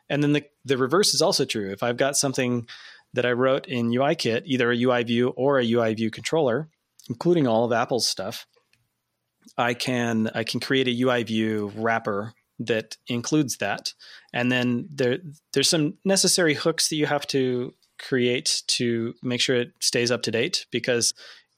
And 0.09 0.23
then 0.23 0.33
the 0.33 0.43
the 0.65 0.77
reverse 0.77 1.13
is 1.13 1.21
also 1.21 1.45
true. 1.45 1.71
If 1.71 1.83
I've 1.83 1.97
got 1.97 2.15
something 2.15 2.67
that 3.13 3.25
I 3.25 3.31
wrote 3.31 3.67
in 3.67 3.91
UIKit, 3.91 4.43
either 4.45 4.71
a 4.71 4.81
UI 4.81 5.03
view 5.03 5.29
or 5.29 5.59
a 5.59 5.71
UI 5.71 5.93
view 5.93 6.09
controller, 6.09 6.69
including 7.09 7.47
all 7.47 7.65
of 7.65 7.71
Apple's 7.71 8.07
stuff, 8.07 8.47
I 9.57 9.73
can 9.73 10.29
I 10.33 10.43
can 10.43 10.59
create 10.59 10.87
a 10.87 11.01
UI 11.01 11.23
view 11.23 11.71
wrapper 11.75 12.33
that 12.59 12.97
includes 13.07 13.57
that, 13.57 13.93
and 14.33 14.51
then 14.51 14.87
there 14.91 15.19
there's 15.53 15.69
some 15.69 15.95
necessary 16.05 16.53
hooks 16.53 16.89
that 16.89 16.95
you 16.95 17.05
have 17.05 17.27
to 17.27 17.73
create 17.99 18.63
to 18.67 19.13
make 19.21 19.41
sure 19.41 19.55
it 19.55 19.73
stays 19.79 20.11
up 20.11 20.21
to 20.23 20.31
date 20.31 20.65
because 20.71 21.13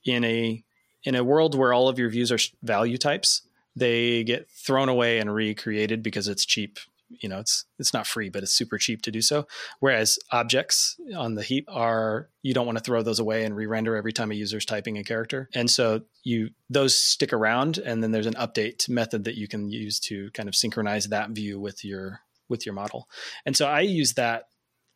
in 0.05 0.23
a 0.23 0.63
in 1.03 1.15
a 1.15 1.23
world 1.23 1.55
where 1.55 1.73
all 1.73 1.87
of 1.87 1.99
your 1.99 2.09
views 2.09 2.31
are 2.31 2.39
value 2.63 2.97
types, 2.97 3.43
they 3.75 4.23
get 4.23 4.49
thrown 4.49 4.89
away 4.89 5.19
and 5.19 5.33
recreated 5.33 6.01
because 6.01 6.27
it's 6.27 6.45
cheap. 6.45 6.79
You 7.21 7.29
know 7.29 7.39
it's 7.39 7.65
it's 7.77 7.93
not 7.93 8.07
free 8.07 8.29
but 8.29 8.41
it's 8.41 8.51
super 8.51 8.79
cheap 8.79 9.03
to 9.03 9.11
do 9.11 9.21
so. 9.21 9.47
Whereas 9.79 10.17
objects 10.31 10.99
on 11.15 11.35
the 11.35 11.43
heap 11.43 11.65
are 11.71 12.29
you 12.41 12.53
don't 12.53 12.65
want 12.65 12.79
to 12.79 12.83
throw 12.83 13.03
those 13.03 13.19
away 13.19 13.45
and 13.45 13.55
re-render 13.55 13.95
every 13.95 14.11
time 14.11 14.31
a 14.31 14.33
user's 14.33 14.65
typing 14.65 14.97
a 14.97 15.03
character. 15.03 15.47
And 15.53 15.69
so 15.69 16.01
you 16.23 16.49
those 16.67 16.97
stick 16.97 17.31
around 17.31 17.77
and 17.77 18.01
then 18.01 18.11
there's 18.11 18.25
an 18.25 18.33
update 18.33 18.89
method 18.89 19.25
that 19.25 19.37
you 19.37 19.47
can 19.47 19.69
use 19.69 19.99
to 20.01 20.31
kind 20.31 20.49
of 20.49 20.55
synchronize 20.55 21.05
that 21.05 21.29
view 21.29 21.59
with 21.59 21.85
your 21.85 22.21
with 22.49 22.65
your 22.65 22.73
model. 22.73 23.07
And 23.45 23.55
so 23.55 23.67
i 23.67 23.81
use 23.81 24.13
that 24.13 24.47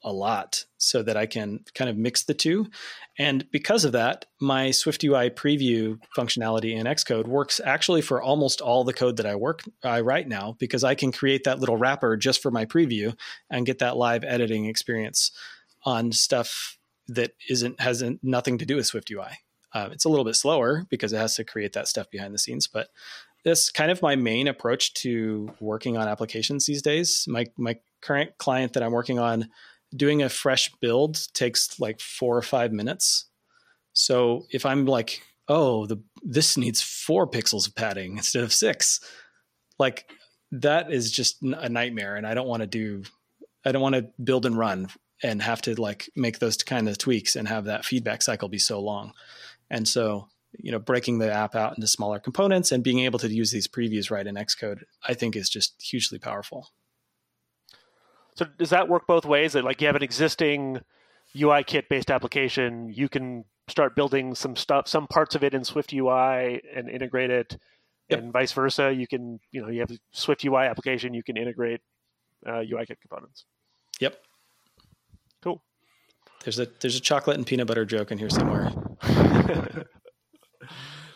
a 0.04 0.14
lot 0.14 0.66
so 0.78 1.04
that 1.04 1.18
I 1.18 1.26
can 1.26 1.64
kind 1.74 1.90
of 1.90 1.98
mix 1.98 2.24
the 2.24 2.34
two. 2.34 2.68
And 3.18 3.50
because 3.52 3.84
of 3.84 3.92
that, 3.92 4.26
my 4.40 4.70
SwiftUI 4.70 5.32
preview 5.32 6.00
functionality 6.16 6.76
in 6.76 6.86
Xcode 6.86 7.28
works 7.28 7.60
actually 7.64 8.02
for 8.02 8.22
almost 8.22 8.62
all 8.62 8.84
the 8.84 8.94
code 8.94 9.18
that 9.18 9.26
I 9.26 9.36
work 9.36 9.62
I 9.84 10.02
write 10.02 10.28
now 10.28 10.56
because 10.60 10.84
I 10.84 10.96
can 10.96 11.12
create 11.12 11.44
that 11.44 11.60
little 11.60 11.78
wrapper 11.78 12.16
just 12.16 12.42
for 12.42 12.52
my 12.52 12.66
preview 12.66 13.16
and 13.50 13.66
get 13.66 13.80
that 13.80 13.98
live 13.98 14.24
editing 14.24 14.66
experience 14.66 15.32
on 15.84 16.12
stuff 16.12 16.78
that 17.10 17.32
isn't 17.50 17.82
has 17.82 18.04
nothing 18.22 18.58
to 18.60 18.66
do 18.66 18.76
with 18.76 18.90
SwiftUI. 18.90 19.34
Uh, 19.74 19.90
it's 19.92 20.06
a 20.06 20.10
little 20.10 20.26
bit 20.26 20.36
slower 20.36 20.86
because 20.90 21.14
it 21.14 21.18
has 21.18 21.36
to 21.36 21.44
create 21.44 21.74
that 21.74 21.88
stuff 21.88 22.10
behind 22.10 22.34
the 22.34 22.40
scenes, 22.40 22.68
but 22.68 22.90
that's 23.44 23.70
kind 23.70 23.92
of 23.92 24.02
my 24.02 24.16
main 24.16 24.48
approach 24.48 24.94
to 24.94 25.52
working 25.60 25.98
on 25.98 26.08
applications 26.08 26.66
these 26.66 26.82
days. 26.82 27.26
My 27.28 27.48
my 27.58 27.78
current 28.02 28.38
client 28.38 28.74
that 28.74 28.84
I'm 28.84 28.92
working 28.92 29.20
on 29.20 29.50
doing 29.96 30.22
a 30.22 30.30
fresh 30.30 30.72
build 30.82 31.28
takes 31.34 31.80
like 31.80 32.00
four 32.00 32.38
or 32.38 32.42
five 32.42 32.72
minutes. 32.72 33.26
So 33.94 34.46
if 34.52 34.66
I'm 34.66 34.86
like, 34.86 35.22
oh, 35.48 35.86
the 35.86 36.02
this 36.24 36.58
needs 36.58 36.82
four 36.82 37.28
pixels 37.28 37.68
of 37.68 37.76
padding 37.76 38.18
instead 38.18 38.44
of 38.44 38.54
six, 38.54 39.00
like 39.78 40.10
that 40.52 40.92
is 40.92 41.12
just 41.12 41.42
a 41.42 41.70
nightmare, 41.70 42.16
and 42.16 42.26
I 42.26 42.34
don't 42.34 42.48
want 42.48 42.62
to 42.62 42.68
do. 42.68 43.04
I 43.66 43.72
don't 43.72 43.82
want 43.82 43.96
to 43.96 44.10
build 44.24 44.46
and 44.46 44.58
run 44.58 44.88
and 45.22 45.42
have 45.42 45.62
to 45.64 45.80
like 45.80 46.10
make 46.16 46.40
those 46.40 46.58
kind 46.58 46.88
of 46.88 46.98
tweaks 46.98 47.36
and 47.36 47.48
have 47.48 47.66
that 47.66 47.86
feedback 47.86 48.22
cycle 48.22 48.48
be 48.48 48.58
so 48.58 48.80
long. 48.80 49.12
And 49.70 49.88
so, 49.88 50.30
you 50.58 50.72
know, 50.72 50.80
breaking 50.80 51.20
the 51.20 51.32
app 51.32 51.56
out 51.56 51.76
into 51.76 51.88
smaller 51.88 52.20
components 52.20 52.72
and 52.72 52.84
being 52.84 53.00
able 53.00 53.20
to 53.20 53.30
use 53.30 53.52
these 53.52 53.68
previews 53.68 54.10
right 54.10 54.26
in 54.26 54.36
Xcode, 54.36 54.84
I 55.08 55.14
think 55.14 55.36
is 55.36 55.50
just 55.50 55.82
hugely 55.82 56.20
powerful. 56.20 56.70
So 58.40 58.46
does 58.58 58.70
that 58.70 58.88
work 58.88 59.06
both 59.06 59.26
ways? 59.26 59.52
That 59.52 59.66
like 59.66 59.82
you 59.82 59.88
have 59.88 59.98
an 59.98 60.02
existing 60.02 60.80
UI 61.38 61.62
kit 61.62 61.90
based 61.90 62.10
application, 62.10 62.88
you 62.88 63.10
can 63.10 63.44
start 63.68 63.98
building 63.98 64.34
some 64.34 64.56
stuff, 64.56 64.88
some 64.88 65.08
parts 65.08 65.36
of 65.36 65.44
it 65.44 65.54
in 65.54 65.66
Swift 65.66 65.92
UI 65.92 66.62
and 66.74 66.90
integrate 66.90 67.32
it, 67.32 67.58
yep. 68.08 68.20
and 68.20 68.32
vice 68.32 68.54
versa. 68.54 68.94
You 68.94 69.08
can, 69.08 69.42
you 69.52 69.62
know, 69.62 69.68
you 69.68 69.82
have 69.82 69.92
a 69.92 69.98
Swift 70.14 70.46
UI 70.46 70.68
application, 70.68 71.14
you 71.14 71.22
can 71.22 71.36
integrate 71.36 71.82
uh, 72.48 72.62
UI 72.62 72.86
kit 72.86 73.02
components. 73.02 73.44
Yep. 74.00 74.18
Cool. 75.44 75.62
There's 76.46 76.60
a 76.60 76.68
there's 76.80 76.96
a 76.96 77.02
chocolate 77.02 77.36
and 77.36 77.46
peanut 77.46 77.68
butter 77.68 77.84
joke 77.84 78.10
in 78.10 78.20
here 78.20 78.30
somewhere. 78.30 78.72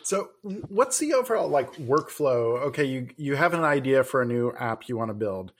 so 0.02 0.28
what's 0.42 0.98
the 0.98 1.14
overall 1.14 1.48
like 1.48 1.72
workflow 1.76 2.60
okay 2.60 2.84
you 2.84 3.08
you 3.16 3.34
have 3.36 3.54
an 3.54 3.64
idea 3.64 4.04
for 4.04 4.20
a 4.20 4.26
new 4.26 4.52
app 4.60 4.86
you 4.86 4.98
want 4.98 5.08
to 5.08 5.14
build 5.14 5.50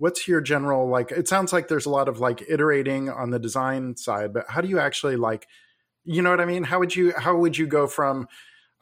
what's 0.00 0.26
your 0.26 0.40
general 0.40 0.88
like 0.88 1.12
it 1.12 1.28
sounds 1.28 1.52
like 1.52 1.68
there's 1.68 1.86
a 1.86 1.90
lot 1.90 2.08
of 2.08 2.18
like 2.18 2.42
iterating 2.48 3.10
on 3.10 3.30
the 3.30 3.38
design 3.38 3.96
side 3.96 4.32
but 4.32 4.44
how 4.48 4.60
do 4.60 4.68
you 4.68 4.80
actually 4.80 5.14
like 5.14 5.46
you 6.04 6.22
know 6.22 6.30
what 6.30 6.40
i 6.40 6.46
mean? 6.46 6.64
How 6.64 6.78
would 6.78 6.96
you 6.96 7.12
how 7.16 7.36
would 7.36 7.56
you 7.56 7.66
go 7.66 7.86
from 7.86 8.26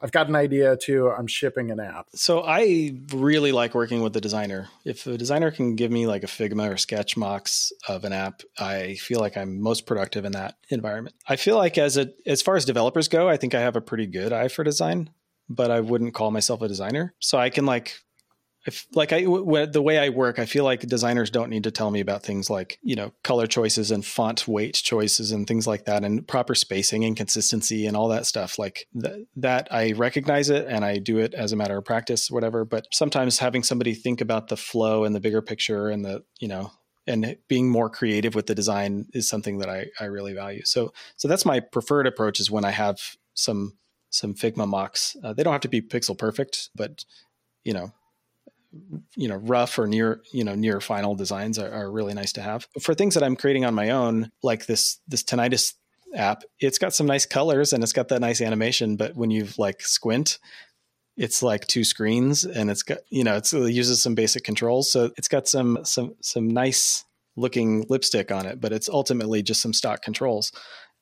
i've 0.01 0.13
got 0.13 0.29
an 0.29 0.35
idea 0.35 0.77
to 0.77 1.09
i'm 1.11 1.27
shipping 1.27 1.71
an 1.71 1.79
app 1.81 2.07
so 2.15 2.41
i 2.45 2.93
really 3.13 3.51
like 3.51 3.75
working 3.75 4.01
with 4.01 4.13
the 4.13 4.21
designer. 4.21 4.69
If 4.85 5.05
a 5.05 5.17
designer 5.17 5.51
can 5.51 5.75
give 5.75 5.91
me 5.91 6.07
like 6.07 6.23
a 6.23 6.27
figma 6.27 6.73
or 6.73 6.77
sketch 6.77 7.17
mocks 7.17 7.73
of 7.89 8.05
an 8.05 8.13
app 8.13 8.41
i 8.57 8.95
feel 8.95 9.19
like 9.19 9.35
i'm 9.35 9.61
most 9.61 9.85
productive 9.85 10.23
in 10.23 10.31
that 10.31 10.55
environment. 10.69 11.15
I 11.27 11.35
feel 11.35 11.57
like 11.57 11.77
as 11.77 11.97
a 11.97 12.11
as 12.25 12.41
far 12.41 12.55
as 12.55 12.63
developers 12.63 13.09
go 13.09 13.27
i 13.27 13.35
think 13.35 13.53
i 13.53 13.59
have 13.59 13.75
a 13.75 13.81
pretty 13.81 14.07
good 14.07 14.31
eye 14.31 14.47
for 14.47 14.63
design 14.63 15.09
but 15.49 15.71
I 15.71 15.79
wouldn't 15.79 16.13
call 16.13 16.31
myself 16.31 16.61
a 16.61 16.67
designer. 16.67 17.15
So 17.19 17.37
I 17.37 17.49
can 17.49 17.65
like 17.65 17.99
if 18.65 18.85
like 18.93 19.13
I 19.13 19.21
the 19.21 19.81
way 19.81 19.97
I 19.99 20.09
work, 20.09 20.37
I 20.37 20.45
feel 20.45 20.63
like 20.63 20.81
designers 20.81 21.29
don't 21.29 21.49
need 21.49 21.63
to 21.63 21.71
tell 21.71 21.91
me 21.91 22.01
about 22.01 22.23
things 22.23 22.49
like 22.49 22.77
you 22.81 22.95
know 22.95 23.13
color 23.23 23.47
choices 23.47 23.89
and 23.89 24.05
font 24.05 24.47
weight 24.47 24.75
choices 24.75 25.31
and 25.31 25.47
things 25.47 25.65
like 25.65 25.85
that, 25.85 26.03
and 26.03 26.27
proper 26.27 26.55
spacing 26.55 27.05
and 27.05 27.15
consistency 27.15 27.85
and 27.85 27.95
all 27.95 28.09
that 28.09 28.25
stuff. 28.25 28.59
Like 28.59 28.87
th- 29.01 29.25
that, 29.37 29.69
I 29.71 29.93
recognize 29.93 30.49
it 30.49 30.67
and 30.67 30.83
I 30.83 30.97
do 30.97 31.19
it 31.19 31.33
as 31.33 31.53
a 31.53 31.55
matter 31.55 31.77
of 31.77 31.85
practice, 31.85 32.29
whatever. 32.29 32.65
But 32.65 32.87
sometimes 32.91 33.39
having 33.39 33.63
somebody 33.63 33.93
think 33.93 34.19
about 34.19 34.49
the 34.49 34.57
flow 34.57 35.05
and 35.05 35.15
the 35.15 35.21
bigger 35.21 35.41
picture 35.41 35.89
and 35.89 36.03
the 36.03 36.23
you 36.39 36.47
know 36.47 36.71
and 37.07 37.37
being 37.47 37.69
more 37.69 37.89
creative 37.89 38.35
with 38.35 38.47
the 38.47 38.55
design 38.55 39.07
is 39.13 39.27
something 39.27 39.59
that 39.59 39.69
I, 39.69 39.87
I 39.99 40.05
really 40.05 40.33
value. 40.33 40.63
So 40.65 40.93
so 41.15 41.27
that's 41.27 41.45
my 41.45 41.61
preferred 41.61 42.07
approach 42.07 42.39
is 42.39 42.51
when 42.51 42.65
I 42.65 42.71
have 42.71 42.99
some 43.33 43.77
some 44.09 44.33
Figma 44.33 44.67
mocks. 44.67 45.15
Uh, 45.23 45.33
they 45.33 45.43
don't 45.43 45.53
have 45.53 45.61
to 45.61 45.69
be 45.69 45.81
pixel 45.81 46.17
perfect, 46.17 46.69
but 46.75 47.05
you 47.63 47.73
know 47.73 47.93
you 49.15 49.27
know 49.27 49.37
rough 49.37 49.79
or 49.79 49.87
near 49.87 50.21
you 50.31 50.43
know 50.43 50.55
near 50.55 50.79
final 50.79 51.15
designs 51.15 51.57
are, 51.57 51.71
are 51.71 51.91
really 51.91 52.13
nice 52.13 52.33
to 52.33 52.41
have. 52.41 52.67
But 52.73 52.83
for 52.83 52.93
things 52.93 53.13
that 53.15 53.23
I'm 53.23 53.35
creating 53.35 53.65
on 53.65 53.73
my 53.73 53.89
own, 53.91 54.31
like 54.43 54.65
this 54.65 54.99
this 55.07 55.23
tinnitus 55.23 55.73
app, 56.15 56.43
it's 56.59 56.77
got 56.77 56.93
some 56.93 57.07
nice 57.07 57.25
colors 57.25 57.73
and 57.73 57.83
it's 57.83 57.93
got 57.93 58.09
that 58.09 58.21
nice 58.21 58.41
animation. 58.41 58.95
But 58.95 59.15
when 59.15 59.31
you've 59.31 59.57
like 59.57 59.81
squint, 59.81 60.39
it's 61.17 61.43
like 61.43 61.67
two 61.67 61.83
screens 61.83 62.45
and 62.45 62.69
it's 62.69 62.83
got 62.83 62.99
you 63.09 63.23
know 63.23 63.37
it's, 63.37 63.53
it 63.53 63.71
uses 63.71 64.01
some 64.01 64.15
basic 64.15 64.43
controls, 64.43 64.91
so 64.91 65.11
it's 65.17 65.27
got 65.27 65.47
some 65.47 65.79
some 65.83 66.15
some 66.21 66.47
nice 66.47 67.05
looking 67.35 67.85
lipstick 67.89 68.31
on 68.31 68.45
it, 68.45 68.59
but 68.59 68.73
it's 68.73 68.89
ultimately 68.89 69.41
just 69.41 69.61
some 69.61 69.73
stock 69.73 70.01
controls. 70.01 70.51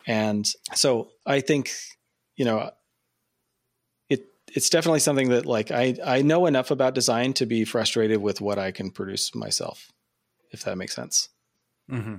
And 0.06 0.48
so 0.74 1.10
I 1.26 1.42
think 1.42 1.72
you 2.38 2.46
know 2.46 2.72
it's 4.54 4.70
definitely 4.70 5.00
something 5.00 5.30
that 5.30 5.46
like 5.46 5.72
I 5.72 5.96
I 6.04 6.22
know 6.22 6.46
enough 6.46 6.72
about 6.72 6.96
design 6.96 7.34
to 7.34 7.46
be 7.46 7.66
frustrated 7.66 8.22
with 8.22 8.42
what 8.42 8.58
I 8.58 8.72
can 8.72 8.92
produce 8.92 9.36
myself, 9.36 9.92
if 10.52 10.64
that 10.64 10.78
makes 10.78 10.96
sense. 10.96 11.30
Mm-hmm. 11.92 12.18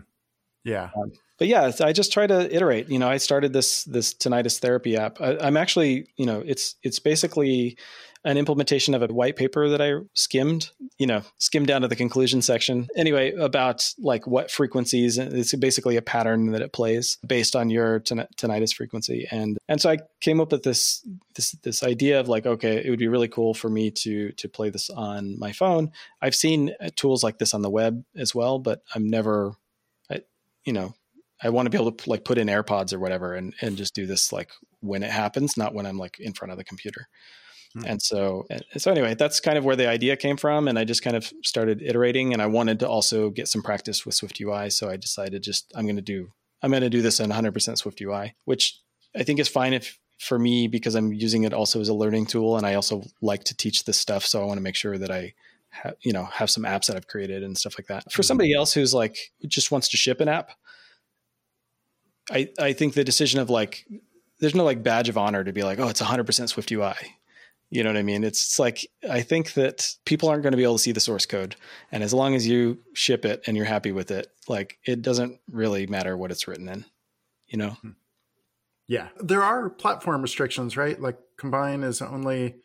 Yeah. 0.65 0.91
Um, 0.97 1.13
but 1.39 1.49
yeah, 1.49 1.71
I 1.81 1.93
just 1.93 2.13
try 2.13 2.27
to 2.27 2.55
iterate. 2.55 2.89
You 2.89 2.99
know, 2.99 3.09
I 3.09 3.17
started 3.19 3.53
this 3.53 3.85
this 3.85 4.13
tinnitus 4.13 4.59
therapy 4.59 4.97
app. 4.97 5.21
I, 5.21 5.39
I'm 5.39 5.57
actually, 5.57 6.09
you 6.17 6.27
know, 6.27 6.43
it's 6.45 6.75
it's 6.83 6.99
basically 6.99 7.79
an 8.25 8.37
implementation 8.37 8.95
of 8.95 9.03
a 9.03 9.07
white 9.07 9.37
paper 9.37 9.69
that 9.69 9.81
I 9.81 9.95
skimmed, 10.15 10.71
you 10.99 11.07
know, 11.07 11.23
skimmed 11.39 11.69
down 11.69 11.83
to 11.83 11.89
the 11.89 11.97
conclusion 11.97 12.43
section. 12.43 12.89
Anyway, 12.97 13.33
about 13.33 13.89
like 13.99 14.27
what 14.27 14.51
frequencies, 14.51 15.19
and 15.19 15.33
it's 15.33 15.55
basically 15.55 15.97
a 15.97 16.03
pattern 16.03 16.51
that 16.53 16.63
it 16.63 16.73
plays 16.73 17.19
based 17.27 17.55
on 17.55 17.71
your 17.71 18.01
tinnitus 18.01 18.75
frequency. 18.75 19.27
And 19.31 19.59
and 19.69 19.81
so 19.81 19.91
I 19.91 19.99
came 20.21 20.41
up 20.41 20.53
with 20.53 20.63
this 20.63 21.07
this 21.35 21.53
this 21.63 21.83
idea 21.83 22.21
of 22.21 22.29
like, 22.29 22.47
okay, 22.47 22.85
it 22.85 22.91
would 22.91 22.99
be 22.99 23.09
really 23.09 23.29
cool 23.29 23.55
for 23.55 23.69
me 23.69 23.91
to 23.93 24.33
to 24.33 24.49
play 24.49 24.71
this 24.71 24.91
on 24.91 25.39
my 25.39 25.53
phone. 25.53 25.93
I've 26.21 26.35
seen 26.35 26.75
uh, 26.81 26.91
tools 26.97 27.23
like 27.23 27.39
this 27.39 27.55
on 27.55 27.63
the 27.63 27.71
web 27.71 28.05
as 28.17 28.35
well, 28.35 28.59
but 28.59 28.83
I'm 28.95 29.09
never, 29.09 29.53
I, 30.11 30.23
you 30.65 30.73
know, 30.73 30.95
I 31.43 31.51
want 31.51 31.67
to 31.67 31.71
be 31.71 31.79
able 31.79 31.93
to 31.93 32.11
like 32.11 32.25
put 32.25 32.39
in 32.39 32.49
AirPods 32.49 32.93
or 32.93 32.99
whatever 32.99 33.35
and 33.35 33.55
and 33.61 33.77
just 33.77 33.95
do 33.95 34.07
this 34.07 34.33
like 34.33 34.51
when 34.81 35.03
it 35.03 35.11
happens, 35.11 35.57
not 35.57 35.75
when 35.75 35.87
I'm 35.87 35.99
like 35.99 36.19
in 36.19 36.33
front 36.33 36.53
of 36.53 36.59
the 36.59 36.65
computer. 36.65 37.09
Hmm. 37.75 37.85
And 37.87 38.03
so, 38.03 38.47
so 38.77 38.91
anyway, 38.91 39.15
that's 39.15 39.41
kind 39.41 39.59
of 39.59 39.65
where 39.65 39.77
the 39.77 39.89
idea 39.89 40.17
came 40.17 40.37
from. 40.37 40.69
And 40.69 40.79
I 40.79 40.85
just 40.85 41.03
kind 41.03 41.17
of 41.17 41.31
started 41.45 41.83
iterating 41.83 42.33
and 42.33 42.41
I 42.41 42.47
wanted 42.47 42.81
to 42.81 42.89
also 42.89 43.31
get 43.31 43.49
some 43.49 43.63
practice 43.63 44.07
with 44.07 44.15
Swift 44.15 44.41
UI. 44.41 44.71
So 44.71 44.89
I 44.89 44.97
decided 44.97 45.43
just, 45.43 45.73
I'm 45.75 45.85
going 45.85 45.97
to 45.97 46.03
do, 46.03 46.33
I'm 46.63 46.71
going 46.71 46.83
to 46.83 46.91
do 46.91 47.03
this 47.03 47.21
in 47.21 47.31
100% 47.31 47.79
Swift 47.79 48.01
UI, 48.01 48.35
which 48.45 48.81
I 49.17 49.23
think 49.23 49.39
is 49.39 49.49
fine 49.49 49.73
if 49.73 49.99
for 50.19 50.39
me, 50.39 50.67
because 50.67 50.95
I'm 50.95 51.13
using 51.13 51.45
it 51.45 51.53
also 51.53 51.81
as 51.81 51.89
a 51.89 51.95
learning 51.95 52.27
tool. 52.27 52.57
And 52.57 52.67
I 52.67 52.75
also 52.75 53.05
like 53.21 53.45
to 53.45 53.57
teach 53.57 53.85
this 53.85 53.99
stuff. 53.99 54.25
So 54.25 54.43
I 54.43 54.45
want 54.45 54.59
to 54.59 54.63
make 54.63 54.75
sure 54.75 54.99
that 54.99 55.11
I, 55.11 55.35
have, 55.71 55.95
you 56.01 56.15
know, 56.15 56.25
have 56.25 56.49
some 56.49 56.65
apps 56.65 56.87
that 56.87 56.97
I've 56.97 57.07
created 57.07 57.43
and 57.43 57.57
stuff 57.57 57.79
like 57.79 57.87
that. 57.89 58.11
For 58.11 58.23
hmm. 58.23 58.27
somebody 58.27 58.55
else 58.55 58.73
who's 58.73 58.95
like, 58.95 59.19
just 59.47 59.71
wants 59.71 59.89
to 59.91 59.97
ship 59.97 60.21
an 60.21 60.29
app, 60.29 60.53
I, 62.31 62.49
I 62.59 62.73
think 62.73 62.95
the 62.95 63.05
decision 63.05 63.39
of 63.39 63.51
like, 63.51 63.85
there's 64.41 64.55
no 64.55 64.65
like 64.65 64.83
badge 64.83 65.09
of 65.09 65.19
honor 65.19 65.45
to 65.45 65.53
be 65.53 65.63
like, 65.63 65.79
oh, 65.79 65.89
it's 65.89 66.01
100% 66.01 66.49
Swift 66.49 66.73
UI 66.73 66.95
you 67.71 67.83
know 67.83 67.91
what 67.91 67.99
I 67.99 68.03
mean? 68.03 68.25
It's, 68.25 68.45
it's 68.45 68.59
like 68.59 68.87
I 69.09 69.21
think 69.21 69.55
that 69.55 69.95
people 70.05 70.29
aren't 70.29 70.43
going 70.43 70.53
to 70.53 70.57
be 70.57 70.63
able 70.63 70.77
to 70.77 70.83
see 70.83 70.93
the 70.93 71.01
source 71.01 71.27
code, 71.27 71.57
and 71.93 72.03
as 72.03 72.15
long 72.15 72.35
as 72.35 72.47
you 72.47 72.79
ship 72.95 73.25
it 73.25 73.43
and 73.47 73.57
you're 73.57 73.67
happy 73.67 73.93
with 73.93 74.11
it, 74.11 74.29
like 74.49 74.79
it 74.87 75.03
doesn't 75.03 75.39
really 75.51 75.87
matter 75.87 76.17
what 76.17 76.31
it's 76.31 76.49
written 76.49 76.69
in. 76.69 76.85
You 77.47 77.59
know? 77.59 77.71
Hmm. 77.71 77.91
Yeah, 78.87 79.09
there 79.21 79.43
are 79.43 79.69
platform 79.69 80.23
restrictions, 80.23 80.77
right? 80.77 80.99
Like 80.99 81.19
Combine 81.37 81.83
is 81.83 82.01
only 82.01 82.57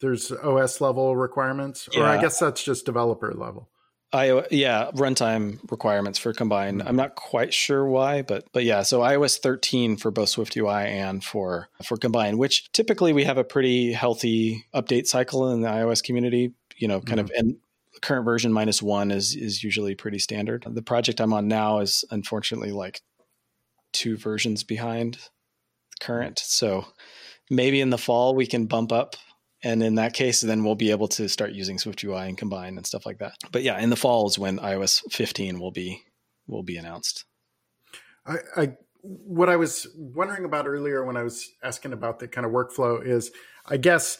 there's 0.00 0.32
OS 0.32 0.80
level 0.80 1.16
requirements, 1.16 1.88
yeah. 1.92 2.00
or 2.00 2.06
I 2.06 2.20
guess 2.20 2.38
that's 2.38 2.62
just 2.62 2.86
developer 2.86 3.32
level. 3.32 3.70
I 4.14 4.44
yeah, 4.52 4.92
runtime 4.94 5.58
requirements 5.72 6.20
for 6.20 6.32
Combine. 6.32 6.78
Mm-hmm. 6.78 6.88
I'm 6.88 6.94
not 6.94 7.16
quite 7.16 7.52
sure 7.52 7.84
why, 7.84 8.22
but 8.22 8.46
but 8.52 8.62
yeah, 8.62 8.82
so 8.82 9.00
iOS 9.00 9.40
13 9.40 9.96
for 9.96 10.12
both 10.12 10.28
Swift 10.28 10.56
UI 10.56 10.84
and 10.84 11.22
for 11.22 11.68
for 11.82 11.96
Combine, 11.96 12.38
which 12.38 12.70
typically 12.70 13.12
we 13.12 13.24
have 13.24 13.38
a 13.38 13.44
pretty 13.44 13.92
healthy 13.92 14.66
update 14.72 15.08
cycle 15.08 15.50
in 15.50 15.62
the 15.62 15.68
iOS 15.68 16.02
community. 16.02 16.52
You 16.76 16.86
know, 16.86 17.00
kind 17.00 17.18
mm-hmm. 17.18 17.24
of 17.24 17.32
and 17.34 17.56
current 18.02 18.24
version 18.24 18.52
minus 18.52 18.80
one 18.80 19.10
is 19.10 19.34
is 19.34 19.64
usually 19.64 19.96
pretty 19.96 20.20
standard. 20.20 20.64
The 20.64 20.82
project 20.82 21.20
I'm 21.20 21.32
on 21.32 21.48
now 21.48 21.80
is 21.80 22.04
unfortunately 22.12 22.70
like 22.70 23.02
two 23.92 24.16
versions 24.16 24.62
behind 24.62 25.18
current, 25.98 26.38
so 26.38 26.86
maybe 27.50 27.80
in 27.80 27.90
the 27.90 27.98
fall 27.98 28.36
we 28.36 28.46
can 28.46 28.66
bump 28.66 28.92
up 28.92 29.16
and 29.64 29.82
in 29.82 29.94
that 29.94 30.12
case, 30.12 30.42
then 30.42 30.62
we'll 30.62 30.74
be 30.74 30.90
able 30.90 31.08
to 31.08 31.28
start 31.28 31.52
using 31.52 31.78
Swift 31.78 32.04
UI 32.04 32.28
and 32.28 32.36
combine 32.36 32.76
and 32.76 32.86
stuff 32.86 33.06
like 33.06 33.18
that. 33.18 33.32
But 33.50 33.62
yeah, 33.62 33.80
in 33.80 33.88
the 33.88 33.96
fall 33.96 34.28
is 34.28 34.38
when 34.38 34.58
iOS 34.58 35.02
15 35.10 35.58
will 35.58 35.72
be 35.72 36.02
will 36.46 36.62
be 36.62 36.76
announced. 36.76 37.24
I, 38.26 38.36
I 38.56 38.72
what 39.00 39.48
I 39.48 39.56
was 39.56 39.86
wondering 39.96 40.44
about 40.44 40.66
earlier 40.66 41.04
when 41.04 41.16
I 41.16 41.22
was 41.22 41.50
asking 41.62 41.92
about 41.92 42.18
the 42.18 42.28
kind 42.28 42.46
of 42.46 42.52
workflow 42.52 43.04
is, 43.04 43.30
I 43.66 43.78
guess, 43.78 44.18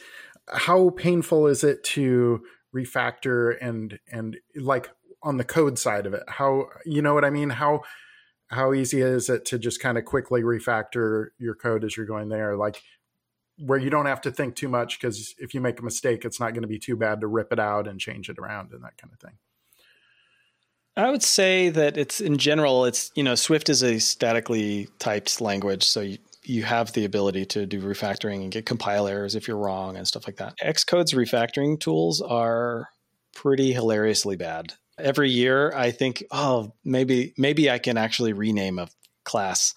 how 0.49 0.91
painful 0.91 1.47
is 1.47 1.63
it 1.63 1.85
to 1.85 2.43
refactor 2.75 3.55
and 3.61 3.99
and 4.11 4.39
like 4.57 4.91
on 5.23 5.37
the 5.37 5.45
code 5.45 5.79
side 5.79 6.07
of 6.07 6.15
it? 6.15 6.25
How 6.27 6.69
you 6.87 7.03
know 7.03 7.13
what 7.13 7.25
I 7.25 7.31
mean? 7.31 7.51
How 7.51 7.83
how 8.49 8.73
easy 8.73 9.03
is 9.03 9.29
it 9.29 9.45
to 9.47 9.59
just 9.59 9.81
kind 9.81 9.99
of 9.99 10.05
quickly 10.07 10.43
refactor 10.43 11.29
your 11.39 11.55
code 11.55 11.85
as 11.85 11.97
you're 11.97 12.07
going 12.07 12.31
there? 12.31 12.57
Like 12.57 12.81
where 13.59 13.79
you 13.79 13.91
don't 13.91 14.07
have 14.07 14.21
to 14.23 14.31
think 14.31 14.57
too 14.57 14.69
much 14.69 14.99
because 14.99 15.35
if 15.39 15.55
you 15.55 15.61
make 15.61 15.79
a 15.79 15.83
mistake, 15.83 16.25
it's 16.25 16.41
not 16.41 16.53
going 16.53 16.63
to 16.63 16.69
be 16.69 16.79
too 16.79 16.97
bad 16.97 17.21
to 17.21 17.27
rip 17.27 17.53
it 17.53 17.61
out 17.61 17.87
and 17.87 18.01
change 18.01 18.29
it 18.29 18.39
around 18.39 18.73
and 18.73 18.83
that 18.83 18.97
kind 18.97 19.13
of 19.13 19.21
thing. 19.21 19.39
I 20.97 21.11
would 21.11 21.23
say 21.23 21.71
that 21.71 21.97
it's 21.97 22.21
in 22.21 22.39
general, 22.39 22.85
it's, 22.85 23.11
you 23.15 23.23
know, 23.25 23.35
Swift 23.35 23.69
is 23.69 23.83
a 23.83 23.99
statically 23.99 24.89
typed 24.99 25.41
language. 25.41 25.85
So 25.85 26.01
you, 26.01 26.19
you 26.45 26.63
have 26.63 26.93
the 26.93 27.05
ability 27.05 27.47
to 27.47 27.67
do 27.67 27.81
refactoring 27.81 28.43
and 28.43 28.53
get 28.53 28.67
compile 28.67 29.09
errors 29.09 29.35
if 29.35 29.49
you're 29.49 29.57
wrong 29.57 29.97
and 29.97 30.07
stuff 30.07 30.27
like 30.29 30.37
that. 30.37 30.55
Xcode's 30.63 31.13
refactoring 31.13 31.81
tools 31.81 32.21
are 32.21 32.91
pretty 33.35 33.73
hilariously 33.73 34.37
bad. 34.37 34.75
Every 34.99 35.31
year 35.31 35.73
I 35.75 35.91
think, 35.91 36.23
oh, 36.31 36.73
maybe 36.85 37.35
maybe 37.37 37.69
I 37.69 37.79
can 37.79 37.97
actually 37.97 38.33
rename 38.33 38.79
a 38.79 38.89
class 39.25 39.75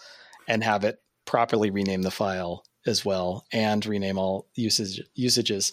and 0.48 0.64
have 0.64 0.84
it 0.84 1.00
properly 1.26 1.72
rename 1.72 2.04
the 2.04 2.12
file 2.12 2.64
as 2.88 3.06
well 3.06 3.46
and 3.52 3.86
rename 3.86 4.18
all 4.18 4.48
usage 4.56 5.02
usages. 5.14 5.72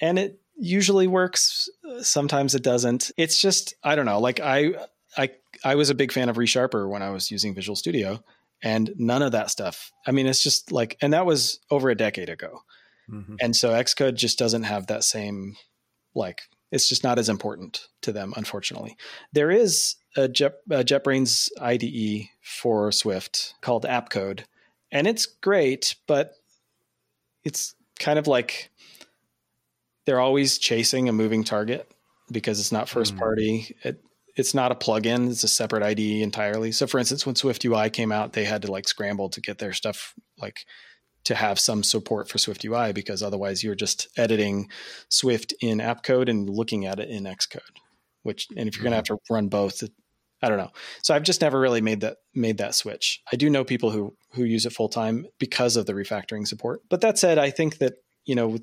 And 0.00 0.18
it 0.18 0.40
usually 0.56 1.06
works. 1.06 1.68
Sometimes 2.00 2.54
it 2.54 2.62
doesn't. 2.62 3.10
It's 3.16 3.38
just 3.40 3.74
I 3.82 3.96
don't 3.96 4.06
know. 4.06 4.20
Like 4.20 4.40
I 4.40 4.74
I 5.16 5.30
I 5.64 5.74
was 5.74 5.90
a 5.90 5.94
big 5.94 6.12
fan 6.12 6.28
of 6.28 6.36
ReSharper 6.36 6.88
when 6.88 7.02
I 7.02 7.10
was 7.10 7.30
using 7.30 7.54
Visual 7.54 7.76
Studio, 7.76 8.22
and 8.62 8.92
none 8.96 9.22
of 9.22 9.32
that 9.32 9.50
stuff. 9.50 9.92
I 10.06 10.12
mean, 10.12 10.26
it's 10.26 10.42
just 10.42 10.72
like, 10.72 10.96
and 11.00 11.12
that 11.12 11.26
was 11.26 11.60
over 11.70 11.90
a 11.90 11.94
decade 11.94 12.28
ago. 12.28 12.62
Mm-hmm. 13.10 13.36
And 13.40 13.56
so 13.56 13.70
Xcode 13.70 14.14
just 14.14 14.38
doesn't 14.38 14.64
have 14.64 14.86
that 14.86 15.04
same 15.04 15.56
like. 16.14 16.42
It's 16.70 16.88
just 16.88 17.02
not 17.02 17.18
as 17.18 17.28
important 17.28 17.88
to 18.02 18.12
them, 18.12 18.32
unfortunately. 18.36 18.96
There 19.32 19.50
is 19.50 19.96
a, 20.16 20.28
Jet, 20.28 20.54
a 20.70 20.84
JetBrains 20.84 21.50
IDE 21.60 22.28
for 22.42 22.92
Swift 22.92 23.54
called 23.60 23.84
AppCode, 23.84 24.44
and 24.92 25.06
it's 25.06 25.26
great, 25.26 25.94
but 26.06 26.34
it's 27.44 27.74
kind 27.98 28.18
of 28.18 28.26
like 28.26 28.70
they're 30.06 30.20
always 30.20 30.58
chasing 30.58 31.08
a 31.08 31.12
moving 31.12 31.44
target 31.44 31.90
because 32.30 32.60
it's 32.60 32.72
not 32.72 32.88
first 32.88 33.14
mm. 33.14 33.18
party. 33.18 33.76
It, 33.82 34.02
it's 34.36 34.54
not 34.54 34.72
a 34.72 34.74
plugin; 34.74 35.30
it's 35.30 35.44
a 35.44 35.48
separate 35.48 35.82
IDE 35.82 36.22
entirely. 36.22 36.72
So, 36.72 36.86
for 36.86 36.98
instance, 36.98 37.26
when 37.26 37.34
Swift 37.34 37.64
UI 37.64 37.90
came 37.90 38.12
out, 38.12 38.32
they 38.32 38.44
had 38.44 38.62
to 38.62 38.72
like 38.72 38.88
scramble 38.88 39.28
to 39.30 39.40
get 39.40 39.58
their 39.58 39.72
stuff 39.72 40.14
like 40.38 40.64
to 41.24 41.34
have 41.34 41.58
some 41.58 41.82
support 41.82 42.28
for 42.28 42.38
Swift 42.38 42.64
UI 42.64 42.92
because 42.92 43.22
otherwise 43.22 43.62
you're 43.62 43.74
just 43.74 44.08
editing 44.16 44.68
Swift 45.08 45.52
in 45.60 45.78
AppCode 45.78 46.30
and 46.30 46.48
looking 46.48 46.86
at 46.86 46.98
it 46.98 47.10
in 47.10 47.24
Xcode. 47.24 47.60
Which, 48.22 48.48
and 48.56 48.68
if 48.68 48.76
you're 48.76 48.82
going 48.82 48.92
to 48.92 48.96
have 48.96 49.04
to 49.04 49.18
run 49.30 49.48
both, 49.48 49.82
I 50.42 50.48
don't 50.48 50.58
know. 50.58 50.70
So 51.02 51.14
I've 51.14 51.22
just 51.22 51.42
never 51.42 51.60
really 51.60 51.80
made 51.80 52.00
that 52.00 52.18
made 52.34 52.58
that 52.58 52.74
switch. 52.74 53.22
I 53.30 53.36
do 53.36 53.50
know 53.50 53.64
people 53.64 53.90
who 53.90 54.14
who 54.32 54.44
use 54.44 54.64
it 54.66 54.72
full 54.72 54.88
time 54.88 55.26
because 55.38 55.76
of 55.76 55.86
the 55.86 55.92
refactoring 55.92 56.46
support. 56.46 56.82
But 56.88 57.02
that 57.02 57.18
said, 57.18 57.38
I 57.38 57.50
think 57.50 57.78
that 57.78 57.94
you 58.24 58.34
know, 58.34 58.58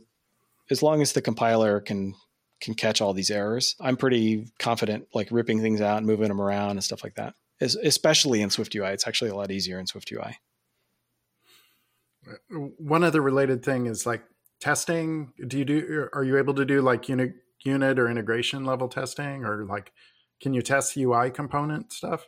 as 0.69 0.82
long 0.82 1.01
as 1.01 1.13
the 1.13 1.21
compiler 1.21 1.80
can 1.80 2.15
can 2.59 2.73
catch 2.73 3.01
all 3.01 3.13
these 3.13 3.30
errors, 3.30 3.75
I'm 3.80 3.97
pretty 3.97 4.47
confident 4.57 5.07
like 5.13 5.30
ripping 5.30 5.61
things 5.61 5.82
out 5.82 5.97
and 5.97 6.07
moving 6.07 6.30
them 6.30 6.41
around 6.41 6.71
and 6.71 6.84
stuff 6.84 7.03
like 7.03 7.15
that. 7.15 7.36
As, 7.61 7.75
especially 7.75 8.41
in 8.41 8.49
Swift 8.49 8.75
UI, 8.75 8.89
it's 8.89 9.07
actually 9.07 9.30
a 9.30 9.36
lot 9.36 9.51
easier 9.51 9.80
in 9.80 9.88
Swift 9.88 10.11
UI. 10.11 10.39
Uh, 12.28 12.55
one 12.55 13.03
other 13.03 13.21
related 13.21 13.63
thing 13.63 13.86
is 13.86 14.05
like 14.05 14.23
testing. 14.59 15.34
Do 15.45 15.59
you 15.59 15.65
do? 15.65 16.09
Are 16.13 16.23
you 16.23 16.38
able 16.38 16.55
to 16.55 16.65
do 16.65 16.82
like 16.82 17.07
unit 17.07 17.36
unit 17.63 17.99
or 17.99 18.09
integration 18.09 18.65
level 18.65 18.88
testing 18.88 19.43
or 19.43 19.65
like 19.65 19.91
can 20.41 20.53
you 20.53 20.61
test 20.61 20.95
UI 20.97 21.31
component 21.31 21.91
stuff? 21.93 22.27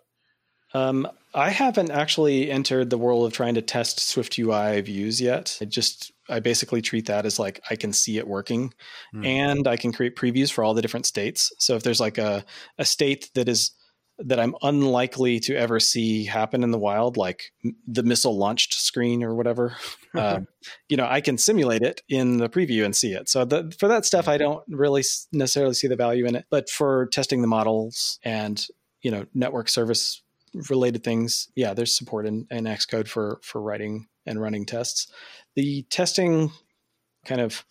Um, 0.73 1.07
I 1.33 1.49
haven't 1.49 1.91
actually 1.91 2.51
entered 2.51 2.89
the 2.89 2.97
world 2.97 3.25
of 3.25 3.33
trying 3.33 3.55
to 3.55 3.61
test 3.61 3.99
Swift 3.99 4.37
UI 4.37 4.81
views 4.81 5.19
yet. 5.19 5.57
I 5.61 5.65
just 5.65 6.11
I 6.27 6.39
basically 6.39 6.81
treat 6.81 7.07
that 7.07 7.25
as 7.25 7.39
like 7.39 7.59
I 7.69 7.75
can 7.75 7.91
see 7.91 8.17
it 8.17 8.27
working 8.27 8.73
Hmm. 9.11 9.25
and 9.25 9.67
I 9.67 9.77
can 9.77 9.91
create 9.91 10.15
previews 10.15 10.51
for 10.51 10.63
all 10.63 10.73
the 10.73 10.81
different 10.81 11.05
states. 11.07 11.51
So 11.59 11.75
if 11.75 11.83
there's 11.83 11.99
like 11.99 12.17
a, 12.17 12.45
a 12.77 12.85
state 12.85 13.29
that 13.33 13.49
is 13.49 13.71
that 14.25 14.39
I'm 14.39 14.55
unlikely 14.61 15.39
to 15.41 15.55
ever 15.55 15.79
see 15.79 16.25
happen 16.25 16.63
in 16.63 16.71
the 16.71 16.77
wild, 16.77 17.17
like 17.17 17.51
the 17.87 18.03
missile 18.03 18.37
launched 18.37 18.73
screen 18.73 19.23
or 19.23 19.33
whatever, 19.33 19.75
um, 20.15 20.47
you 20.87 20.97
know, 20.97 21.07
I 21.09 21.21
can 21.21 21.37
simulate 21.37 21.81
it 21.81 22.01
in 22.09 22.37
the 22.37 22.49
preview 22.49 22.85
and 22.85 22.95
see 22.95 23.13
it. 23.13 23.29
So 23.29 23.45
the, 23.45 23.73
for 23.79 23.87
that 23.87 24.05
stuff, 24.05 24.27
I 24.27 24.37
don't 24.37 24.63
really 24.67 25.03
necessarily 25.31 25.73
see 25.73 25.87
the 25.87 25.95
value 25.95 26.25
in 26.25 26.35
it. 26.35 26.45
But 26.49 26.69
for 26.69 27.07
testing 27.07 27.41
the 27.41 27.47
models 27.47 28.19
and 28.23 28.63
you 29.01 29.11
know 29.11 29.25
network 29.33 29.69
service 29.69 30.21
related 30.69 31.03
things, 31.03 31.49
yeah, 31.55 31.73
there's 31.73 31.95
support 31.95 32.25
in, 32.25 32.47
in 32.51 32.65
Xcode 32.65 33.07
for 33.07 33.39
for 33.41 33.61
writing 33.61 34.07
and 34.25 34.41
running 34.41 34.65
tests. 34.65 35.07
The 35.55 35.83
testing 35.89 36.51
kind 37.25 37.41
of 37.41 37.63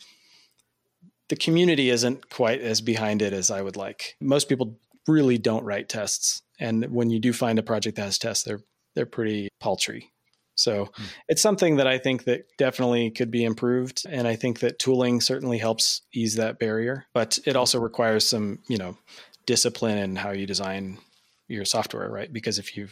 the 1.29 1.37
community 1.37 1.91
isn't 1.91 2.31
quite 2.31 2.61
as 2.61 2.81
behind 2.81 3.21
it 3.23 3.33
as 3.33 3.51
I 3.51 3.61
would 3.61 3.77
like. 3.77 4.17
Most 4.21 4.49
people 4.49 4.79
really 5.09 5.39
don't 5.39 5.65
write 5.65 5.89
tests, 5.89 6.43
and 6.61 6.85
when 6.87 7.11
you 7.11 7.19
do 7.19 7.33
find 7.33 7.59
a 7.59 7.63
project 7.63 7.97
that 7.97 8.05
has 8.05 8.19
tests, 8.19 8.45
they're 8.45 8.63
they're 8.95 9.07
pretty 9.07 9.49
paltry. 9.61 10.13
So 10.55 10.87
hmm. 10.95 11.05
it's 11.29 11.41
something 11.41 11.77
that 11.77 11.87
I 11.87 11.99
think 11.99 12.25
that 12.25 12.47
definitely 12.59 13.11
could 13.11 13.31
be 13.31 13.45
improved, 13.45 14.05
and 14.09 14.27
I 14.27 14.37
think 14.37 14.61
that 14.61 14.79
tooling 14.79 15.21
certainly 15.21 15.59
helps 15.59 16.03
ease 16.13 16.35
that 16.35 16.59
barrier. 16.59 17.07
But 17.15 17.39
it 17.47 17.57
also 17.57 17.79
requires 17.79 18.29
some, 18.29 18.59
you 18.69 18.77
know, 18.77 18.99
discipline 19.47 19.99
in 19.99 20.17
how 20.17 20.31
you 20.33 20.47
design 20.47 20.99
your 21.47 21.65
software, 21.65 22.11
right? 22.11 22.31
Because 22.33 22.59
if 22.59 22.77
you, 22.77 22.89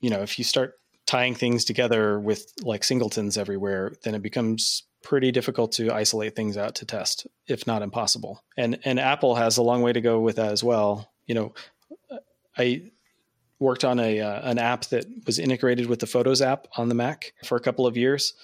you 0.00 0.10
know, 0.10 0.20
if 0.20 0.38
you 0.38 0.44
start 0.44 0.74
tying 1.06 1.34
things 1.34 1.64
together 1.64 2.18
with 2.18 2.52
like 2.62 2.84
singletons 2.84 3.38
everywhere, 3.38 3.92
then 4.02 4.14
it 4.14 4.22
becomes 4.22 4.82
pretty 5.02 5.32
difficult 5.32 5.72
to 5.72 5.92
isolate 5.92 6.36
things 6.36 6.56
out 6.56 6.76
to 6.76 6.86
test, 6.86 7.26
if 7.46 7.66
not 7.66 7.82
impossible. 7.82 8.42
And 8.56 8.78
and 8.84 8.98
Apple 8.98 9.34
has 9.34 9.56
a 9.56 9.62
long 9.62 9.82
way 9.82 9.92
to 9.92 10.00
go 10.00 10.20
with 10.20 10.36
that 10.36 10.52
as 10.52 10.62
well. 10.62 11.10
You 11.26 11.34
know, 11.34 11.54
I 12.56 12.90
worked 13.58 13.84
on 13.84 14.00
a 14.00 14.20
uh, 14.20 14.50
an 14.50 14.58
app 14.58 14.86
that 14.86 15.06
was 15.26 15.38
integrated 15.38 15.86
with 15.86 16.00
the 16.00 16.06
Photos 16.06 16.42
app 16.42 16.66
on 16.76 16.88
the 16.88 16.94
Mac 16.94 17.32
for 17.44 17.56
a 17.56 17.60
couple 17.60 17.86
of 17.86 17.96
years, 17.96 18.34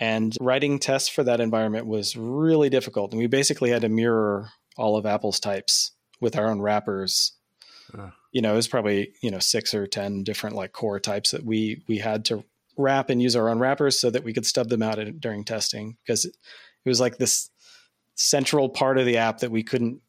and 0.00 0.36
writing 0.40 0.78
tests 0.78 1.08
for 1.08 1.22
that 1.24 1.40
environment 1.40 1.86
was 1.86 2.16
really 2.16 2.70
difficult. 2.70 3.12
And 3.12 3.20
we 3.20 3.26
basically 3.26 3.70
had 3.70 3.82
to 3.82 3.88
mirror 3.88 4.50
all 4.76 4.96
of 4.96 5.06
Apple's 5.06 5.40
types 5.40 5.92
with 6.20 6.36
our 6.36 6.48
own 6.48 6.60
wrappers. 6.60 7.32
Ugh. 7.96 8.10
You 8.32 8.40
know, 8.40 8.54
it 8.54 8.56
was 8.56 8.68
probably 8.68 9.12
you 9.22 9.30
know 9.30 9.38
six 9.38 9.74
or 9.74 9.86
ten 9.86 10.24
different 10.24 10.56
like 10.56 10.72
core 10.72 11.00
types 11.00 11.32
that 11.32 11.44
we 11.44 11.82
we 11.86 11.98
had 11.98 12.24
to 12.26 12.44
wrap 12.76 13.10
and 13.10 13.22
use 13.22 13.36
our 13.36 13.48
own 13.48 13.58
wrappers 13.58 13.98
so 13.98 14.10
that 14.10 14.24
we 14.24 14.32
could 14.32 14.46
stub 14.46 14.68
them 14.68 14.82
out 14.82 14.98
at, 14.98 15.20
during 15.20 15.44
testing 15.44 15.96
because 16.04 16.24
it, 16.24 16.36
it 16.84 16.88
was 16.88 17.00
like 17.00 17.18
this 17.18 17.50
central 18.14 18.68
part 18.68 18.98
of 18.98 19.06
the 19.06 19.16
app 19.16 19.38
that 19.38 19.50
we 19.50 19.62
couldn't 19.62 20.00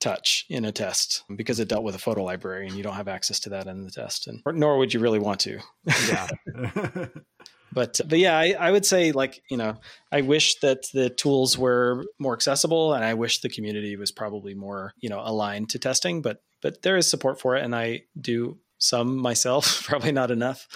touch 0.00 0.46
in 0.48 0.64
a 0.64 0.72
test 0.72 1.22
because 1.36 1.60
it 1.60 1.68
dealt 1.68 1.84
with 1.84 1.94
a 1.94 1.98
photo 1.98 2.24
library 2.24 2.66
and 2.66 2.76
you 2.76 2.82
don't 2.82 2.96
have 2.96 3.06
access 3.06 3.38
to 3.38 3.50
that 3.50 3.68
in 3.68 3.84
the 3.84 3.90
test 3.90 4.26
and 4.26 4.42
nor 4.52 4.76
would 4.76 4.92
you 4.92 4.98
really 4.98 5.20
want 5.20 5.38
to 5.38 5.60
yeah. 6.08 6.28
but 7.72 8.00
but 8.08 8.18
yeah 8.18 8.36
I, 8.36 8.54
I 8.58 8.70
would 8.72 8.84
say 8.84 9.12
like 9.12 9.42
you 9.48 9.56
know 9.56 9.76
i 10.10 10.20
wish 10.20 10.56
that 10.56 10.86
the 10.92 11.08
tools 11.08 11.56
were 11.56 12.04
more 12.18 12.34
accessible 12.34 12.94
and 12.94 13.04
i 13.04 13.14
wish 13.14 13.40
the 13.40 13.48
community 13.48 13.96
was 13.96 14.10
probably 14.10 14.54
more 14.54 14.92
you 15.00 15.08
know 15.08 15.22
aligned 15.24 15.70
to 15.70 15.78
testing 15.78 16.20
but 16.20 16.42
but 16.60 16.82
there 16.82 16.96
is 16.96 17.08
support 17.08 17.40
for 17.40 17.56
it 17.56 17.64
and 17.64 17.74
i 17.74 18.02
do 18.20 18.58
some 18.78 19.16
myself 19.16 19.84
probably 19.86 20.12
not 20.12 20.32
enough 20.32 20.66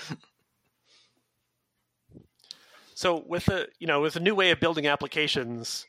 So 2.97 3.23
with 3.29 3.47
a 3.49 3.67
you 3.79 3.87
know 3.87 4.01
with 4.01 4.17
a 4.17 4.21
new 4.21 4.35
way 4.35 4.51
of 4.51 4.59
building 4.59 4.87
applications, 4.87 5.85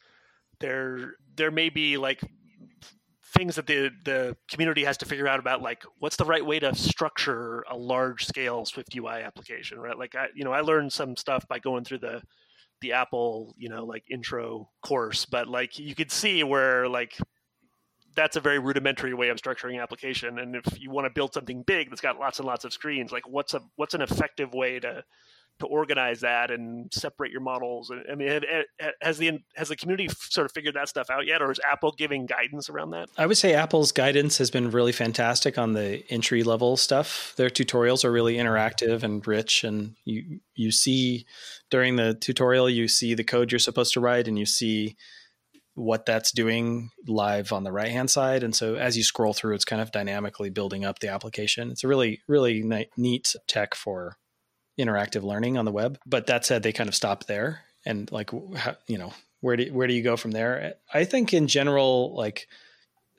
there 0.60 1.14
there 1.38 1.52
may 1.52 1.70
be 1.70 1.96
like 1.96 2.20
things 3.34 3.56
that 3.56 3.66
the 3.66 3.92
the 4.04 4.36
community 4.50 4.84
has 4.84 4.98
to 4.98 5.06
figure 5.06 5.28
out 5.28 5.40
about 5.40 5.62
like 5.62 5.84
what's 6.00 6.18
the 6.18 6.26
right 6.26 6.46
way 6.46 6.60
to 6.60 6.76
structure 6.76 7.64
a 7.70 7.78
large 7.78 8.26
scale 8.26 8.66
Swift 8.66 8.94
UI 8.94 9.24
application, 9.24 9.80
right? 9.80 9.98
Like 9.98 10.16
I 10.16 10.28
you 10.36 10.44
know 10.44 10.52
I 10.52 10.60
learned 10.60 10.92
some 10.92 11.16
stuff 11.16 11.48
by 11.48 11.60
going 11.60 11.86
through 11.86 12.00
the 12.00 12.22
the 12.82 12.92
Apple 12.92 13.56
you 13.58 13.70
know 13.70 13.86
like 13.86 14.04
intro 14.12 14.70
course, 14.82 15.24
but 15.24 15.48
like 15.48 15.80
you 15.80 15.96
could 15.96 16.12
see 16.12 16.44
where 16.44 16.90
like 16.90 17.18
that's 18.18 18.36
a 18.36 18.42
very 18.42 18.60
rudimentary 18.60 19.14
way 19.14 19.30
of 19.30 19.38
structuring 19.38 19.76
an 19.76 19.80
application. 19.80 20.40
And 20.40 20.58
if 20.58 20.78
you 20.78 20.92
want 20.92 21.06
to 21.06 21.10
build 21.10 21.34
something 21.34 21.64
big 21.64 21.90
that's 21.90 22.02
got 22.02 22.20
lots 22.20 22.40
and 22.40 22.48
lots 22.48 22.66
of 22.66 22.74
screens, 22.74 23.14
like 23.14 23.30
what's 23.30 23.54
a 23.54 23.62
what's 23.78 23.94
an 23.94 24.02
effective 24.02 24.54
way 24.54 24.82
to 24.82 25.06
to 25.60 25.66
organize 25.66 26.22
that 26.22 26.52
and 26.52 26.92
separate 26.94 27.32
your 27.32 27.42
models? 27.42 27.92
I 27.92 28.16
mean, 28.16 28.42
has 29.02 29.18
the 29.18 29.40
has 29.56 29.70
the 29.70 29.76
community 29.76 30.10
sort 30.20 30.46
of 30.46 30.52
figured 30.52 30.76
that 30.76 30.90
stuff 30.90 31.10
out 31.10 31.26
yet, 31.26 31.42
or 31.42 31.52
is 31.52 31.60
Apple 31.70 31.94
giving 31.98 32.26
guidance 32.26 32.70
around 32.70 32.92
that? 32.92 33.10
I 33.18 33.26
would 33.26 33.38
say 33.38 33.54
Apple's 33.54 33.92
guidance 33.92 34.38
has 34.38 34.52
been 34.52 34.72
really 34.72 34.92
fantastic 34.92 35.58
on 35.58 35.74
the 35.74 36.04
entry 36.10 36.44
level 36.44 36.78
stuff. 36.78 37.34
Their 37.38 37.50
tutorials 37.50 38.04
are 38.06 38.12
really 38.12 38.36
interactive 38.36 39.04
and 39.04 39.26
rich, 39.26 39.64
and 39.64 39.96
you 40.06 40.40
you 40.56 40.72
see 40.72 41.26
during 41.70 41.96
the 41.96 42.14
tutorial 42.14 42.70
you 42.70 42.88
see 42.88 43.14
the 43.14 43.24
code 43.24 43.52
you're 43.52 43.60
supposed 43.60 43.94
to 43.94 44.00
write, 44.00 44.28
and 44.28 44.38
you 44.38 44.46
see 44.46 44.96
what 45.76 46.08
that's 46.08 46.32
doing 46.32 46.90
live 47.08 47.52
on 47.52 47.64
the 47.64 47.72
right 47.72 47.92
hand 47.92 48.10
side. 48.10 48.44
And 48.44 48.56
so 48.56 48.76
as 48.76 48.98
you 48.98 49.04
scroll 49.04 49.34
through, 49.34 49.54
it's 49.54 49.64
kind 49.64 49.80
of 49.80 49.92
dynamically 49.92 50.50
building 50.50 50.84
up 50.84 50.98
the 51.00 51.10
application. 51.10 51.70
It's 51.70 51.84
a 51.84 51.88
really 51.88 52.22
really 52.28 52.64
neat 52.98 53.36
tech 53.48 53.76
for 53.76 54.18
interactive 54.80 55.24
learning 55.24 55.58
on 55.58 55.66
the 55.66 55.72
web. 55.72 56.00
But 56.06 56.28
that 56.28 56.46
said, 56.46 56.64
they 56.64 56.74
kind 56.74 56.90
of 56.90 56.96
stop 56.96 57.26
there, 57.26 57.62
and 57.86 58.12
like 58.12 58.32
you 58.88 58.98
know 58.98 59.14
where 59.42 59.56
do 59.56 59.72
where 59.74 59.88
do 59.88 59.94
you 59.94 60.04
go 60.04 60.18
from 60.18 60.32
there? 60.32 60.76
I 60.94 61.06
think 61.06 61.34
in 61.34 61.48
general, 61.48 62.16
like 62.16 62.48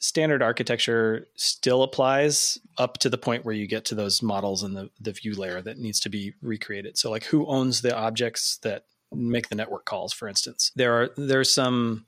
standard 0.00 0.42
architecture 0.42 1.26
still 1.34 1.82
applies 1.82 2.59
up 2.76 2.98
to 2.98 3.11
the 3.11 3.18
point 3.18 3.44
where 3.44 3.54
you 3.54 3.66
get 3.66 3.84
to 3.86 3.94
those 3.94 4.22
models 4.22 4.62
and 4.62 4.76
the, 4.76 4.88
the 5.00 5.12
view 5.12 5.34
layer 5.34 5.61
that 5.61 5.78
needs 5.78 5.98
to 6.00 6.09
be 6.09 6.34
recreated. 6.40 6.96
So 6.96 7.11
like 7.11 7.24
who 7.24 7.46
owns 7.46 7.82
the 7.82 7.96
objects 7.96 8.59
that 8.59 8.84
make 9.12 9.48
the 9.48 9.56
network 9.56 9.84
calls, 9.84 10.12
for 10.12 10.28
instance. 10.28 10.70
There 10.76 10.92
are 10.94 11.11
there's 11.16 11.52
some 11.52 12.06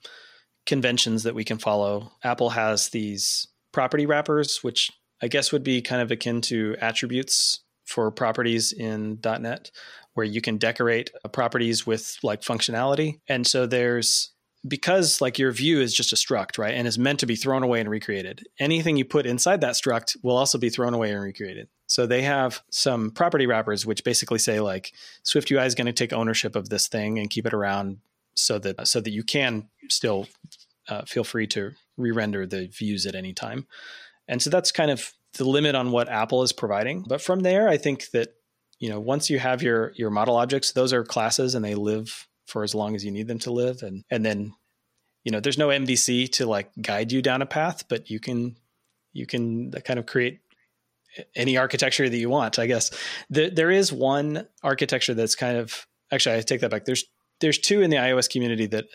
conventions 0.67 1.23
that 1.23 1.35
we 1.35 1.45
can 1.45 1.59
follow. 1.59 2.13
Apple 2.23 2.51
has 2.51 2.91
these 2.91 3.49
property 3.73 4.07
wrappers, 4.07 4.63
which 4.63 4.91
I 5.23 5.29
guess 5.29 5.53
would 5.53 5.65
be 5.65 5.83
kind 5.83 6.03
of 6.03 6.11
akin 6.11 6.41
to 6.43 6.77
attributes 6.81 7.61
for 7.91 8.11
properties 8.11 8.73
in 8.73 9.19
.NET, 9.25 9.71
where 10.15 10.27
you 10.27 10.41
can 10.41 10.59
decorate 10.59 11.11
properties 11.33 11.87
with 11.87 12.17
like 12.23 12.43
functionality. 12.43 13.21
And 13.29 13.47
so 13.47 13.67
there's 13.67 14.31
because 14.69 15.21
like 15.21 15.39
your 15.39 15.53
view 15.53 15.81
is 15.81 15.95
just 15.95 16.13
a 16.13 16.17
struct, 16.17 16.59
right? 16.59 16.75
And 16.75 16.87
is 16.87 16.99
meant 16.99 17.19
to 17.21 17.27
be 17.27 17.35
thrown 17.35 17.63
away 17.63 17.81
and 17.81 17.89
recreated. 17.89 18.47
Anything 18.59 18.97
you 18.97 19.05
put 19.05 19.27
inside 19.27 19.63
that 19.63 19.75
struct 19.75 20.17
will 20.23 20.37
also 20.37 20.59
be 20.59 20.69
thrown 20.69 20.93
away 20.93 21.13
and 21.13 21.23
recreated. 21.23 21.69
So 21.87 22.07
they 22.07 22.23
have 22.23 22.61
some 22.71 23.11
property 23.11 23.47
wrappers 23.47 23.87
which 23.87 24.05
basically 24.05 24.39
say 24.39 24.61
like 24.61 24.93
Swift 25.23 25.51
UI 25.51 25.65
is 25.65 25.75
going 25.75 25.87
to 25.87 25.93
take 25.93 26.13
ownership 26.13 26.55
of 26.57 26.69
this 26.69 26.89
thing 26.89 27.19
and 27.19 27.31
keep 27.31 27.47
it 27.47 27.55
around 27.55 27.99
so 28.35 28.59
that 28.59 28.87
so 28.87 29.01
that 29.01 29.11
you 29.11 29.25
can 29.25 29.69
still 29.89 30.29
uh, 30.89 31.03
feel 31.03 31.25
free 31.25 31.47
to 31.49 31.73
re-render 31.97 32.47
the 32.47 32.67
views 32.67 33.07
at 33.07 33.15
any 33.15 33.33
time. 33.33 33.67
And 34.29 34.41
so 34.41 34.51
that's 34.51 34.71
kind 34.71 34.91
of 34.91 35.13
the 35.35 35.45
limit 35.45 35.75
on 35.75 35.91
what 35.91 36.09
Apple 36.09 36.43
is 36.43 36.53
providing. 36.53 37.05
But 37.07 37.21
from 37.21 37.41
there, 37.41 37.69
I 37.69 37.77
think 37.77 38.11
that 38.11 38.35
you 38.79 38.89
know 38.89 39.01
once 39.01 39.31
you 39.31 39.39
have 39.39 39.63
your 39.63 39.93
your 39.97 40.11
model 40.11 40.37
objects, 40.37 40.73
those 40.73 40.93
are 40.93 41.05
classes 41.05 41.55
and 41.55 41.65
they 41.65 41.75
live 41.75 42.27
for 42.47 42.65
as 42.65 42.75
long 42.75 42.95
as 42.95 43.05
you 43.05 43.11
need 43.11 43.29
them 43.29 43.39
to 43.41 43.53
live. 43.53 43.83
And 43.83 44.05
and 44.11 44.25
then 44.25 44.55
you 45.25 45.33
know 45.33 45.41
there's 45.41 45.59
no 45.59 45.69
mvc 45.69 46.33
to 46.33 46.47
like 46.47 46.71
guide 46.81 47.13
you 47.13 47.23
down 47.23 47.43
a 47.43 47.47
path 47.47 47.85
but 47.89 48.11
you 48.11 48.19
can 48.19 48.57
you 49.13 49.27
can 49.27 49.71
kind 49.71 49.99
of 49.99 50.07
create 50.07 50.41
any 51.35 51.57
architecture 51.57 52.09
that 52.09 52.17
you 52.17 52.29
want 52.29 52.59
i 52.59 52.67
guess. 52.67 52.91
There, 53.29 53.51
there 53.51 53.71
is 53.71 53.93
one 53.93 54.47
architecture 54.63 55.15
that's 55.15 55.35
kind 55.35 55.57
of 55.57 55.87
actually 56.11 56.37
i 56.37 56.41
take 56.41 56.61
that 56.61 56.71
back. 56.71 56.85
There's 56.85 57.05
there's 57.41 57.59
two 57.59 57.83
in 57.83 57.91
the 57.91 57.97
ios 57.97 58.31
community 58.31 58.67
that 58.67 58.87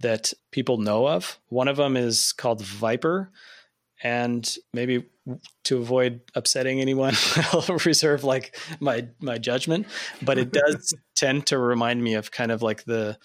that 0.00 0.32
people 0.50 0.78
know 0.78 1.06
of. 1.06 1.38
One 1.48 1.68
of 1.68 1.76
them 1.76 1.96
is 1.96 2.32
called 2.32 2.60
viper 2.60 3.30
and 4.04 4.56
maybe 4.74 5.06
to 5.64 5.78
avoid 5.78 6.20
upsetting 6.34 6.82
anyone 6.82 7.14
i'll 7.52 7.64
reserve 7.86 8.22
like 8.22 8.56
my 8.78 9.08
my 9.20 9.38
judgment. 9.38 9.86
But 10.22 10.38
it 10.38 10.52
does 10.52 10.92
tend 11.16 11.46
to 11.46 11.58
remind 11.58 12.04
me 12.04 12.14
of 12.14 12.30
kind 12.30 12.52
of 12.52 12.62
like 12.62 12.84
the 12.84 13.18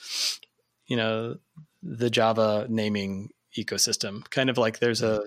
you 0.88 0.96
know 0.98 1.36
the 1.84 2.10
java 2.10 2.66
naming 2.70 3.30
ecosystem. 3.58 4.28
Kind 4.30 4.50
of 4.50 4.58
like 4.58 4.80
there's 4.80 5.04
a 5.04 5.22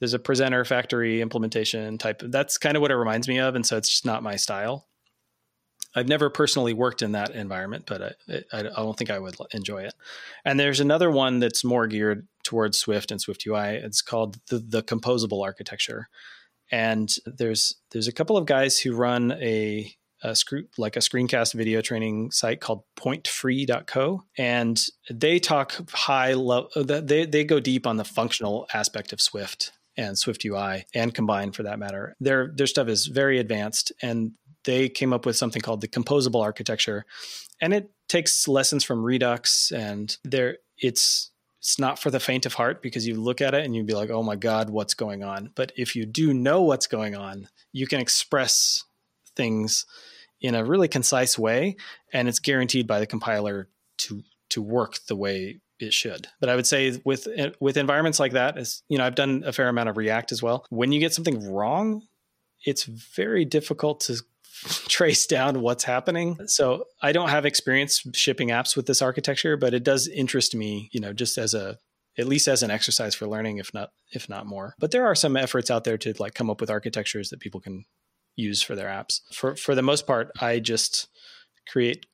there's 0.00 0.14
a 0.14 0.18
presenter 0.18 0.64
factory 0.64 1.20
implementation 1.20 1.96
type. 1.96 2.20
That's 2.24 2.58
kind 2.58 2.76
of 2.76 2.80
what 2.80 2.90
it 2.90 2.96
reminds 2.96 3.28
me 3.28 3.38
of 3.38 3.54
and 3.54 3.64
so 3.64 3.76
it's 3.76 3.88
just 3.88 4.04
not 4.04 4.22
my 4.22 4.36
style 4.36 4.88
I've 5.94 6.08
never 6.08 6.30
personally 6.30 6.72
worked 6.72 7.02
in 7.02 7.12
that 7.12 7.30
environment, 7.30 7.84
but 7.86 8.16
I, 8.28 8.40
I, 8.52 8.62
don't 8.62 8.96
think 8.96 9.10
I 9.10 9.18
would 9.18 9.36
enjoy 9.52 9.82
it. 9.82 9.94
And 10.44 10.58
there's 10.58 10.80
another 10.80 11.10
one 11.10 11.38
that's 11.38 11.64
more 11.64 11.86
geared 11.86 12.26
towards 12.44 12.78
Swift 12.78 13.10
and 13.10 13.20
Swift 13.20 13.46
UI. 13.46 13.76
It's 13.76 14.02
called 14.02 14.38
the, 14.48 14.58
the 14.58 14.82
composable 14.82 15.44
architecture. 15.44 16.08
And 16.70 17.14
there's 17.26 17.74
there's 17.90 18.08
a 18.08 18.12
couple 18.12 18.38
of 18.38 18.46
guys 18.46 18.78
who 18.78 18.96
run 18.96 19.32
a 19.32 19.94
a 20.22 20.36
screw, 20.36 20.64
like 20.78 20.96
a 20.96 21.00
screencast 21.00 21.54
video 21.54 21.80
training 21.80 22.30
site 22.30 22.60
called 22.60 22.84
pointfree.co. 22.96 24.22
And 24.38 24.86
they 25.10 25.38
talk 25.38 25.90
high 25.90 26.34
level, 26.34 26.70
they, 26.76 27.26
they 27.26 27.44
go 27.44 27.60
deep 27.60 27.86
on 27.86 27.96
the 27.96 28.04
functional 28.04 28.66
aspect 28.72 29.12
of 29.12 29.20
Swift 29.20 29.72
and 29.96 30.16
Swift 30.16 30.44
UI 30.44 30.86
and 30.94 31.12
Combine 31.12 31.52
for 31.52 31.64
that 31.64 31.78
matter. 31.78 32.16
Their, 32.20 32.52
their 32.54 32.66
stuff 32.66 32.88
is 32.88 33.06
very 33.06 33.38
advanced 33.38 33.92
and 34.00 34.32
they 34.64 34.88
came 34.88 35.12
up 35.12 35.26
with 35.26 35.36
something 35.36 35.62
called 35.62 35.80
the 35.80 35.88
composable 35.88 36.42
architecture. 36.42 37.04
And 37.60 37.72
it 37.72 37.90
takes 38.08 38.48
lessons 38.48 38.84
from 38.84 39.02
Redux 39.02 39.70
and 39.72 40.16
there 40.24 40.58
it's 40.78 41.30
it's 41.60 41.78
not 41.78 42.00
for 42.00 42.10
the 42.10 42.18
faint 42.18 42.44
of 42.44 42.54
heart 42.54 42.82
because 42.82 43.06
you 43.06 43.14
look 43.14 43.40
at 43.40 43.54
it 43.54 43.64
and 43.64 43.76
you'd 43.76 43.86
be 43.86 43.94
like, 43.94 44.10
oh 44.10 44.24
my 44.24 44.34
God, 44.34 44.68
what's 44.68 44.94
going 44.94 45.22
on? 45.22 45.50
But 45.54 45.70
if 45.76 45.94
you 45.94 46.04
do 46.04 46.34
know 46.34 46.62
what's 46.62 46.88
going 46.88 47.14
on, 47.14 47.48
you 47.70 47.86
can 47.86 48.00
express 48.00 48.82
things 49.36 49.86
in 50.40 50.56
a 50.56 50.64
really 50.64 50.88
concise 50.88 51.38
way, 51.38 51.76
and 52.12 52.28
it's 52.28 52.40
guaranteed 52.40 52.88
by 52.88 52.98
the 52.98 53.06
compiler 53.06 53.68
to 53.98 54.24
to 54.50 54.60
work 54.60 54.98
the 55.06 55.14
way 55.16 55.60
it 55.78 55.94
should. 55.94 56.26
But 56.40 56.48
I 56.48 56.56
would 56.56 56.66
say 56.66 57.00
with 57.04 57.28
with 57.60 57.76
environments 57.76 58.18
like 58.18 58.32
that, 58.32 58.58
as 58.58 58.82
you 58.88 58.98
know, 58.98 59.04
I've 59.04 59.14
done 59.14 59.44
a 59.46 59.52
fair 59.52 59.68
amount 59.68 59.88
of 59.88 59.96
React 59.96 60.32
as 60.32 60.42
well. 60.42 60.66
When 60.68 60.90
you 60.90 60.98
get 60.98 61.14
something 61.14 61.48
wrong, 61.52 62.02
it's 62.64 62.84
very 62.84 63.44
difficult 63.44 64.00
to 64.00 64.20
trace 64.88 65.26
down 65.26 65.60
what's 65.60 65.84
happening. 65.84 66.38
So 66.46 66.84
I 67.00 67.12
don't 67.12 67.30
have 67.30 67.44
experience 67.44 68.02
shipping 68.14 68.48
apps 68.48 68.76
with 68.76 68.86
this 68.86 69.02
architecture, 69.02 69.56
but 69.56 69.74
it 69.74 69.82
does 69.82 70.08
interest 70.08 70.54
me, 70.54 70.88
you 70.92 71.00
know, 71.00 71.12
just 71.12 71.38
as 71.38 71.54
a 71.54 71.78
at 72.18 72.28
least 72.28 72.46
as 72.46 72.62
an 72.62 72.70
exercise 72.70 73.14
for 73.14 73.26
learning, 73.26 73.58
if 73.58 73.72
not 73.72 73.90
if 74.12 74.28
not 74.28 74.46
more. 74.46 74.74
But 74.78 74.90
there 74.90 75.06
are 75.06 75.14
some 75.14 75.36
efforts 75.36 75.70
out 75.70 75.84
there 75.84 75.98
to 75.98 76.14
like 76.18 76.34
come 76.34 76.50
up 76.50 76.60
with 76.60 76.70
architectures 76.70 77.30
that 77.30 77.40
people 77.40 77.60
can 77.60 77.84
use 78.36 78.62
for 78.62 78.76
their 78.76 78.88
apps. 78.88 79.20
For 79.32 79.56
for 79.56 79.74
the 79.74 79.82
most 79.82 80.06
part, 80.06 80.30
I 80.40 80.60
just 80.60 81.08
create 81.68 82.06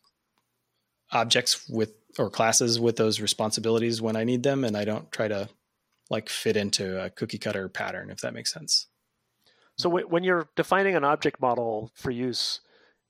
objects 1.12 1.68
with 1.68 1.92
or 2.18 2.30
classes 2.30 2.80
with 2.80 2.96
those 2.96 3.20
responsibilities 3.20 4.00
when 4.00 4.16
I 4.16 4.24
need 4.24 4.42
them, 4.42 4.64
and 4.64 4.76
I 4.76 4.84
don't 4.84 5.10
try 5.12 5.28
to 5.28 5.48
like 6.10 6.28
fit 6.28 6.56
into 6.56 7.02
a 7.02 7.10
cookie 7.10 7.38
cutter 7.38 7.68
pattern, 7.68 8.10
if 8.10 8.20
that 8.22 8.34
makes 8.34 8.52
sense. 8.52 8.86
So 9.78 9.88
w- 9.88 10.06
when 10.08 10.24
you're 10.24 10.48
defining 10.56 10.96
an 10.96 11.04
object 11.04 11.40
model 11.40 11.92
for 11.94 12.10
use 12.10 12.60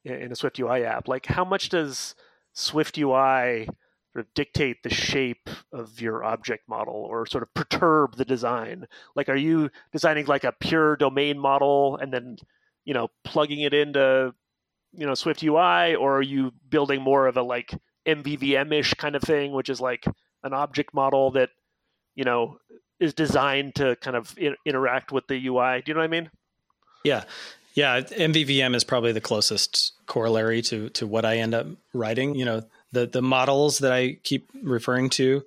in 0.05 0.31
a 0.33 0.37
Swift 0.37 0.59
UI 0.59 0.85
app, 0.85 1.09
like 1.09 1.27
how 1.27 1.45
much 1.45 1.71
does 1.71 2.14
Swift 2.53 2.99
UI 2.99 3.69
sort 4.12 4.27
of 4.27 4.35
dictate 4.35 4.83
the 4.83 4.91
shape 4.91 5.49
of 5.73 6.01
your 6.01 6.25
object 6.25 6.69
model 6.69 6.95
or 6.95 7.27
sort 7.27 7.43
of 7.43 7.53
perturb 7.55 8.16
the 8.16 8.25
design? 8.25 8.87
Like, 9.16 9.29
are 9.29 9.37
you 9.37 9.71
designing 9.93 10.27
like 10.27 10.45
a 10.45 10.53
pure 10.53 10.97
domain 10.97 11.39
model 11.39 11.97
and 11.97 12.12
then, 12.12 12.37
you 12.85 12.95
know, 12.95 13.09
plugging 13.25 13.61
it 13.61 13.73
into, 13.73 14.35
you 14.93 15.07
know, 15.07 15.14
Swift 15.14 15.43
UI, 15.43 15.95
or 15.95 16.19
are 16.19 16.23
you 16.23 16.53
building 16.69 17.03
more 17.03 17.27
of 17.27 17.37
a 17.37 17.43
like 17.43 17.75
MVVM-ish 18.07 18.95
kind 18.95 19.16
of 19.16 19.23
thing, 19.23 19.53
which 19.53 19.69
is 19.71 19.81
like 19.81 20.05
an 20.43 20.53
object 20.53 20.93
model 20.93 21.31
that, 21.33 21.51
you 22.14 22.25
know, 22.25 22.59
is 23.01 23.14
designed 23.14 23.75
to 23.77 23.97
kind 23.97 24.16
of 24.16 24.37
in- 24.39 24.57
interact 24.66 25.12
with 25.12 25.27
the 25.29 25.47
UI? 25.47 25.83
Do 25.83 25.91
you 25.91 25.95
know 25.95 26.01
what 26.01 26.05
I 26.05 26.09
mean? 26.09 26.31
Yeah. 27.05 27.24
Yeah, 27.74 28.01
MVVM 28.01 28.74
is 28.74 28.82
probably 28.82 29.12
the 29.12 29.20
closest 29.20 29.92
corollary 30.07 30.62
to 30.62 30.88
to 30.90 31.07
what 31.07 31.24
I 31.24 31.36
end 31.36 31.55
up 31.55 31.66
writing. 31.94 32.34
You 32.34 32.44
know, 32.44 32.62
the 32.90 33.07
the 33.07 33.22
models 33.22 33.78
that 33.78 33.92
I 33.92 34.18
keep 34.24 34.51
referring 34.62 35.11
to 35.11 35.44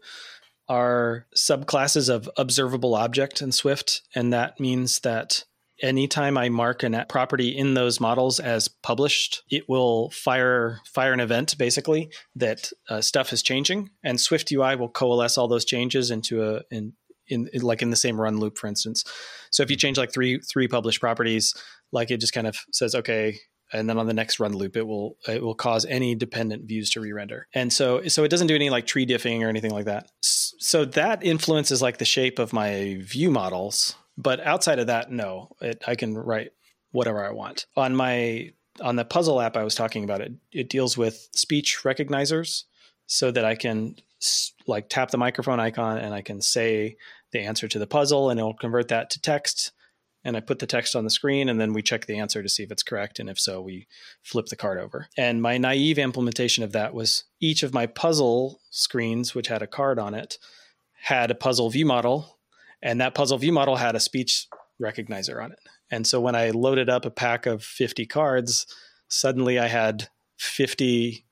are 0.70 1.26
subclasses 1.36 2.10
of 2.10 2.30
observable 2.38 2.95
object 2.95 3.41
in 3.41 3.52
Swift, 3.52 4.04
and 4.16 4.32
that 4.32 4.62
means 4.62 5.02
that 5.02 5.43
anytime 5.82 6.38
I 6.38 6.49
mark 6.49 6.84
a 6.84 7.06
property 7.10 7.49
in 7.49 7.74
those 7.74 7.99
models 7.99 8.39
as 8.39 8.68
published, 8.68 9.43
it 9.49 9.68
will 9.68 10.10
fire 10.12 10.80
fire 10.86 11.14
an 11.14 11.20
event 11.20 11.58
basically 11.58 12.12
that 12.36 12.72
uh, 12.89 13.02
stuff 13.02 13.34
is 13.34 13.41
changing, 13.41 13.89
and 14.04 14.22
Swift 14.22 14.52
UI 14.52 14.76
will 14.76 14.89
coalesce 14.89 15.38
all 15.38 15.47
those 15.47 15.66
changes 15.66 16.12
into 16.12 16.43
a 16.43 16.62
in, 16.72 16.93
in, 17.32 17.50
in 17.54 17.62
like 17.62 17.82
in 17.82 17.90
the 17.90 17.96
same 17.96 18.20
run 18.20 18.40
loop, 18.40 18.58
for 18.58 18.68
instance. 18.68 19.04
So 19.50 19.64
if 19.64 19.72
you 19.72 19.78
change 19.78 19.98
like 19.98 20.14
three 20.14 20.40
three 20.40 20.68
published 20.68 21.00
properties, 21.00 21.56
like 21.92 22.12
it 22.12 22.18
just 22.18 22.34
kind 22.34 22.48
of 22.48 22.58
says 22.72 22.94
okay, 22.96 23.40
and 23.74 23.90
then 23.90 23.98
on 23.98 24.08
the 24.08 24.14
next 24.14 24.40
run 24.40 24.54
loop, 24.54 24.76
it 24.76 24.86
will 24.86 25.18
it 25.28 25.42
will 25.42 25.56
cause 25.56 25.86
any 25.86 26.16
dependent 26.16 26.66
views 26.66 26.90
to 26.92 27.02
re-render. 27.02 27.48
And 27.54 27.72
so 27.72 28.08
so 28.08 28.24
it 28.24 28.30
doesn't 28.30 28.48
do 28.48 28.56
any 28.56 28.70
like 28.70 28.86
tree 28.86 29.06
diffing 29.06 29.42
or 29.42 29.50
anything 29.50 29.72
like 29.72 29.86
that. 29.86 30.12
So 30.22 30.86
that 30.86 31.24
influences 31.24 31.82
like 31.82 31.98
the 31.98 32.06
shape 32.06 32.40
of 32.40 32.54
my 32.54 32.98
view 33.02 33.32
models. 33.32 33.96
But 34.18 34.40
outside 34.42 34.80
of 34.80 34.88
that, 34.88 35.12
no, 35.12 35.56
it, 35.62 35.82
I 35.88 35.96
can 35.96 36.16
write 36.16 36.52
whatever 36.92 37.26
I 37.26 37.32
want 37.32 37.66
on 37.76 37.96
my 37.96 38.52
on 38.82 38.96
the 38.96 39.06
puzzle 39.06 39.42
app 39.42 39.58
I 39.58 39.64
was 39.64 39.76
talking 39.76 40.04
about. 40.04 40.22
It 40.22 40.34
it 40.52 40.70
deals 40.70 40.98
with 40.98 41.30
speech 41.34 41.80
recognizers 41.84 42.64
so 43.08 43.32
that 43.32 43.46
I 43.46 43.56
can 43.56 43.96
like 44.68 44.90
tap 44.90 45.12
the 45.12 45.18
microphone 45.18 45.60
icon 45.60 45.98
and 45.98 46.14
I 46.14 46.22
can 46.22 46.42
say 46.42 46.98
the 47.32 47.40
answer 47.40 47.68
to 47.68 47.80
the 47.80 47.88
puzzle 47.88 48.30
and 48.30 48.40
it'll 48.40 48.54
convert 48.54 48.88
that 48.90 49.10
to 49.12 49.22
text 49.22 49.72
and 50.24 50.38
I 50.38 50.40
put 50.40 50.60
the 50.60 50.68
text 50.68 50.96
on 50.96 51.04
the 51.04 51.10
screen 51.10 51.50
and 51.50 51.60
then 51.60 51.74
we 51.74 51.82
check 51.82 52.06
the 52.06 52.20
answer 52.20 52.44
to 52.44 52.50
see 52.50 52.64
if 52.64 52.72
it's 52.72 52.84
correct 52.84 53.20
and 53.20 53.30
if 53.30 53.40
so 53.40 53.62
we 53.62 53.88
flip 54.22 54.48
the 54.48 54.56
card 54.56 54.78
over. 54.78 55.08
And 55.18 55.42
my 55.42 55.58
naive 55.58 55.98
implementation 55.98 56.64
of 56.64 56.74
that 56.74 56.94
was 56.94 57.24
each 57.40 57.64
of 57.64 57.74
my 57.74 57.88
puzzle 57.88 58.60
screens 58.70 59.34
which 59.34 59.48
had 59.48 59.62
a 59.62 59.68
card 59.68 59.98
on 59.98 60.14
it 60.14 60.38
had 61.04 61.32
a 61.32 61.36
puzzle 61.36 61.70
view 61.70 61.86
model 61.86 62.38
and 62.84 63.02
that 63.02 63.16
puzzle 63.16 63.38
view 63.38 63.52
model 63.52 63.76
had 63.76 63.96
a 63.96 64.00
speech 64.00 64.48
recognizer 64.82 65.44
on 65.44 65.52
it. 65.52 65.60
And 65.90 66.06
so 66.06 66.22
when 66.22 66.36
I 66.36 66.52
loaded 66.52 66.90
up 66.90 67.06
a 67.06 67.12
pack 67.12 67.46
of 67.46 67.64
50 67.64 68.06
cards, 68.06 68.66
suddenly 69.08 69.60
I 69.60 69.68
had 69.68 70.10
50 70.38 71.26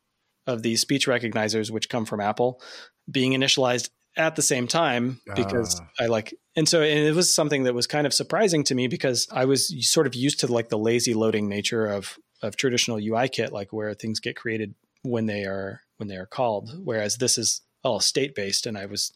of 0.47 0.64
these 0.64 0.82
speech 0.82 1.08
recognizers 1.08 1.70
which 1.70 1.89
come 1.89 2.06
from 2.06 2.20
Apple 2.20 2.62
being 3.10 3.32
initialized 3.34 3.89
at 4.18 4.36
the 4.36 4.41
same 4.41 4.68
time 4.68 5.22
because 5.36 5.80
uh. 5.80 6.03
I 6.03 6.05
like 6.07 6.34
and 6.55 6.68
so 6.68 6.82
and 6.82 6.99
it 6.99 7.16
was 7.16 7.34
something 7.34 7.64
that 7.64 7.74
was 7.74 7.88
kind 7.88 8.05
of 8.05 8.14
surprising 8.14 8.64
to 8.66 8.76
me 8.76 8.88
because 8.88 9.28
I 9.32 9.45
was 9.45 9.74
sort 9.89 10.07
of 10.07 10.16
used 10.16 10.39
to 10.41 10.47
like 10.47 10.70
the 10.70 10.78
lazy 10.78 11.14
loading 11.14 11.47
nature 11.47 11.86
of 11.86 12.18
of 12.41 12.55
traditional 12.55 12.99
UI 12.99 13.30
kit 13.30 13.51
like 13.51 13.72
where 13.72 13.93
things 13.93 14.20
get 14.20 14.36
created 14.36 14.76
when 15.03 15.26
they 15.26 15.43
are 15.43 15.82
when 15.97 16.07
they 16.07 16.18
are 16.18 16.26
called 16.26 16.72
whereas 16.84 17.18
this 17.18 17.38
is 17.38 17.62
all 17.84 17.99
state 17.99 18.36
based 18.36 18.66
and 18.66 18.78
I 18.78 18.86
was 18.86 19.12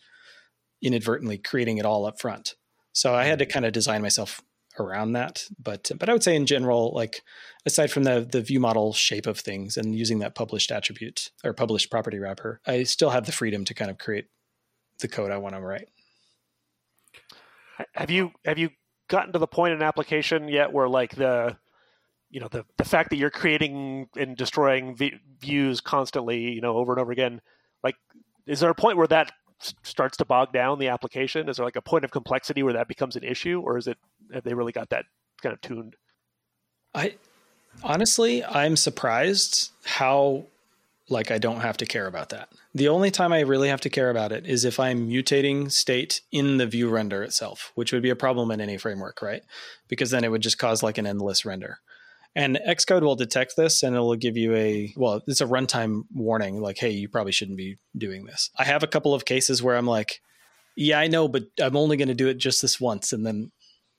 inadvertently 0.82 1.38
creating 1.38 1.78
it 1.78 1.86
all 1.86 2.06
up 2.06 2.20
front. 2.20 2.56
So 2.94 3.14
I 3.16 3.26
had 3.26 3.40
to 3.40 3.46
mm. 3.46 3.52
kind 3.52 3.66
of 3.66 3.74
design 3.74 4.02
myself 4.02 4.42
around 4.80 5.12
that 5.12 5.46
but 5.62 5.92
but 6.00 6.10
I 6.10 6.14
would 6.14 6.24
say 6.24 6.36
in 6.36 6.48
general 6.48 6.92
like 6.96 7.22
aside 7.64 7.92
from 7.92 8.06
the 8.06 8.28
the 8.28 8.42
view 8.42 8.60
model 8.60 8.92
shape 8.92 9.28
of 9.28 9.40
things 9.40 9.78
and 9.78 9.94
using 9.94 10.20
that 10.20 10.34
published 10.34 10.72
attribute 10.72 11.30
or 11.44 11.54
published 11.54 11.92
property 11.92 12.18
wrapper 12.18 12.60
I 12.66 12.82
still 12.82 13.12
have 13.12 13.28
the 13.28 13.32
freedom 13.32 13.66
to 13.66 13.76
kind 13.76 13.92
of 13.92 14.00
create 14.00 14.26
the 15.04 15.08
code 15.08 15.30
I 15.30 15.38
want 15.38 15.54
to 15.54 15.62
write. 15.62 15.90
Have 17.94 18.10
you 18.10 18.32
have 18.44 18.58
you 18.58 18.72
gotten 19.08 19.34
to 19.34 19.40
the 19.40 19.48
point 19.48 19.74
in 19.74 19.84
application 19.84 20.48
yet 20.48 20.74
where 20.74 20.90
like 20.90 21.16
the 21.16 21.56
you 22.32 22.40
know 22.40 22.48
the 22.48 22.66
the 22.78 22.86
fact 22.86 23.12
that 23.12 23.18
you're 23.18 23.30
creating 23.30 24.08
and 24.18 24.36
destroying 24.36 24.96
v- 24.96 25.20
views 25.40 25.82
constantly, 25.82 26.52
you 26.52 26.62
know, 26.62 26.76
over 26.78 26.94
and 26.94 27.00
over 27.00 27.12
again, 27.12 27.42
like 27.84 27.96
is 28.48 28.60
there 28.60 28.72
a 28.72 28.76
point 28.76 28.98
where 28.98 29.08
that 29.08 29.32
starts 29.84 30.18
to 30.18 30.26
bog 30.26 30.52
down 30.52 30.80
the 30.80 30.88
application? 30.88 31.48
Is 31.48 31.58
there 31.58 31.66
like 31.66 31.76
a 31.76 31.82
point 31.82 32.04
of 32.04 32.12
complexity 32.12 32.64
where 32.64 32.74
that 32.74 32.88
becomes 32.88 33.16
an 33.16 33.24
issue, 33.24 33.62
or 33.64 33.78
is 33.78 33.88
it 33.88 33.98
have 34.34 34.44
they 34.44 34.54
really 34.54 34.72
got 34.72 34.90
that 34.90 35.06
kind 35.42 35.54
of 35.54 35.62
tuned? 35.62 35.96
I 36.96 37.16
honestly, 37.84 38.44
I'm 38.44 38.76
surprised 38.76 39.72
how 39.84 40.46
like 41.10 41.32
I 41.32 41.38
don't 41.38 41.62
have 41.62 41.78
to 41.78 41.86
care 41.86 42.08
about 42.08 42.30
that. 42.30 42.50
The 42.74 42.88
only 42.88 43.12
time 43.12 43.34
I 43.34 43.42
really 43.42 43.70
have 43.70 43.82
to 43.82 43.90
care 43.90 44.10
about 44.10 44.32
it 44.32 44.46
is 44.46 44.66
if 44.66 44.80
I'm 44.80 45.10
mutating 45.10 45.72
state 45.72 46.22
in 46.32 46.58
the 46.58 46.68
view 46.68 46.90
render 46.90 47.24
itself, 47.24 47.72
which 47.76 47.92
would 47.92 48.02
be 48.02 48.10
a 48.10 48.16
problem 48.16 48.52
in 48.52 48.62
any 48.62 48.78
framework, 48.78 49.22
right? 49.22 49.44
Because 49.88 50.12
then 50.12 50.24
it 50.24 50.32
would 50.32 50.42
just 50.42 50.58
cause 50.58 50.82
like 50.82 50.98
an 50.98 51.06
endless 51.06 51.46
render. 51.46 51.80
And 52.36 52.60
Xcode 52.68 53.04
will 53.04 53.16
detect 53.16 53.56
this 53.56 53.84
and 53.84 53.96
it'll 53.96 54.16
give 54.16 54.38
you 54.38 54.56
a, 54.56 54.94
well, 54.98 55.22
it's 55.28 55.42
a 55.42 55.46
runtime 55.46 56.04
warning 56.14 56.62
like, 56.62 56.78
hey, 56.80 56.90
you 56.90 57.08
probably 57.08 57.32
shouldn't 57.32 57.58
be 57.58 57.78
doing 57.96 58.26
this. 58.26 58.50
I 58.58 58.64
have 58.64 58.82
a 58.82 58.88
couple 58.88 59.14
of 59.14 59.26
cases 59.26 59.62
where 59.62 59.76
I'm 59.76 59.86
like, 59.86 60.22
yeah, 60.76 61.00
I 61.00 61.08
know, 61.08 61.28
but 61.28 61.44
I'm 61.62 61.78
only 61.78 61.98
going 61.98 62.08
to 62.08 62.16
do 62.16 62.30
it 62.30 62.40
just 62.40 62.62
this 62.62 62.82
once. 62.82 63.14
And 63.14 63.26
then 63.26 63.52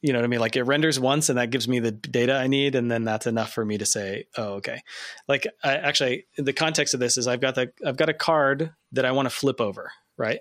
you 0.05 0.13
know 0.13 0.19
what 0.19 0.27
I 0.27 0.29
mean? 0.29 0.41
Like 0.41 0.55
it 0.55 0.65
renders 0.65 1.01
once 1.01 1.31
and 1.31 1.39
that 1.39 1.49
gives 1.49 1.67
me 1.67 1.79
the 1.79 1.91
data 1.91 2.35
I 2.35 2.47
need. 2.47 2.75
And 2.75 2.91
then 2.91 3.05
that's 3.05 3.27
enough 3.27 3.55
for 3.55 3.65
me 3.65 3.79
to 3.79 3.87
say, 3.87 4.27
oh, 4.37 4.57
okay. 4.57 4.83
Like 5.29 5.47
I, 5.65 5.77
actually 5.77 6.27
the 6.37 6.53
context 6.53 6.93
of 6.93 7.01
this 7.01 7.17
is 7.17 7.27
I've 7.27 7.41
got 7.41 7.55
the, 7.55 7.73
I've 7.87 7.97
got 7.97 8.11
a 8.11 8.15
card 8.15 8.75
that 8.93 9.07
I 9.07 9.13
want 9.13 9.31
to 9.31 9.35
flip 9.35 9.63
over. 9.63 9.91
Right. 10.19 10.41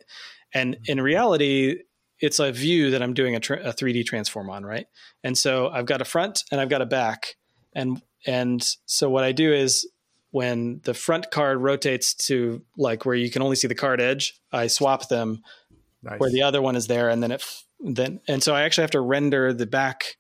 And 0.54 0.76
mm-hmm. 0.76 0.92
in 0.92 1.00
reality, 1.00 1.78
it's 2.20 2.40
a 2.40 2.52
view 2.52 2.92
that 2.92 3.02
I'm 3.02 3.14
doing 3.14 3.38
a, 3.38 3.40
tra- 3.40 3.64
a 3.64 3.72
3D 3.72 4.06
transform 4.06 4.50
on. 4.50 4.66
Right. 4.66 4.86
And 5.24 5.38
so 5.38 5.70
I've 5.70 5.86
got 5.86 6.02
a 6.02 6.06
front 6.06 6.44
and 6.52 6.60
I've 6.60 6.68
got 6.68 6.82
a 6.82 6.86
back. 6.86 7.36
And, 7.74 8.02
and 8.28 8.62
so 8.86 9.10
what 9.10 9.24
I 9.24 9.32
do 9.32 9.54
is 9.54 9.90
when 10.32 10.82
the 10.84 10.94
front 10.94 11.32
card 11.32 11.62
rotates 11.62 12.14
to 12.16 12.66
like 12.78 13.06
where 13.06 13.16
you 13.16 13.32
can 13.32 13.42
only 13.42 13.56
see 13.56 13.70
the 13.70 13.76
card 13.76 14.02
edge, 14.02 14.42
I 14.52 14.68
swap 14.68 15.08
them 15.08 15.42
nice. 16.02 16.20
where 16.20 16.32
the 16.32 16.42
other 16.42 16.62
one 16.62 16.76
is 16.76 16.88
there. 16.88 17.08
And 17.08 17.24
then 17.24 17.32
it 17.32 17.42
then 17.84 18.20
and 18.28 18.42
so 18.42 18.56
I 18.56 18.64
actually 18.64 18.84
have 18.84 18.92
to 18.92 19.02
render 19.02 19.54
the 19.54 19.66
back 19.66 20.18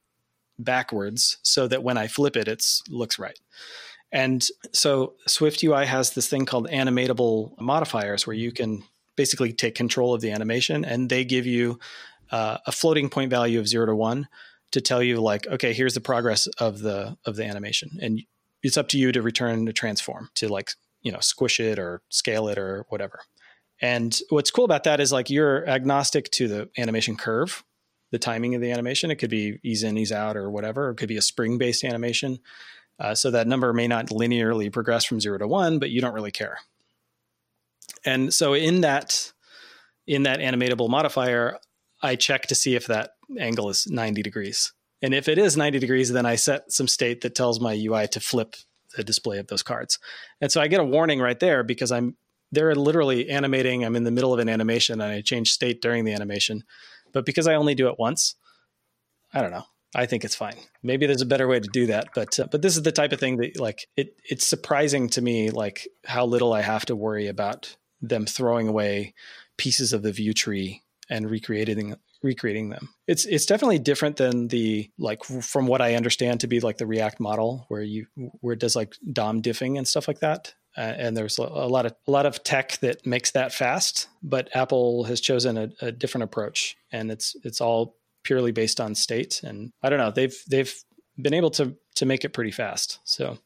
backwards 0.59 1.37
so 1.43 1.67
that 1.67 1.83
when 1.83 1.97
I 1.97 2.07
flip 2.07 2.35
it, 2.35 2.47
it 2.47 2.63
looks 2.89 3.17
right. 3.17 3.39
And 4.11 4.45
so 4.73 5.15
Swift 5.27 5.63
UI 5.63 5.85
has 5.85 6.11
this 6.11 6.29
thing 6.29 6.45
called 6.45 6.67
animatable 6.69 7.59
modifiers 7.59 8.27
where 8.27 8.35
you 8.35 8.51
can 8.51 8.83
basically 9.15 9.51
take 9.51 9.75
control 9.75 10.13
of 10.13 10.21
the 10.21 10.31
animation 10.31 10.85
and 10.85 11.09
they 11.09 11.25
give 11.25 11.45
you 11.45 11.79
uh, 12.31 12.57
a 12.67 12.71
floating 12.71 13.09
point 13.09 13.29
value 13.29 13.59
of 13.59 13.67
zero 13.67 13.87
to 13.87 13.95
one 13.95 14.27
to 14.71 14.81
tell 14.81 15.01
you 15.01 15.19
like, 15.19 15.47
okay, 15.47 15.73
here's 15.73 15.93
the 15.93 16.01
progress 16.01 16.47
of 16.59 16.79
the 16.79 17.17
of 17.25 17.35
the 17.35 17.45
animation. 17.45 17.97
And 18.01 18.21
it's 18.61 18.77
up 18.77 18.87
to 18.89 18.97
you 18.97 19.11
to 19.11 19.21
return 19.21 19.65
the 19.65 19.73
transform 19.73 20.29
to 20.35 20.47
like, 20.47 20.71
you 21.01 21.11
know, 21.11 21.19
squish 21.19 21.59
it 21.59 21.79
or 21.79 22.01
scale 22.09 22.47
it 22.47 22.57
or 22.57 22.85
whatever. 22.89 23.19
And 23.83 24.17
what's 24.29 24.49
cool 24.49 24.63
about 24.63 24.85
that 24.85 25.01
is 25.01 25.11
like 25.11 25.29
you're 25.29 25.67
agnostic 25.67 26.31
to 26.31 26.47
the 26.47 26.69
animation 26.77 27.17
curve, 27.17 27.65
the 28.11 28.17
timing 28.17 28.55
of 28.55 28.61
the 28.61 28.71
animation. 28.71 29.11
It 29.11 29.17
could 29.17 29.29
be 29.29 29.59
ease 29.61 29.83
in, 29.83 29.97
ease 29.97 30.13
out, 30.13 30.37
or 30.37 30.49
whatever. 30.49 30.89
It 30.89 30.95
could 30.95 31.09
be 31.09 31.17
a 31.17 31.21
spring 31.21 31.57
based 31.57 31.83
animation. 31.83 32.39
Uh, 32.97 33.13
so 33.13 33.29
that 33.31 33.45
number 33.45 33.73
may 33.73 33.89
not 33.89 34.07
linearly 34.07 34.71
progress 34.71 35.03
from 35.03 35.19
zero 35.19 35.37
to 35.37 35.47
one, 35.47 35.79
but 35.79 35.89
you 35.89 35.99
don't 35.99 36.13
really 36.13 36.31
care. 36.31 36.59
And 38.05 38.33
so 38.33 38.53
in 38.53 38.81
that 38.81 39.33
in 40.07 40.23
that 40.23 40.39
animatable 40.39 40.89
modifier, 40.89 41.59
I 42.01 42.15
check 42.15 42.47
to 42.47 42.55
see 42.55 42.75
if 42.75 42.87
that 42.87 43.11
angle 43.37 43.69
is 43.69 43.85
90 43.85 44.21
degrees. 44.21 44.71
And 45.01 45.13
if 45.13 45.27
it 45.27 45.37
is 45.37 45.57
90 45.57 45.79
degrees, 45.79 46.09
then 46.09 46.25
I 46.25 46.35
set 46.35 46.71
some 46.71 46.87
state 46.87 47.19
that 47.21 47.35
tells 47.35 47.59
my 47.59 47.73
UI 47.73 48.07
to 48.09 48.21
flip 48.21 48.55
the 48.95 49.03
display 49.03 49.39
of 49.39 49.47
those 49.47 49.63
cards. 49.63 49.99
And 50.39 50.49
so 50.51 50.61
I 50.61 50.67
get 50.67 50.79
a 50.79 50.85
warning 50.85 51.19
right 51.19 51.39
there 51.39 51.63
because 51.63 51.91
I'm 51.91 52.15
they're 52.53 52.75
literally 52.75 53.29
animating. 53.29 53.83
I'm 53.83 53.95
in 53.95 54.03
the 54.03 54.11
middle 54.11 54.33
of 54.33 54.39
an 54.39 54.49
animation 54.49 55.01
and 55.01 55.11
I 55.11 55.21
change 55.21 55.51
state 55.51 55.81
during 55.81 56.05
the 56.05 56.13
animation. 56.13 56.63
But 57.11 57.25
because 57.25 57.47
I 57.47 57.55
only 57.55 57.75
do 57.75 57.87
it 57.87 57.99
once, 57.99 58.35
I 59.33 59.41
don't 59.41 59.51
know. 59.51 59.65
I 59.95 60.05
think 60.05 60.23
it's 60.23 60.35
fine. 60.35 60.55
Maybe 60.81 61.05
there's 61.05 61.21
a 61.21 61.27
better 61.27 61.47
way 61.47 61.59
to 61.59 61.67
do 61.67 61.85
that, 61.87 62.09
but 62.15 62.39
uh, 62.39 62.47
but 62.49 62.61
this 62.63 62.75
is 62.75 62.83
the 62.83 62.91
type 62.91 63.11
of 63.11 63.19
thing 63.19 63.37
that 63.37 63.59
like 63.59 63.87
it 63.95 64.15
it's 64.27 64.45
surprising 64.45 65.07
to 65.09 65.21
me 65.21 65.51
like 65.51 65.87
how 66.05 66.25
little 66.25 66.51
I 66.51 66.61
have 66.61 66.85
to 66.85 66.95
worry 66.95 67.27
about 67.27 67.75
them 68.01 68.25
throwing 68.25 68.67
away 68.67 69.13
pieces 69.57 69.93
of 69.93 70.01
the 70.01 70.11
view 70.11 70.33
tree 70.33 70.81
and 71.09 71.29
recreating 71.29 71.95
recreating 72.23 72.69
them. 72.69 72.89
It's 73.07 73.25
it's 73.25 73.45
definitely 73.45 73.79
different 73.79 74.17
than 74.17 74.47
the 74.47 74.89
like 74.97 75.23
from 75.23 75.67
what 75.67 75.81
I 75.81 75.93
understand 75.93 76.39
to 76.39 76.47
be 76.47 76.59
like 76.59 76.79
the 76.79 76.87
React 76.87 77.19
model 77.19 77.65
where 77.67 77.83
you 77.83 78.07
where 78.15 78.53
it 78.53 78.59
does 78.59 78.75
like 78.75 78.95
DOM 79.11 79.43
diffing 79.43 79.77
and 79.77 79.87
stuff 79.87 80.07
like 80.07 80.21
that. 80.21 80.55
Uh, 80.75 80.93
and 80.97 81.15
there's 81.15 81.37
a, 81.37 81.43
lot 81.43 81.85
of 81.85 81.93
a 82.07 82.11
lot 82.11 82.25
of 82.25 82.43
tech 82.43 82.77
that 82.79 83.05
makes 83.05 83.31
that 83.31 83.53
fast, 83.53 84.07
but 84.23 84.49
Apple 84.55 85.03
has 85.03 85.21
chosen 85.21 85.57
a, 85.57 85.69
a 85.81 85.91
different 85.91 86.23
approach, 86.23 86.75
and 86.91 87.11
it's 87.11 87.35
it's 87.43 87.61
all 87.61 87.95
purely 88.23 88.51
based 88.51 88.81
on 88.81 88.95
state. 88.95 89.41
And 89.43 89.71
I 89.83 89.89
don't 89.89 89.99
know, 89.99 90.11
they've 90.11 90.35
they've 90.47 90.73
been 91.21 91.33
able 91.33 91.51
to 91.51 91.75
to 91.95 92.05
make 92.05 92.25
it 92.25 92.29
pretty 92.29 92.51
fast. 92.51 92.99
So 93.03 93.37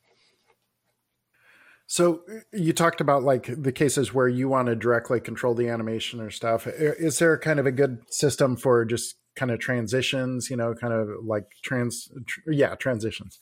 so 1.88 2.22
you 2.52 2.74
talked 2.74 3.00
about 3.00 3.24
like 3.24 3.50
the 3.62 3.72
cases 3.72 4.14
where 4.14 4.28
you 4.28 4.50
want 4.50 4.68
to 4.68 4.76
directly 4.76 5.22
control 5.22 5.54
the 5.54 5.70
animation 5.70 6.20
or 6.20 6.30
stuff. 6.30 6.68
Is 6.68 7.20
there 7.20 7.38
kind 7.38 7.60
of 7.62 7.66
a 7.66 7.72
good 7.72 8.00
system 8.10 8.58
for 8.58 8.84
just 8.84 9.16
kind 9.38 9.52
of 9.52 9.60
transitions, 9.60 10.50
you 10.50 10.58
know, 10.58 10.74
kind 10.74 10.94
of 10.94 11.08
like 11.24 11.46
trans 11.64 12.10
tr- 12.26 12.52
yeah, 12.52 12.76
transitions? 12.76 13.40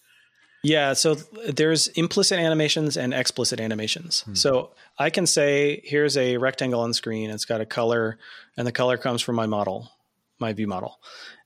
Yeah, 0.66 0.94
so 0.94 1.14
there's 1.14 1.88
implicit 1.90 2.40
animations 2.40 2.98
and 2.98 3.14
explicit 3.14 3.60
animations. 3.60 4.22
Hmm. 4.22 4.34
So 4.34 4.72
I 4.98 5.12
can 5.12 5.28
say, 5.28 5.82
here's 5.84 6.18
a 6.18 6.38
rectangle 6.38 6.82
on 6.82 6.94
screen. 6.94 7.30
It's 7.30 7.46
got 7.46 7.62
a 7.62 7.66
color, 7.66 8.18
and 8.58 8.66
the 8.66 8.72
color 8.72 8.98
comes 8.98 9.22
from 9.22 9.36
my 9.36 9.46
model, 9.46 9.92
my 10.40 10.54
view 10.54 10.68
model, 10.68 11.00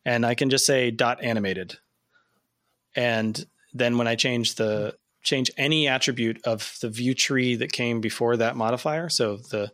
and 0.05 0.25
I 0.25 0.35
can 0.35 0.49
just 0.49 0.65
say 0.65 0.89
dot 0.89 1.21
animated. 1.21 1.77
And 2.95 3.45
then 3.73 3.97
when 3.97 4.07
I 4.07 4.15
change 4.15 4.55
the 4.55 4.95
change 5.21 5.51
any 5.57 5.89
attribute 5.89 6.39
of 6.45 6.77
the 6.81 6.89
view 6.89 7.13
tree 7.13 7.55
that 7.57 7.73
came 7.73 7.99
before 7.99 8.37
that 8.37 8.55
modifier, 8.55 9.09
so 9.09 9.37
the 9.37 9.71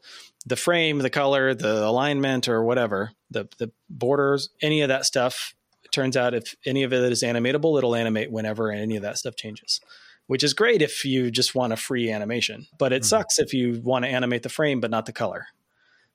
the 0.47 0.55
frame, 0.55 0.99
the 0.99 1.09
color, 1.11 1.53
the 1.53 1.85
alignment, 1.85 2.47
or 2.47 2.63
whatever, 2.63 3.11
the 3.29 3.47
the 3.59 3.71
borders, 3.89 4.49
any 4.61 4.81
of 4.81 4.89
that 4.89 5.05
stuff 5.05 5.53
turns 5.95 6.15
out 6.17 6.33
if 6.33 6.55
any 6.65 6.83
of 6.83 6.93
it 6.93 7.11
is 7.11 7.23
animatable, 7.23 7.77
it'll 7.77 7.95
animate 7.95 8.31
whenever 8.31 8.71
any 8.71 8.95
of 8.95 9.01
that 9.03 9.17
stuff 9.17 9.35
changes, 9.35 9.79
which 10.27 10.43
is 10.43 10.53
great 10.53 10.81
if 10.81 11.05
you 11.05 11.31
just 11.31 11.55
want 11.55 11.73
a 11.73 11.77
free 11.77 12.11
animation. 12.11 12.67
But 12.77 12.93
it 12.93 13.01
mm-hmm. 13.01 13.07
sucks 13.07 13.39
if 13.39 13.53
you 13.53 13.81
want 13.83 14.05
to 14.05 14.11
animate 14.11 14.43
the 14.43 14.49
frame 14.49 14.81
but 14.81 14.91
not 14.91 15.05
the 15.05 15.13
color. 15.13 15.47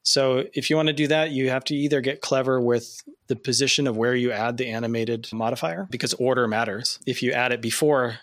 So 0.02 0.44
if 0.54 0.70
you 0.70 0.76
want 0.76 0.86
to 0.88 0.94
do 0.94 1.08
that, 1.08 1.30
you 1.30 1.50
have 1.50 1.64
to 1.64 1.74
either 1.74 2.00
get 2.00 2.22
clever 2.22 2.60
with 2.60 3.02
the 3.26 3.36
position 3.36 3.86
of 3.86 3.96
where 3.96 4.14
you 4.14 4.32
add 4.32 4.56
the 4.56 4.68
animated 4.68 5.28
modifier 5.32 5.86
because 5.90 6.14
order 6.14 6.48
matters. 6.48 6.98
If 7.06 7.22
you 7.22 7.32
add 7.32 7.52
it 7.52 7.60
before 7.60 8.18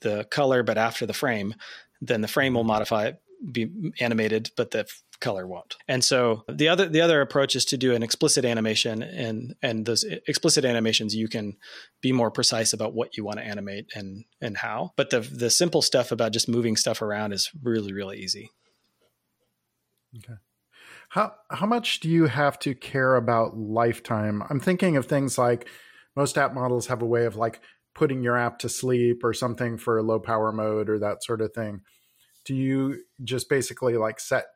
the 0.00 0.24
color 0.24 0.62
but 0.62 0.78
after 0.78 1.06
the 1.06 1.14
frame, 1.14 1.54
then 2.00 2.20
the 2.20 2.28
frame 2.28 2.54
will 2.54 2.62
mm-hmm. 2.62 2.68
modify 2.68 3.06
it 3.06 3.20
be 3.52 3.92
animated, 4.00 4.50
but 4.56 4.70
the 4.70 4.86
color 5.20 5.46
won't. 5.46 5.76
And 5.88 6.02
so 6.02 6.44
the 6.48 6.68
other 6.68 6.88
the 6.88 7.00
other 7.00 7.20
approach 7.20 7.56
is 7.56 7.64
to 7.66 7.76
do 7.76 7.94
an 7.94 8.02
explicit 8.02 8.44
animation 8.44 9.02
and 9.02 9.54
and 9.62 9.86
those 9.86 10.04
explicit 10.26 10.64
animations 10.64 11.14
you 11.14 11.28
can 11.28 11.56
be 12.00 12.12
more 12.12 12.30
precise 12.30 12.72
about 12.72 12.94
what 12.94 13.16
you 13.16 13.24
want 13.24 13.38
to 13.38 13.44
animate 13.44 13.86
and 13.94 14.24
and 14.40 14.56
how. 14.56 14.92
But 14.96 15.10
the 15.10 15.20
the 15.20 15.50
simple 15.50 15.82
stuff 15.82 16.12
about 16.12 16.32
just 16.32 16.48
moving 16.48 16.76
stuff 16.76 17.02
around 17.02 17.32
is 17.32 17.50
really 17.62 17.92
really 17.92 18.18
easy. 18.18 18.50
Okay. 20.18 20.38
How 21.10 21.34
how 21.50 21.66
much 21.66 22.00
do 22.00 22.08
you 22.08 22.26
have 22.26 22.58
to 22.60 22.74
care 22.74 23.16
about 23.16 23.56
lifetime? 23.56 24.42
I'm 24.48 24.60
thinking 24.60 24.96
of 24.96 25.06
things 25.06 25.38
like 25.38 25.68
most 26.16 26.38
app 26.38 26.54
models 26.54 26.86
have 26.88 27.02
a 27.02 27.06
way 27.06 27.24
of 27.24 27.36
like 27.36 27.60
putting 27.94 28.22
your 28.22 28.36
app 28.36 28.58
to 28.58 28.68
sleep 28.68 29.22
or 29.22 29.32
something 29.32 29.78
for 29.78 30.02
low 30.02 30.18
power 30.18 30.50
mode 30.52 30.88
or 30.88 30.98
that 30.98 31.22
sort 31.22 31.40
of 31.40 31.52
thing 31.52 31.82
do 32.44 32.54
you 32.54 33.02
just 33.22 33.48
basically 33.48 33.96
like 33.96 34.20
set 34.20 34.46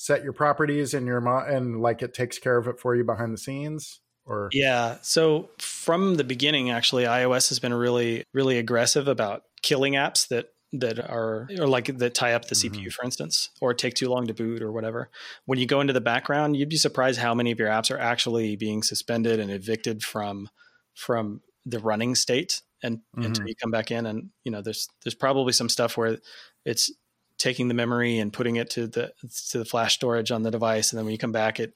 set 0.00 0.22
your 0.22 0.32
properties 0.32 0.94
in 0.94 1.06
your 1.06 1.20
mo- 1.20 1.44
and 1.44 1.82
like 1.82 2.02
it 2.02 2.14
takes 2.14 2.38
care 2.38 2.56
of 2.56 2.68
it 2.68 2.78
for 2.78 2.94
you 2.94 3.02
behind 3.02 3.34
the 3.34 3.38
scenes 3.38 3.98
or 4.24 4.48
yeah 4.52 4.96
so 5.02 5.50
from 5.58 6.14
the 6.14 6.22
beginning 6.22 6.70
actually 6.70 7.02
ios 7.02 7.48
has 7.48 7.58
been 7.58 7.74
really 7.74 8.22
really 8.32 8.58
aggressive 8.58 9.08
about 9.08 9.42
killing 9.60 9.94
apps 9.94 10.28
that 10.28 10.50
that 10.72 11.00
are 11.00 11.48
or 11.58 11.66
like 11.66 11.98
that 11.98 12.14
tie 12.14 12.32
up 12.32 12.46
the 12.46 12.54
mm-hmm. 12.54 12.76
cpu 12.76 12.92
for 12.92 13.04
instance 13.04 13.50
or 13.60 13.74
take 13.74 13.94
too 13.94 14.08
long 14.08 14.28
to 14.28 14.32
boot 14.32 14.62
or 14.62 14.70
whatever 14.70 15.10
when 15.46 15.58
you 15.58 15.66
go 15.66 15.80
into 15.80 15.92
the 15.92 16.00
background 16.00 16.56
you'd 16.56 16.68
be 16.68 16.76
surprised 16.76 17.18
how 17.18 17.34
many 17.34 17.50
of 17.50 17.58
your 17.58 17.68
apps 17.68 17.90
are 17.90 17.98
actually 17.98 18.54
being 18.54 18.84
suspended 18.84 19.40
and 19.40 19.50
evicted 19.50 20.04
from 20.04 20.48
from 20.94 21.40
the 21.66 21.80
running 21.80 22.14
state 22.14 22.62
and 22.84 22.98
mm-hmm. 22.98 23.24
until 23.24 23.48
you 23.48 23.54
come 23.60 23.72
back 23.72 23.90
in 23.90 24.06
and 24.06 24.30
you 24.44 24.52
know 24.52 24.62
there's 24.62 24.88
there's 25.02 25.16
probably 25.16 25.52
some 25.52 25.68
stuff 25.68 25.96
where 25.96 26.18
it's 26.64 26.92
taking 27.38 27.68
the 27.68 27.74
memory 27.74 28.18
and 28.18 28.32
putting 28.32 28.56
it 28.56 28.70
to 28.70 28.86
the 28.86 29.12
to 29.50 29.58
the 29.58 29.64
flash 29.64 29.94
storage 29.94 30.30
on 30.30 30.42
the 30.42 30.50
device, 30.50 30.92
and 30.92 30.98
then 30.98 31.04
when 31.04 31.12
you 31.12 31.18
come 31.18 31.32
back, 31.32 31.60
it 31.60 31.74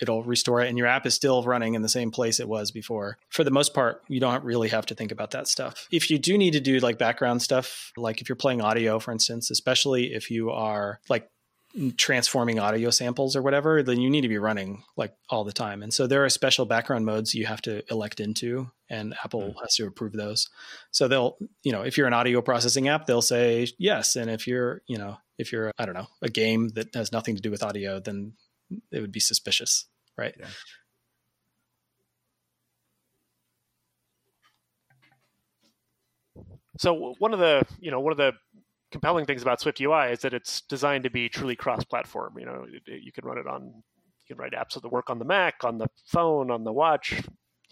it'll 0.00 0.22
restore 0.24 0.60
it, 0.60 0.68
and 0.68 0.76
your 0.76 0.86
app 0.86 1.06
is 1.06 1.14
still 1.14 1.42
running 1.42 1.74
in 1.74 1.82
the 1.82 1.88
same 1.88 2.10
place 2.10 2.40
it 2.40 2.48
was 2.48 2.70
before. 2.70 3.18
For 3.28 3.44
the 3.44 3.50
most 3.50 3.74
part, 3.74 4.02
you 4.08 4.20
don't 4.20 4.44
really 4.44 4.68
have 4.68 4.86
to 4.86 4.94
think 4.94 5.12
about 5.12 5.30
that 5.32 5.46
stuff. 5.46 5.86
If 5.92 6.10
you 6.10 6.18
do 6.18 6.36
need 6.36 6.52
to 6.52 6.60
do 6.60 6.78
like 6.80 6.98
background 6.98 7.42
stuff, 7.42 7.92
like 7.96 8.20
if 8.20 8.28
you're 8.28 8.36
playing 8.36 8.60
audio, 8.60 8.98
for 8.98 9.12
instance, 9.12 9.50
especially 9.50 10.12
if 10.12 10.30
you 10.30 10.50
are 10.50 11.00
like 11.08 11.30
transforming 11.96 12.58
audio 12.58 12.90
samples 12.90 13.36
or 13.36 13.42
whatever, 13.42 13.82
then 13.82 14.00
you 14.00 14.10
need 14.10 14.22
to 14.22 14.28
be 14.28 14.38
running 14.38 14.82
like 14.96 15.14
all 15.28 15.44
the 15.44 15.52
time. 15.52 15.82
And 15.82 15.94
so 15.94 16.06
there 16.06 16.24
are 16.24 16.28
special 16.28 16.66
background 16.66 17.06
modes 17.06 17.34
you 17.34 17.46
have 17.46 17.62
to 17.62 17.82
elect 17.90 18.18
into, 18.18 18.70
and 18.88 19.14
Apple 19.24 19.42
mm. 19.42 19.54
has 19.62 19.76
to 19.76 19.86
approve 19.86 20.12
those. 20.12 20.48
So 20.90 21.06
they'll, 21.06 21.36
you 21.62 21.70
know, 21.70 21.82
if 21.82 21.96
you're 21.96 22.08
an 22.08 22.12
audio 22.12 22.42
processing 22.42 22.88
app, 22.88 23.06
they'll 23.06 23.22
say 23.22 23.68
yes. 23.78 24.16
And 24.16 24.30
if 24.30 24.46
you're, 24.46 24.82
you 24.88 24.98
know, 24.98 25.18
if 25.38 25.52
you're, 25.52 25.72
I 25.78 25.86
don't 25.86 25.94
know, 25.94 26.08
a 26.22 26.28
game 26.28 26.70
that 26.70 26.94
has 26.94 27.12
nothing 27.12 27.36
to 27.36 27.42
do 27.42 27.50
with 27.50 27.62
audio, 27.62 28.00
then 28.00 28.32
it 28.90 29.00
would 29.00 29.12
be 29.12 29.20
suspicious, 29.20 29.86
right? 30.18 30.34
Yeah. 30.38 30.46
So 36.78 37.14
one 37.18 37.34
of 37.34 37.38
the, 37.38 37.62
you 37.78 37.90
know, 37.90 38.00
one 38.00 38.12
of 38.12 38.16
the 38.16 38.32
compelling 38.90 39.24
things 39.24 39.42
about 39.42 39.60
Swift 39.60 39.80
UI 39.80 40.12
is 40.12 40.20
that 40.20 40.34
it's 40.34 40.62
designed 40.62 41.04
to 41.04 41.10
be 41.10 41.28
truly 41.28 41.56
cross-platform. 41.56 42.36
You 42.38 42.46
know, 42.46 42.66
you 42.86 43.12
can 43.12 43.24
run 43.24 43.38
it 43.38 43.46
on, 43.46 43.64
you 43.64 43.82
can 44.26 44.36
write 44.36 44.52
apps 44.52 44.80
that 44.80 44.90
work 44.90 45.10
on 45.10 45.18
the 45.18 45.24
Mac, 45.24 45.64
on 45.64 45.78
the 45.78 45.88
phone, 46.06 46.50
on 46.50 46.64
the 46.64 46.72
watch, 46.72 47.22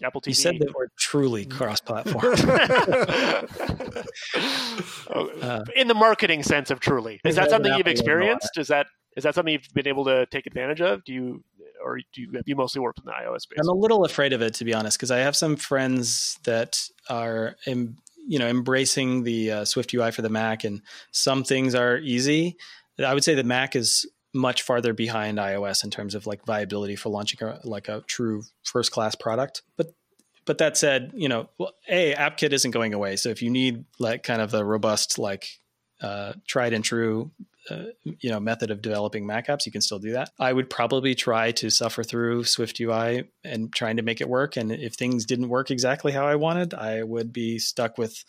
Apple 0.03 0.21
TV. 0.21 0.27
You 0.27 0.33
said 0.33 0.59
that 0.59 0.73
we're 0.73 0.87
truly 0.97 1.45
cross-platform. 1.45 2.23
uh, 5.41 5.63
In 5.75 5.87
the 5.87 5.93
marketing 5.93 6.43
sense 6.43 6.71
of 6.71 6.79
truly, 6.79 7.19
is 7.25 7.35
that 7.35 7.49
something 7.49 7.73
you've 7.73 7.87
experienced? 7.87 8.57
Is 8.57 8.69
that 8.69 8.87
is 9.17 9.23
that 9.23 9.35
something 9.35 9.51
you've 9.51 9.67
been 9.73 9.87
able 9.87 10.05
to 10.05 10.25
take 10.27 10.47
advantage 10.47 10.81
of? 10.81 11.03
Do 11.03 11.13
you 11.13 11.43
or 11.83 11.99
do 12.13 12.21
you 12.21 12.31
have 12.35 12.47
you 12.47 12.55
mostly 12.55 12.81
worked 12.81 12.99
in 12.99 13.05
the 13.05 13.11
iOS 13.11 13.41
space? 13.41 13.59
I'm 13.61 13.69
a 13.69 13.73
little 13.73 14.05
afraid 14.05 14.33
of 14.33 14.41
it 14.41 14.53
to 14.55 14.65
be 14.65 14.73
honest, 14.73 14.97
because 14.97 15.11
I 15.11 15.19
have 15.19 15.35
some 15.35 15.55
friends 15.55 16.39
that 16.43 16.81
are 17.09 17.55
in, 17.65 17.97
you 18.29 18.37
know 18.37 18.47
embracing 18.47 19.23
the 19.23 19.51
uh, 19.51 19.65
Swift 19.65 19.93
UI 19.93 20.11
for 20.11 20.21
the 20.21 20.29
Mac, 20.29 20.63
and 20.63 20.81
some 21.11 21.43
things 21.43 21.73
are 21.73 21.97
easy. 21.97 22.55
I 23.03 23.13
would 23.13 23.23
say 23.23 23.33
the 23.33 23.43
Mac 23.43 23.75
is 23.75 24.05
much 24.33 24.61
farther 24.61 24.93
behind 24.93 25.39
iOS 25.39 25.83
in 25.83 25.89
terms 25.89 26.13
of 26.13 26.27
like 26.27 26.45
viability 26.45 26.95
for 26.95 27.09
launching 27.09 27.41
a, 27.41 27.59
like 27.63 27.89
a 27.89 28.03
true 28.05 28.43
first 28.63 28.91
class 28.91 29.15
product. 29.15 29.63
But 29.75 29.93
but 30.45 30.59
that 30.59 30.77
said, 30.77 31.11
you 31.15 31.27
know, 31.27 31.49
well, 31.57 31.73
a 31.87 32.13
AppKit 32.13 32.53
isn't 32.53 32.71
going 32.71 32.93
away. 32.93 33.15
So 33.15 33.29
if 33.29 33.41
you 33.41 33.49
need 33.49 33.85
like 33.97 34.21
kind 34.21 34.41
of 34.41 34.53
a 34.53 34.63
robust 34.63 35.17
like 35.17 35.47
uh, 36.01 36.33
tried 36.47 36.73
and 36.73 36.83
true 36.83 37.31
uh, 37.69 37.85
you 38.03 38.29
know 38.29 38.39
method 38.39 38.71
of 38.71 38.81
developing 38.81 39.25
Mac 39.25 39.47
apps, 39.47 39.65
you 39.65 39.71
can 39.71 39.81
still 39.81 39.99
do 39.99 40.11
that. 40.13 40.31
I 40.39 40.53
would 40.53 40.69
probably 40.69 41.15
try 41.15 41.51
to 41.53 41.69
suffer 41.69 42.03
through 42.03 42.43
Swift 42.43 42.79
UI 42.79 43.29
and 43.43 43.73
trying 43.73 43.97
to 43.97 44.03
make 44.03 44.21
it 44.21 44.29
work. 44.29 44.57
And 44.57 44.71
if 44.71 44.95
things 44.95 45.25
didn't 45.25 45.49
work 45.49 45.71
exactly 45.71 46.11
how 46.11 46.25
I 46.25 46.35
wanted, 46.35 46.73
I 46.73 47.03
would 47.03 47.33
be 47.33 47.59
stuck 47.59 47.97
with 47.97 48.23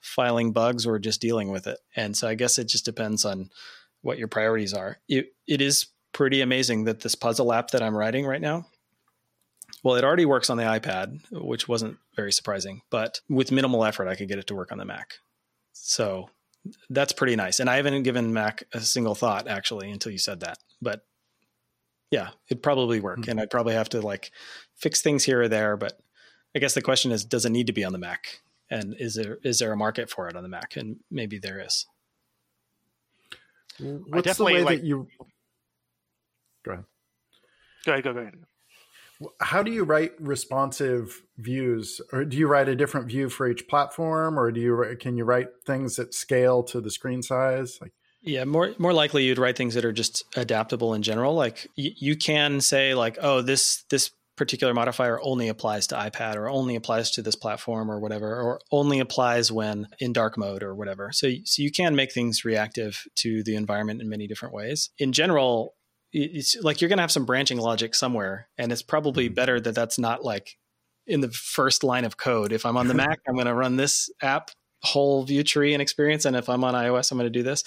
filing 0.00 0.52
bugs 0.52 0.86
or 0.86 0.98
just 0.98 1.20
dealing 1.20 1.50
with 1.50 1.66
it. 1.66 1.78
And 1.94 2.16
so 2.16 2.28
I 2.28 2.34
guess 2.34 2.58
it 2.58 2.68
just 2.68 2.84
depends 2.84 3.24
on 3.24 3.50
what 4.02 4.18
your 4.18 4.28
priorities 4.28 4.72
are. 4.72 4.98
It, 5.08 5.32
it 5.46 5.60
is 5.60 5.86
pretty 6.12 6.40
amazing 6.40 6.84
that 6.84 7.00
this 7.00 7.14
puzzle 7.14 7.52
app 7.52 7.70
that 7.70 7.82
I'm 7.82 7.96
writing 7.96 8.26
right 8.26 8.40
now. 8.40 8.66
Well, 9.84 9.96
it 9.96 10.04
already 10.04 10.26
works 10.26 10.50
on 10.50 10.56
the 10.56 10.64
iPad, 10.64 11.20
which 11.30 11.68
wasn't 11.68 11.98
very 12.16 12.32
surprising, 12.32 12.82
but 12.90 13.20
with 13.28 13.52
minimal 13.52 13.84
effort, 13.84 14.08
I 14.08 14.14
could 14.14 14.28
get 14.28 14.38
it 14.38 14.46
to 14.48 14.54
work 14.54 14.72
on 14.72 14.78
the 14.78 14.84
Mac. 14.84 15.14
So 15.72 16.28
that's 16.88 17.12
pretty 17.12 17.36
nice. 17.36 17.60
And 17.60 17.70
I 17.70 17.76
haven't 17.76 18.02
given 18.02 18.32
Mac 18.32 18.64
a 18.72 18.80
single 18.80 19.14
thought 19.14 19.48
actually 19.48 19.90
until 19.90 20.12
you 20.12 20.18
said 20.18 20.40
that. 20.40 20.58
But 20.80 21.04
yeah, 22.10 22.30
it'd 22.50 22.62
probably 22.62 23.00
work. 23.00 23.20
Mm-hmm. 23.20 23.30
And 23.30 23.40
I'd 23.40 23.50
probably 23.50 23.74
have 23.74 23.88
to 23.90 24.00
like 24.00 24.30
fix 24.76 25.02
things 25.02 25.24
here 25.24 25.42
or 25.42 25.48
there. 25.48 25.76
But 25.76 25.98
I 26.54 26.58
guess 26.58 26.74
the 26.74 26.82
question 26.82 27.12
is, 27.12 27.24
does 27.24 27.44
it 27.44 27.50
need 27.50 27.68
to 27.68 27.72
be 27.72 27.84
on 27.84 27.92
the 27.92 27.98
Mac? 27.98 28.40
And 28.70 28.94
is 28.98 29.14
there 29.14 29.38
is 29.42 29.58
there 29.58 29.72
a 29.72 29.76
market 29.76 30.10
for 30.10 30.28
it 30.28 30.36
on 30.36 30.42
the 30.42 30.48
Mac? 30.48 30.76
And 30.76 30.96
maybe 31.10 31.38
there 31.38 31.60
is. 31.60 31.86
What's 33.78 34.36
the 34.36 34.44
way 34.44 34.62
like, 34.62 34.80
that 34.80 34.86
you 34.86 35.08
go 36.64 36.72
ahead? 36.72 36.84
Go 37.86 37.92
ahead, 37.92 38.04
go, 38.04 38.12
go 38.12 38.20
ahead 38.20 38.34
how 39.40 39.62
do 39.62 39.70
you 39.70 39.84
write 39.84 40.12
responsive 40.18 41.22
views? 41.38 42.00
Or 42.12 42.24
do 42.24 42.36
you 42.36 42.46
write 42.46 42.68
a 42.68 42.76
different 42.76 43.08
view 43.08 43.28
for 43.28 43.48
each 43.48 43.68
platform? 43.68 44.38
Or 44.38 44.50
do 44.50 44.60
you 44.60 44.96
can 45.00 45.16
you 45.16 45.24
write 45.24 45.48
things 45.66 45.96
that 45.96 46.14
scale 46.14 46.62
to 46.64 46.80
the 46.80 46.90
screen 46.90 47.22
size? 47.22 47.78
Like 47.80 47.92
yeah 48.22 48.44
more 48.44 48.74
more 48.78 48.92
likely 48.92 49.24
you'd 49.24 49.38
write 49.38 49.56
things 49.56 49.74
that 49.74 49.84
are 49.84 49.92
just 49.92 50.24
adaptable 50.36 50.94
in 50.94 51.02
general. 51.02 51.34
Like 51.34 51.68
y- 51.76 51.94
you 51.96 52.16
can 52.16 52.60
say 52.60 52.94
like 52.94 53.18
oh 53.20 53.42
this 53.42 53.84
this 53.90 54.10
particular 54.36 54.72
modifier 54.72 55.20
only 55.22 55.48
applies 55.48 55.86
to 55.86 55.94
ipad 55.94 56.34
or 56.34 56.48
only 56.48 56.74
applies 56.74 57.10
to 57.10 57.20
this 57.20 57.36
platform 57.36 57.90
or 57.90 58.00
whatever 58.00 58.40
or 58.40 58.58
only 58.72 58.98
applies 58.98 59.52
when 59.52 59.86
in 59.98 60.14
dark 60.14 60.38
mode 60.38 60.62
or 60.62 60.74
whatever. 60.74 61.10
So, 61.12 61.30
so 61.44 61.60
you 61.60 61.70
can 61.70 61.94
make 61.94 62.10
things 62.10 62.42
reactive 62.42 63.04
to 63.16 63.42
the 63.42 63.54
environment 63.54 64.00
in 64.00 64.08
many 64.08 64.26
different 64.26 64.54
ways. 64.54 64.88
In 64.98 65.12
general 65.12 65.74
it's 66.12 66.56
like 66.56 66.80
you're 66.80 66.88
going 66.88 66.98
to 66.98 67.02
have 67.02 67.12
some 67.12 67.24
branching 67.24 67.58
logic 67.58 67.94
somewhere 67.94 68.48
and 68.58 68.72
it's 68.72 68.82
probably 68.82 69.26
mm-hmm. 69.26 69.34
better 69.34 69.60
that 69.60 69.74
that's 69.74 69.98
not 69.98 70.24
like 70.24 70.56
in 71.06 71.20
the 71.20 71.30
first 71.30 71.84
line 71.84 72.04
of 72.04 72.16
code 72.16 72.52
if 72.52 72.66
i'm 72.66 72.76
on 72.76 72.88
the 72.88 72.94
mac 72.94 73.20
i'm 73.28 73.34
going 73.34 73.46
to 73.46 73.54
run 73.54 73.76
this 73.76 74.10
app 74.22 74.50
whole 74.82 75.24
view 75.24 75.42
tree 75.42 75.72
and 75.72 75.82
experience 75.82 76.24
and 76.24 76.36
if 76.36 76.48
i'm 76.48 76.64
on 76.64 76.74
ios 76.74 77.10
i'm 77.10 77.18
going 77.18 77.30
to 77.30 77.38
do 77.38 77.42
this 77.42 77.64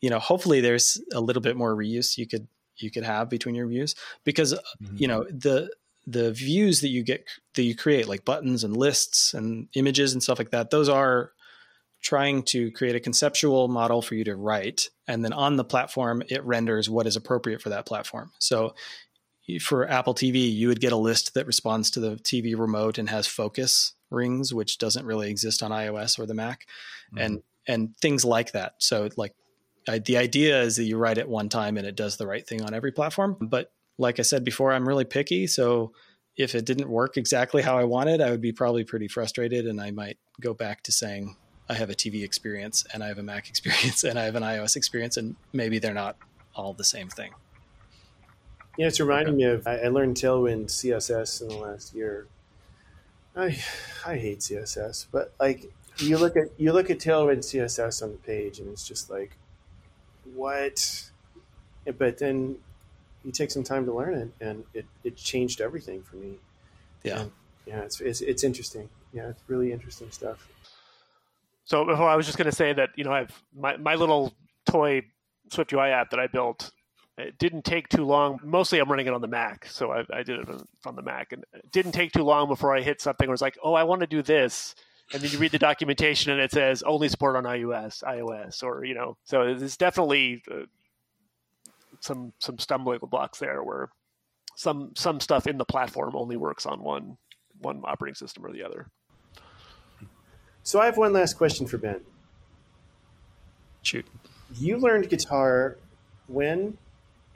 you 0.00 0.10
know 0.10 0.18
hopefully 0.18 0.60
there's 0.60 1.00
a 1.12 1.20
little 1.20 1.42
bit 1.42 1.56
more 1.56 1.74
reuse 1.74 2.16
you 2.16 2.26
could 2.26 2.46
you 2.78 2.90
could 2.90 3.04
have 3.04 3.28
between 3.28 3.54
your 3.54 3.66
views 3.66 3.94
because 4.24 4.52
mm-hmm. 4.52 4.96
you 4.96 5.08
know 5.08 5.24
the 5.24 5.70
the 6.06 6.32
views 6.32 6.82
that 6.82 6.88
you 6.88 7.02
get 7.02 7.24
that 7.54 7.62
you 7.62 7.74
create 7.74 8.06
like 8.06 8.24
buttons 8.24 8.62
and 8.62 8.76
lists 8.76 9.34
and 9.34 9.68
images 9.74 10.12
and 10.12 10.22
stuff 10.22 10.38
like 10.38 10.50
that 10.50 10.70
those 10.70 10.88
are 10.88 11.32
trying 12.06 12.42
to 12.44 12.70
create 12.70 12.94
a 12.94 13.00
conceptual 13.00 13.66
model 13.66 14.00
for 14.00 14.14
you 14.14 14.22
to 14.22 14.36
write. 14.36 14.90
And 15.08 15.24
then 15.24 15.32
on 15.32 15.56
the 15.56 15.64
platform, 15.64 16.22
it 16.28 16.44
renders 16.44 16.90
what 16.90 17.06
is 17.06 17.16
appropriate 17.16 17.62
for 17.62 17.68
that 17.68 17.86
platform. 17.86 18.32
So 18.38 18.74
for 19.60 19.88
Apple 19.88 20.14
TV, 20.14 20.52
you 20.52 20.68
would 20.68 20.80
get 20.80 20.92
a 20.92 20.96
list 20.96 21.34
that 21.34 21.46
responds 21.46 21.90
to 21.92 22.00
the 22.00 22.16
TV 22.16 22.58
remote 22.58 22.98
and 22.98 23.08
has 23.08 23.26
focus 23.26 23.94
rings, 24.10 24.52
which 24.52 24.78
doesn't 24.78 25.06
really 25.06 25.30
exist 25.30 25.62
on 25.62 25.70
iOS 25.70 26.18
or 26.18 26.26
the 26.26 26.34
Mac, 26.34 26.66
mm-hmm. 27.12 27.18
and 27.18 27.42
and 27.68 27.96
things 27.96 28.24
like 28.24 28.52
that. 28.52 28.74
So 28.78 29.08
like 29.16 29.34
I, 29.88 29.98
the 29.98 30.16
idea 30.16 30.60
is 30.60 30.76
that 30.76 30.84
you 30.84 30.96
write 30.96 31.18
it 31.18 31.28
one 31.28 31.48
time 31.48 31.76
and 31.76 31.86
it 31.86 31.96
does 31.96 32.16
the 32.16 32.26
right 32.26 32.46
thing 32.46 32.62
on 32.62 32.74
every 32.74 32.92
platform. 32.92 33.36
But 33.40 33.72
like 33.98 34.18
I 34.18 34.22
said 34.22 34.44
before, 34.44 34.72
I'm 34.72 34.86
really 34.86 35.04
picky, 35.04 35.46
so 35.46 35.92
if 36.36 36.54
it 36.54 36.66
didn't 36.66 36.90
work 36.90 37.16
exactly 37.16 37.62
how 37.62 37.78
I 37.78 37.84
wanted, 37.84 38.20
I 38.20 38.30
would 38.30 38.42
be 38.42 38.52
probably 38.52 38.84
pretty 38.84 39.08
frustrated, 39.08 39.66
and 39.66 39.80
I 39.80 39.90
might 39.90 40.18
go 40.40 40.52
back 40.52 40.82
to 40.82 40.92
saying, 40.92 41.36
I 41.68 41.74
have 41.74 41.90
a 41.90 41.94
TV 41.94 42.22
experience 42.22 42.84
and 42.92 43.02
I 43.02 43.08
have 43.08 43.18
a 43.18 43.22
Mac 43.22 43.48
experience 43.48 44.04
and 44.04 44.18
I 44.18 44.24
have 44.24 44.36
an 44.36 44.42
iOS 44.42 44.76
experience, 44.76 45.16
and 45.16 45.36
maybe 45.52 45.78
they're 45.78 45.94
not 45.94 46.16
all 46.54 46.72
the 46.72 46.84
same 46.84 47.08
thing. 47.08 47.32
Yeah, 48.78 48.88
it's 48.88 49.00
reminding 49.00 49.34
okay. 49.34 49.44
me 49.44 49.50
of 49.50 49.66
I 49.66 49.88
learned 49.88 50.16
Tailwind 50.16 50.66
CSS 50.66 51.42
in 51.42 51.48
the 51.48 51.56
last 51.56 51.94
year. 51.94 52.26
I 53.34 53.58
I 54.04 54.16
hate 54.16 54.40
CSS, 54.40 55.06
but 55.10 55.32
like 55.40 55.72
you 55.98 56.18
look 56.18 56.36
at 56.36 56.48
you 56.58 56.72
look 56.72 56.90
at 56.90 56.98
Tailwind 56.98 57.38
CSS 57.38 58.02
on 58.02 58.12
the 58.12 58.18
page, 58.18 58.58
and 58.58 58.68
it's 58.68 58.86
just 58.86 59.10
like, 59.10 59.36
what? 60.34 61.10
But 61.98 62.18
then 62.18 62.56
you 63.24 63.32
take 63.32 63.50
some 63.50 63.62
time 63.62 63.86
to 63.86 63.92
learn 63.92 64.14
it, 64.14 64.30
and 64.40 64.64
it, 64.74 64.86
it 65.04 65.16
changed 65.16 65.60
everything 65.60 66.02
for 66.02 66.16
me. 66.16 66.34
Yeah, 67.02 67.22
and 67.22 67.32
yeah, 67.66 67.80
it's, 67.80 68.00
it's 68.00 68.20
it's 68.20 68.44
interesting. 68.44 68.88
Yeah, 69.12 69.28
it's 69.28 69.42
really 69.48 69.72
interesting 69.72 70.10
stuff. 70.10 70.48
So 71.66 71.90
I 71.90 72.16
was 72.16 72.26
just 72.26 72.38
going 72.38 72.48
to 72.50 72.56
say 72.56 72.72
that 72.72 72.90
you 72.96 73.04
know 73.04 73.12
I've 73.12 73.42
my 73.54 73.76
my 73.76 73.96
little 73.96 74.32
toy 74.66 75.02
Swift 75.50 75.72
UI 75.72 75.90
app 75.90 76.10
that 76.10 76.20
I 76.20 76.26
built. 76.26 76.70
It 77.18 77.38
didn't 77.38 77.64
take 77.64 77.88
too 77.88 78.04
long. 78.04 78.38
Mostly, 78.44 78.78
I'm 78.78 78.90
running 78.90 79.06
it 79.06 79.12
on 79.12 79.22
the 79.22 79.28
Mac, 79.28 79.66
so 79.66 79.90
I, 79.90 80.04
I 80.12 80.22
did 80.22 80.38
it 80.38 80.48
on 80.84 80.96
the 80.96 81.02
Mac, 81.02 81.32
and 81.32 81.44
it 81.54 81.70
didn't 81.72 81.92
take 81.92 82.12
too 82.12 82.22
long 82.22 82.46
before 82.46 82.76
I 82.76 82.82
hit 82.82 83.00
something 83.00 83.26
where 83.26 83.32
it's 83.32 83.42
like, 83.42 83.58
oh, 83.64 83.72
I 83.72 83.84
want 83.84 84.02
to 84.02 84.06
do 84.06 84.22
this, 84.22 84.74
and 85.12 85.22
then 85.22 85.30
you 85.30 85.38
read 85.38 85.52
the 85.52 85.58
documentation 85.58 86.32
and 86.32 86.40
it 86.40 86.52
says 86.52 86.82
only 86.82 87.08
support 87.08 87.36
on 87.36 87.44
iOS, 87.44 88.02
iOS, 88.04 88.62
or 88.62 88.84
you 88.84 88.94
know. 88.94 89.16
So 89.24 89.54
there's 89.54 89.76
definitely 89.76 90.42
uh, 90.50 90.66
some 92.00 92.32
some 92.38 92.58
stumbling 92.58 93.00
blocks 93.10 93.38
there 93.38 93.62
where 93.62 93.88
some 94.56 94.92
some 94.94 95.20
stuff 95.20 95.46
in 95.46 95.58
the 95.58 95.64
platform 95.64 96.14
only 96.14 96.36
works 96.36 96.66
on 96.66 96.82
one 96.82 97.16
one 97.60 97.82
operating 97.84 98.14
system 98.14 98.44
or 98.44 98.52
the 98.52 98.62
other. 98.62 98.88
So 100.66 100.80
I 100.80 100.86
have 100.86 100.96
one 100.96 101.12
last 101.12 101.34
question 101.34 101.64
for 101.64 101.78
Ben. 101.78 102.00
Shoot. 103.82 104.04
You 104.58 104.78
learned 104.78 105.08
guitar 105.08 105.76
when? 106.26 106.76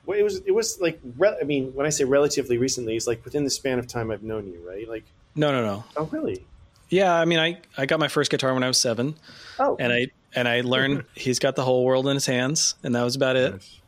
Well, 0.05 0.19
it 0.19 0.25
was 0.25 0.39
it 0.39 0.51
was 0.51 0.81
like 0.81 0.99
re- 1.17 1.37
I 1.41 1.45
mean, 1.45 1.73
when 1.73 1.87
I 1.87 1.91
say 1.91 2.03
relatively 2.03 2.59
recently, 2.59 2.97
it's 2.97 3.07
like 3.07 3.25
within 3.25 3.45
the 3.45 3.51
span 3.51 3.79
of 3.79 3.87
time 3.87 4.11
I've 4.11 4.25
known 4.25 4.49
you, 4.49 4.61
right? 4.69 4.89
Like 4.89 5.05
No, 5.37 5.53
no, 5.53 5.65
no. 5.65 5.85
Oh, 5.97 6.07
really? 6.07 6.45
Yeah, 6.89 7.15
I 7.15 7.25
mean, 7.25 7.39
I 7.39 7.61
I 7.79 7.87
got 7.87 8.01
my 8.01 8.09
first 8.09 8.33
guitar 8.33 8.53
when 8.53 8.65
I 8.65 8.67
was 8.67 8.79
7. 8.79 9.15
Oh. 9.61 9.77
And 9.79 9.93
I 9.93 10.09
and 10.35 10.49
I 10.49 10.63
learned 10.63 11.05
he's 11.15 11.39
got 11.39 11.55
the 11.55 11.65
whole 11.65 11.85
world 11.85 12.09
in 12.09 12.15
his 12.15 12.27
hands, 12.27 12.75
and 12.83 12.97
that 12.97 13.05
was 13.05 13.15
about 13.15 13.37
it. 13.37 13.53
Nice. 13.53 13.81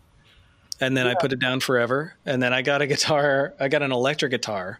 And 0.80 0.96
then 0.96 1.06
yeah. 1.06 1.12
I 1.12 1.14
put 1.20 1.32
it 1.32 1.40
down 1.40 1.58
forever. 1.58 2.14
And 2.24 2.40
then 2.40 2.52
I 2.52 2.62
got 2.62 2.80
a 2.80 2.86
guitar, 2.86 3.54
I 3.58 3.66
got 3.66 3.82
an 3.82 3.90
electric 3.90 4.30
guitar 4.30 4.78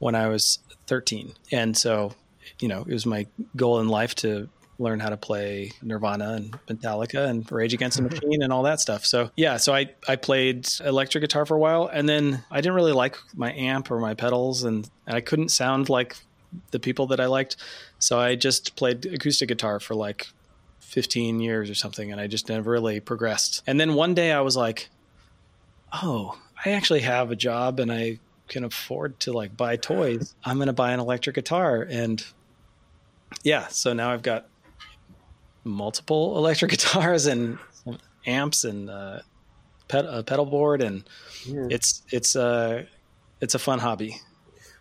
when 0.00 0.16
I 0.16 0.26
was 0.26 0.58
13. 0.88 1.32
And 1.52 1.76
so 1.76 2.12
you 2.60 2.68
know, 2.68 2.80
it 2.80 2.92
was 2.92 3.06
my 3.06 3.26
goal 3.56 3.80
in 3.80 3.88
life 3.88 4.14
to 4.16 4.48
learn 4.78 4.98
how 5.00 5.08
to 5.08 5.16
play 5.16 5.72
Nirvana 5.82 6.32
and 6.32 6.52
Metallica 6.66 7.28
and 7.28 7.50
Rage 7.50 7.74
Against 7.74 7.96
the 7.96 8.04
mm-hmm. 8.04 8.14
Machine 8.14 8.42
and 8.42 8.52
all 8.52 8.64
that 8.64 8.80
stuff. 8.80 9.04
So 9.06 9.30
yeah, 9.36 9.56
so 9.56 9.74
I 9.74 9.90
I 10.08 10.16
played 10.16 10.68
electric 10.84 11.22
guitar 11.22 11.46
for 11.46 11.54
a 11.54 11.58
while, 11.58 11.88
and 11.92 12.08
then 12.08 12.44
I 12.50 12.60
didn't 12.60 12.74
really 12.74 12.92
like 12.92 13.16
my 13.34 13.52
amp 13.52 13.90
or 13.90 13.98
my 14.00 14.14
pedals, 14.14 14.64
and, 14.64 14.88
and 15.06 15.16
I 15.16 15.20
couldn't 15.20 15.50
sound 15.50 15.88
like 15.88 16.16
the 16.70 16.78
people 16.78 17.06
that 17.08 17.20
I 17.20 17.26
liked, 17.26 17.56
so 17.98 18.18
I 18.18 18.36
just 18.36 18.76
played 18.76 19.06
acoustic 19.06 19.48
guitar 19.48 19.80
for 19.80 19.94
like 19.94 20.28
15 20.80 21.40
years 21.40 21.70
or 21.70 21.74
something, 21.74 22.12
and 22.12 22.20
I 22.20 22.26
just 22.26 22.48
never 22.48 22.70
really 22.70 23.00
progressed. 23.00 23.62
And 23.66 23.80
then 23.80 23.94
one 23.94 24.14
day 24.14 24.32
I 24.32 24.40
was 24.40 24.56
like, 24.56 24.88
oh, 25.92 26.38
I 26.64 26.70
actually 26.70 27.00
have 27.00 27.30
a 27.30 27.36
job, 27.36 27.80
and 27.80 27.92
I 27.92 28.18
can 28.48 28.64
afford 28.64 29.18
to 29.20 29.32
like 29.32 29.56
buy 29.56 29.76
toys. 29.76 30.34
I'm 30.44 30.56
going 30.56 30.66
to 30.66 30.72
buy 30.72 30.92
an 30.92 31.00
electric 31.00 31.34
guitar 31.34 31.86
and 31.88 32.24
yeah, 33.42 33.68
so 33.68 33.92
now 33.92 34.10
I've 34.10 34.22
got 34.22 34.46
multiple 35.64 36.36
electric 36.38 36.72
guitars 36.72 37.26
and 37.26 37.58
amps 38.26 38.64
and 38.64 38.90
uh, 38.90 39.20
ped- 39.88 40.06
a 40.06 40.22
pedal 40.22 40.46
board, 40.46 40.82
and 40.82 41.08
yeah. 41.46 41.66
it's 41.70 42.02
it's 42.10 42.36
uh, 42.36 42.84
it's 43.40 43.54
a 43.54 43.58
fun 43.58 43.78
hobby. 43.78 44.16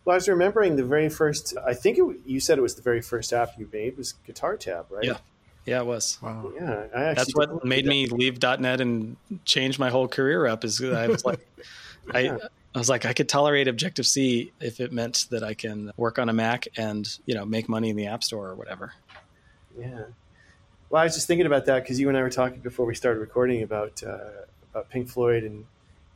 Well, 0.06 0.14
I 0.14 0.18
was 0.18 0.28
remembering 0.28 0.76
the 0.76 0.84
very 0.84 1.10
first. 1.10 1.56
I 1.66 1.74
think 1.74 1.98
it, 1.98 2.04
you 2.26 2.40
said 2.40 2.58
it 2.58 2.62
was 2.62 2.76
the 2.76 2.82
very 2.82 3.02
first 3.02 3.32
app 3.32 3.52
you 3.58 3.70
made 3.72 3.98
was 3.98 4.14
Guitar 4.26 4.58
Tab, 4.58 4.88
right? 4.90 5.06
Yeah, 5.06 5.18
yeah, 5.66 5.80
it 5.80 5.86
was. 5.86 6.18
Wow. 6.22 6.52
Yeah, 6.56 6.88
that's 6.94 7.34
what 7.36 7.64
made 7.64 7.86
me 7.86 8.08
leave 8.08 8.42
.NET 8.42 8.82
and 8.82 9.16
change 9.46 9.80
my 9.80 9.90
whole 9.90 10.08
career 10.08 10.46
up. 10.46 10.66
Is 10.66 10.84
I 10.84 11.08
was 11.08 11.24
like, 11.24 11.40
yeah. 12.14 12.38
I 12.38 12.48
I 12.76 12.80
was 12.80 12.90
like, 12.90 13.06
I 13.06 13.14
could 13.14 13.30
tolerate 13.30 13.68
Objective 13.68 14.08
C 14.08 14.52
if 14.60 14.80
it 14.80 14.92
meant 14.92 15.28
that 15.30 15.44
I 15.44 15.54
can 15.54 15.92
work 15.96 16.18
on 16.18 16.30
a 16.30 16.34
Mac 16.34 16.68
and 16.76 17.08
you 17.26 17.36
know 17.36 17.46
make 17.46 17.70
money 17.70 17.90
in 17.90 17.96
the 17.96 18.08
App 18.08 18.24
Store 18.24 18.48
or 18.48 18.56
whatever. 18.56 18.94
Yeah. 19.78 20.06
Well, 20.90 21.02
I 21.02 21.06
was 21.06 21.16
just 21.16 21.28
thinking 21.28 21.46
about 21.46 21.66
that 21.66 21.84
because 21.84 22.00
you 22.00 22.10
and 22.10 22.18
I 22.18 22.22
were 22.22 22.30
talking 22.30 22.60
before 22.60 22.86
we 22.86 22.96
started 22.96 23.20
recording 23.20 23.64
about 23.64 24.02
uh, 24.04 24.46
about 24.72 24.90
Pink 24.90 25.08
Floyd 25.08 25.44
and 25.44 25.66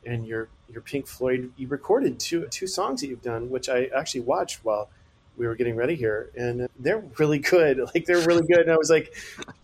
and 0.04 0.26
your 0.26 0.48
your 0.70 0.82
Pink 0.82 1.06
Floyd. 1.06 1.52
You 1.56 1.68
recorded 1.68 2.18
two 2.18 2.46
two 2.46 2.66
songs 2.66 3.00
that 3.00 3.08
you've 3.08 3.22
done, 3.22 3.50
which 3.50 3.68
I 3.68 3.86
actually 3.96 4.22
watched 4.22 4.64
while 4.64 4.88
we 5.36 5.46
were 5.46 5.54
getting 5.54 5.76
ready 5.76 5.94
here, 5.94 6.30
and 6.36 6.68
they're 6.78 7.04
really 7.18 7.38
good. 7.38 7.80
Like 7.94 8.04
they're 8.04 8.26
really 8.26 8.46
good. 8.46 8.60
And 8.60 8.72
I 8.72 8.76
was 8.76 8.90
like, 8.90 9.14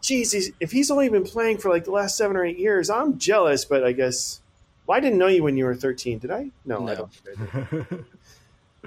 geez, 0.01 0.53
if 0.61 0.71
he's 0.71 0.91
only 0.91 1.09
been 1.09 1.25
playing 1.25 1.59
for 1.59 1.71
like 1.71 1.85
the 1.85 1.91
last 1.91 2.17
seven 2.17 2.37
or 2.37 2.45
eight 2.45 2.59
years, 2.59 2.89
I'm 2.89 3.19
jealous. 3.19 3.65
But 3.65 3.85
I 3.85 3.93
guess 3.93 4.41
well, 4.87 4.97
I 4.97 5.01
didn't 5.01 5.19
know 5.19 5.27
you 5.29 5.43
when 5.43 5.57
you 5.57 5.65
were 5.65 5.75
13. 5.75 6.19
Did 6.19 6.31
I? 6.31 6.51
No, 6.65 6.79
No. 6.85 6.93
I 6.93 6.95
don't. 6.95 7.11
I. 7.55 7.97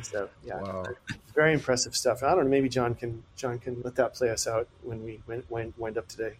So 0.03 0.29
yeah, 0.45 0.61
Wow. 0.61 0.85
very 1.33 1.53
impressive 1.53 1.95
stuff. 1.95 2.21
I 2.21 2.35
don't 2.35 2.43
know. 2.43 2.49
Maybe 2.51 2.69
John 2.69 2.93
can 2.93 3.23
John 3.35 3.57
can 3.57 3.81
let 3.81 3.95
that 3.95 4.13
play 4.13 4.29
us 4.29 4.45
out 4.45 4.67
when 4.83 5.03
we 5.03 5.19
wind, 5.25 5.43
wind, 5.49 5.73
wind 5.75 5.97
up 5.97 6.07
today. 6.07 6.33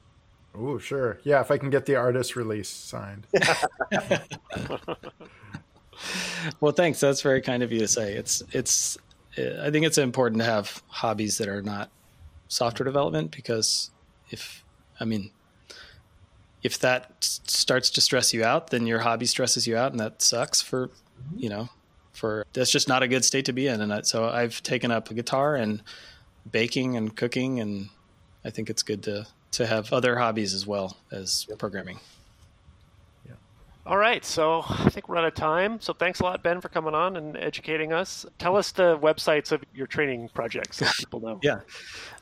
Oh, 0.54 0.78
sure. 0.78 1.18
Yeah, 1.24 1.42
if 1.42 1.50
I 1.50 1.58
can 1.58 1.72
get 1.72 1.88
the 1.88 1.96
artist 1.96 2.36
release 2.36 2.70
signed. 2.70 3.26
Well, 6.60 6.72
thanks. 6.72 7.00
That's 7.00 7.22
very 7.22 7.42
kind 7.42 7.64
of 7.64 7.72
you 7.72 7.80
to 7.80 7.88
say. 7.88 8.14
It's 8.14 8.44
it's. 8.52 8.98
uh, 9.38 9.64
I 9.64 9.72
think 9.72 9.86
it's 9.86 9.98
important 9.98 10.40
to 10.42 10.46
have 10.46 10.84
hobbies 10.88 11.40
that 11.40 11.48
are 11.48 11.62
not 11.64 11.90
software 12.48 12.86
development 12.86 13.32
because 13.32 13.90
if 14.30 14.64
I 15.00 15.06
mean, 15.06 15.32
if 16.64 16.80
that 16.80 17.16
starts 17.22 17.90
to 17.92 18.02
stress 18.02 18.34
you 18.34 18.44
out, 18.44 18.70
then 18.70 18.88
your 18.88 19.00
hobby 19.00 19.26
stresses 19.26 19.68
you 19.68 19.78
out, 19.78 19.92
and 19.92 20.00
that 20.00 20.22
sucks 20.22 20.62
for 20.62 20.88
mm-hmm. 20.88 21.40
you 21.40 21.50
know 21.50 21.70
for 22.14 22.46
that's 22.54 22.72
just 22.72 22.88
not 22.88 23.04
a 23.04 23.08
good 23.08 23.24
state 23.24 23.46
to 23.46 23.54
be 23.54 23.68
in. 23.68 23.82
And 23.82 23.94
I, 23.94 24.02
so 24.02 24.28
I've 24.28 24.62
taken 24.64 24.92
up 24.92 25.10
a 25.12 25.14
guitar 25.14 25.56
and 25.56 25.84
baking 26.50 26.98
and 26.98 27.16
cooking, 27.16 27.60
and 27.60 27.90
I 28.44 28.50
think 28.50 28.70
it's 28.70 28.84
good 28.84 29.04
to 29.04 29.28
to 29.52 29.66
have 29.66 29.94
other 29.94 30.18
hobbies 30.18 30.54
as 30.54 30.68
well 30.68 30.98
as 31.12 31.48
programming. 31.58 32.00
All 33.88 33.98
right, 33.98 34.26
so 34.26 34.66
I 34.68 34.90
think 34.90 35.08
we're 35.08 35.16
out 35.16 35.24
of 35.24 35.34
time. 35.34 35.80
So 35.80 35.94
thanks 35.94 36.20
a 36.20 36.24
lot, 36.24 36.44
Ben, 36.44 36.60
for 36.60 36.68
coming 36.68 36.94
on 36.94 37.16
and 37.16 37.38
educating 37.38 37.94
us. 37.94 38.26
Tell 38.38 38.58
us 38.58 38.74
the 38.74 38.98
websites 38.98 39.54
of 39.54 39.64
your 39.74 39.88
training 39.88 40.30
projects 40.34 40.80
so 40.80 40.88
people 41.00 41.22
know. 41.22 41.40
Yeah. 41.42 41.62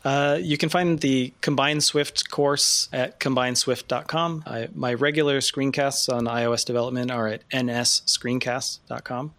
Uh, 0.04 0.38
you 0.40 0.60
can 0.60 0.70
find 0.70 1.00
the 1.00 1.34
Combine 1.42 1.82
Swift 1.82 2.30
course 2.30 2.88
at 2.94 3.20
combineswift.com. 3.20 4.44
I, 4.46 4.68
my 4.76 4.94
regular 4.94 5.40
screencasts 5.40 6.08
on 6.14 6.26
iOS 6.26 6.66
development 6.66 7.10
are 7.10 7.28
at 7.28 7.50
nsscreencast.com. 7.50 9.34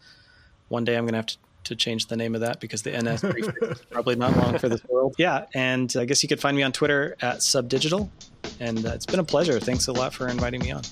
One 0.67 0.85
day 0.85 0.97
I'm 0.97 1.05
going 1.05 1.13
to 1.13 1.19
have 1.19 1.27
to, 1.27 1.37
to 1.63 1.77
change 1.77 2.07
the 2.07 2.17
name 2.17 2.35
of 2.35 2.41
that 2.41 2.59
because 2.59 2.83
the 2.83 2.91
NS 2.91 3.23
is 3.71 3.79
probably 3.89 4.17
not 4.17 4.37
long 4.37 4.59
for 4.59 4.69
this 4.69 4.83
world. 4.89 5.15
Yeah. 5.17 5.45
And 5.55 5.95
I 5.97 6.05
guess 6.05 6.25
you 6.25 6.29
could 6.29 6.41
find 6.41 6.57
me 6.57 6.65
on 6.65 6.73
Twitter 6.73 7.15
at 7.23 7.37
subdigital. 7.37 8.09
And 8.59 8.85
uh, 8.85 8.95
it's 8.95 9.07
been 9.07 9.21
a 9.21 9.25
pleasure. 9.25 9.61
Thanks 9.61 9.87
a 9.87 9.93
lot 9.93 10.13
for 10.13 10.27
inviting 10.27 10.63
me 10.63 10.73
on. 10.73 10.83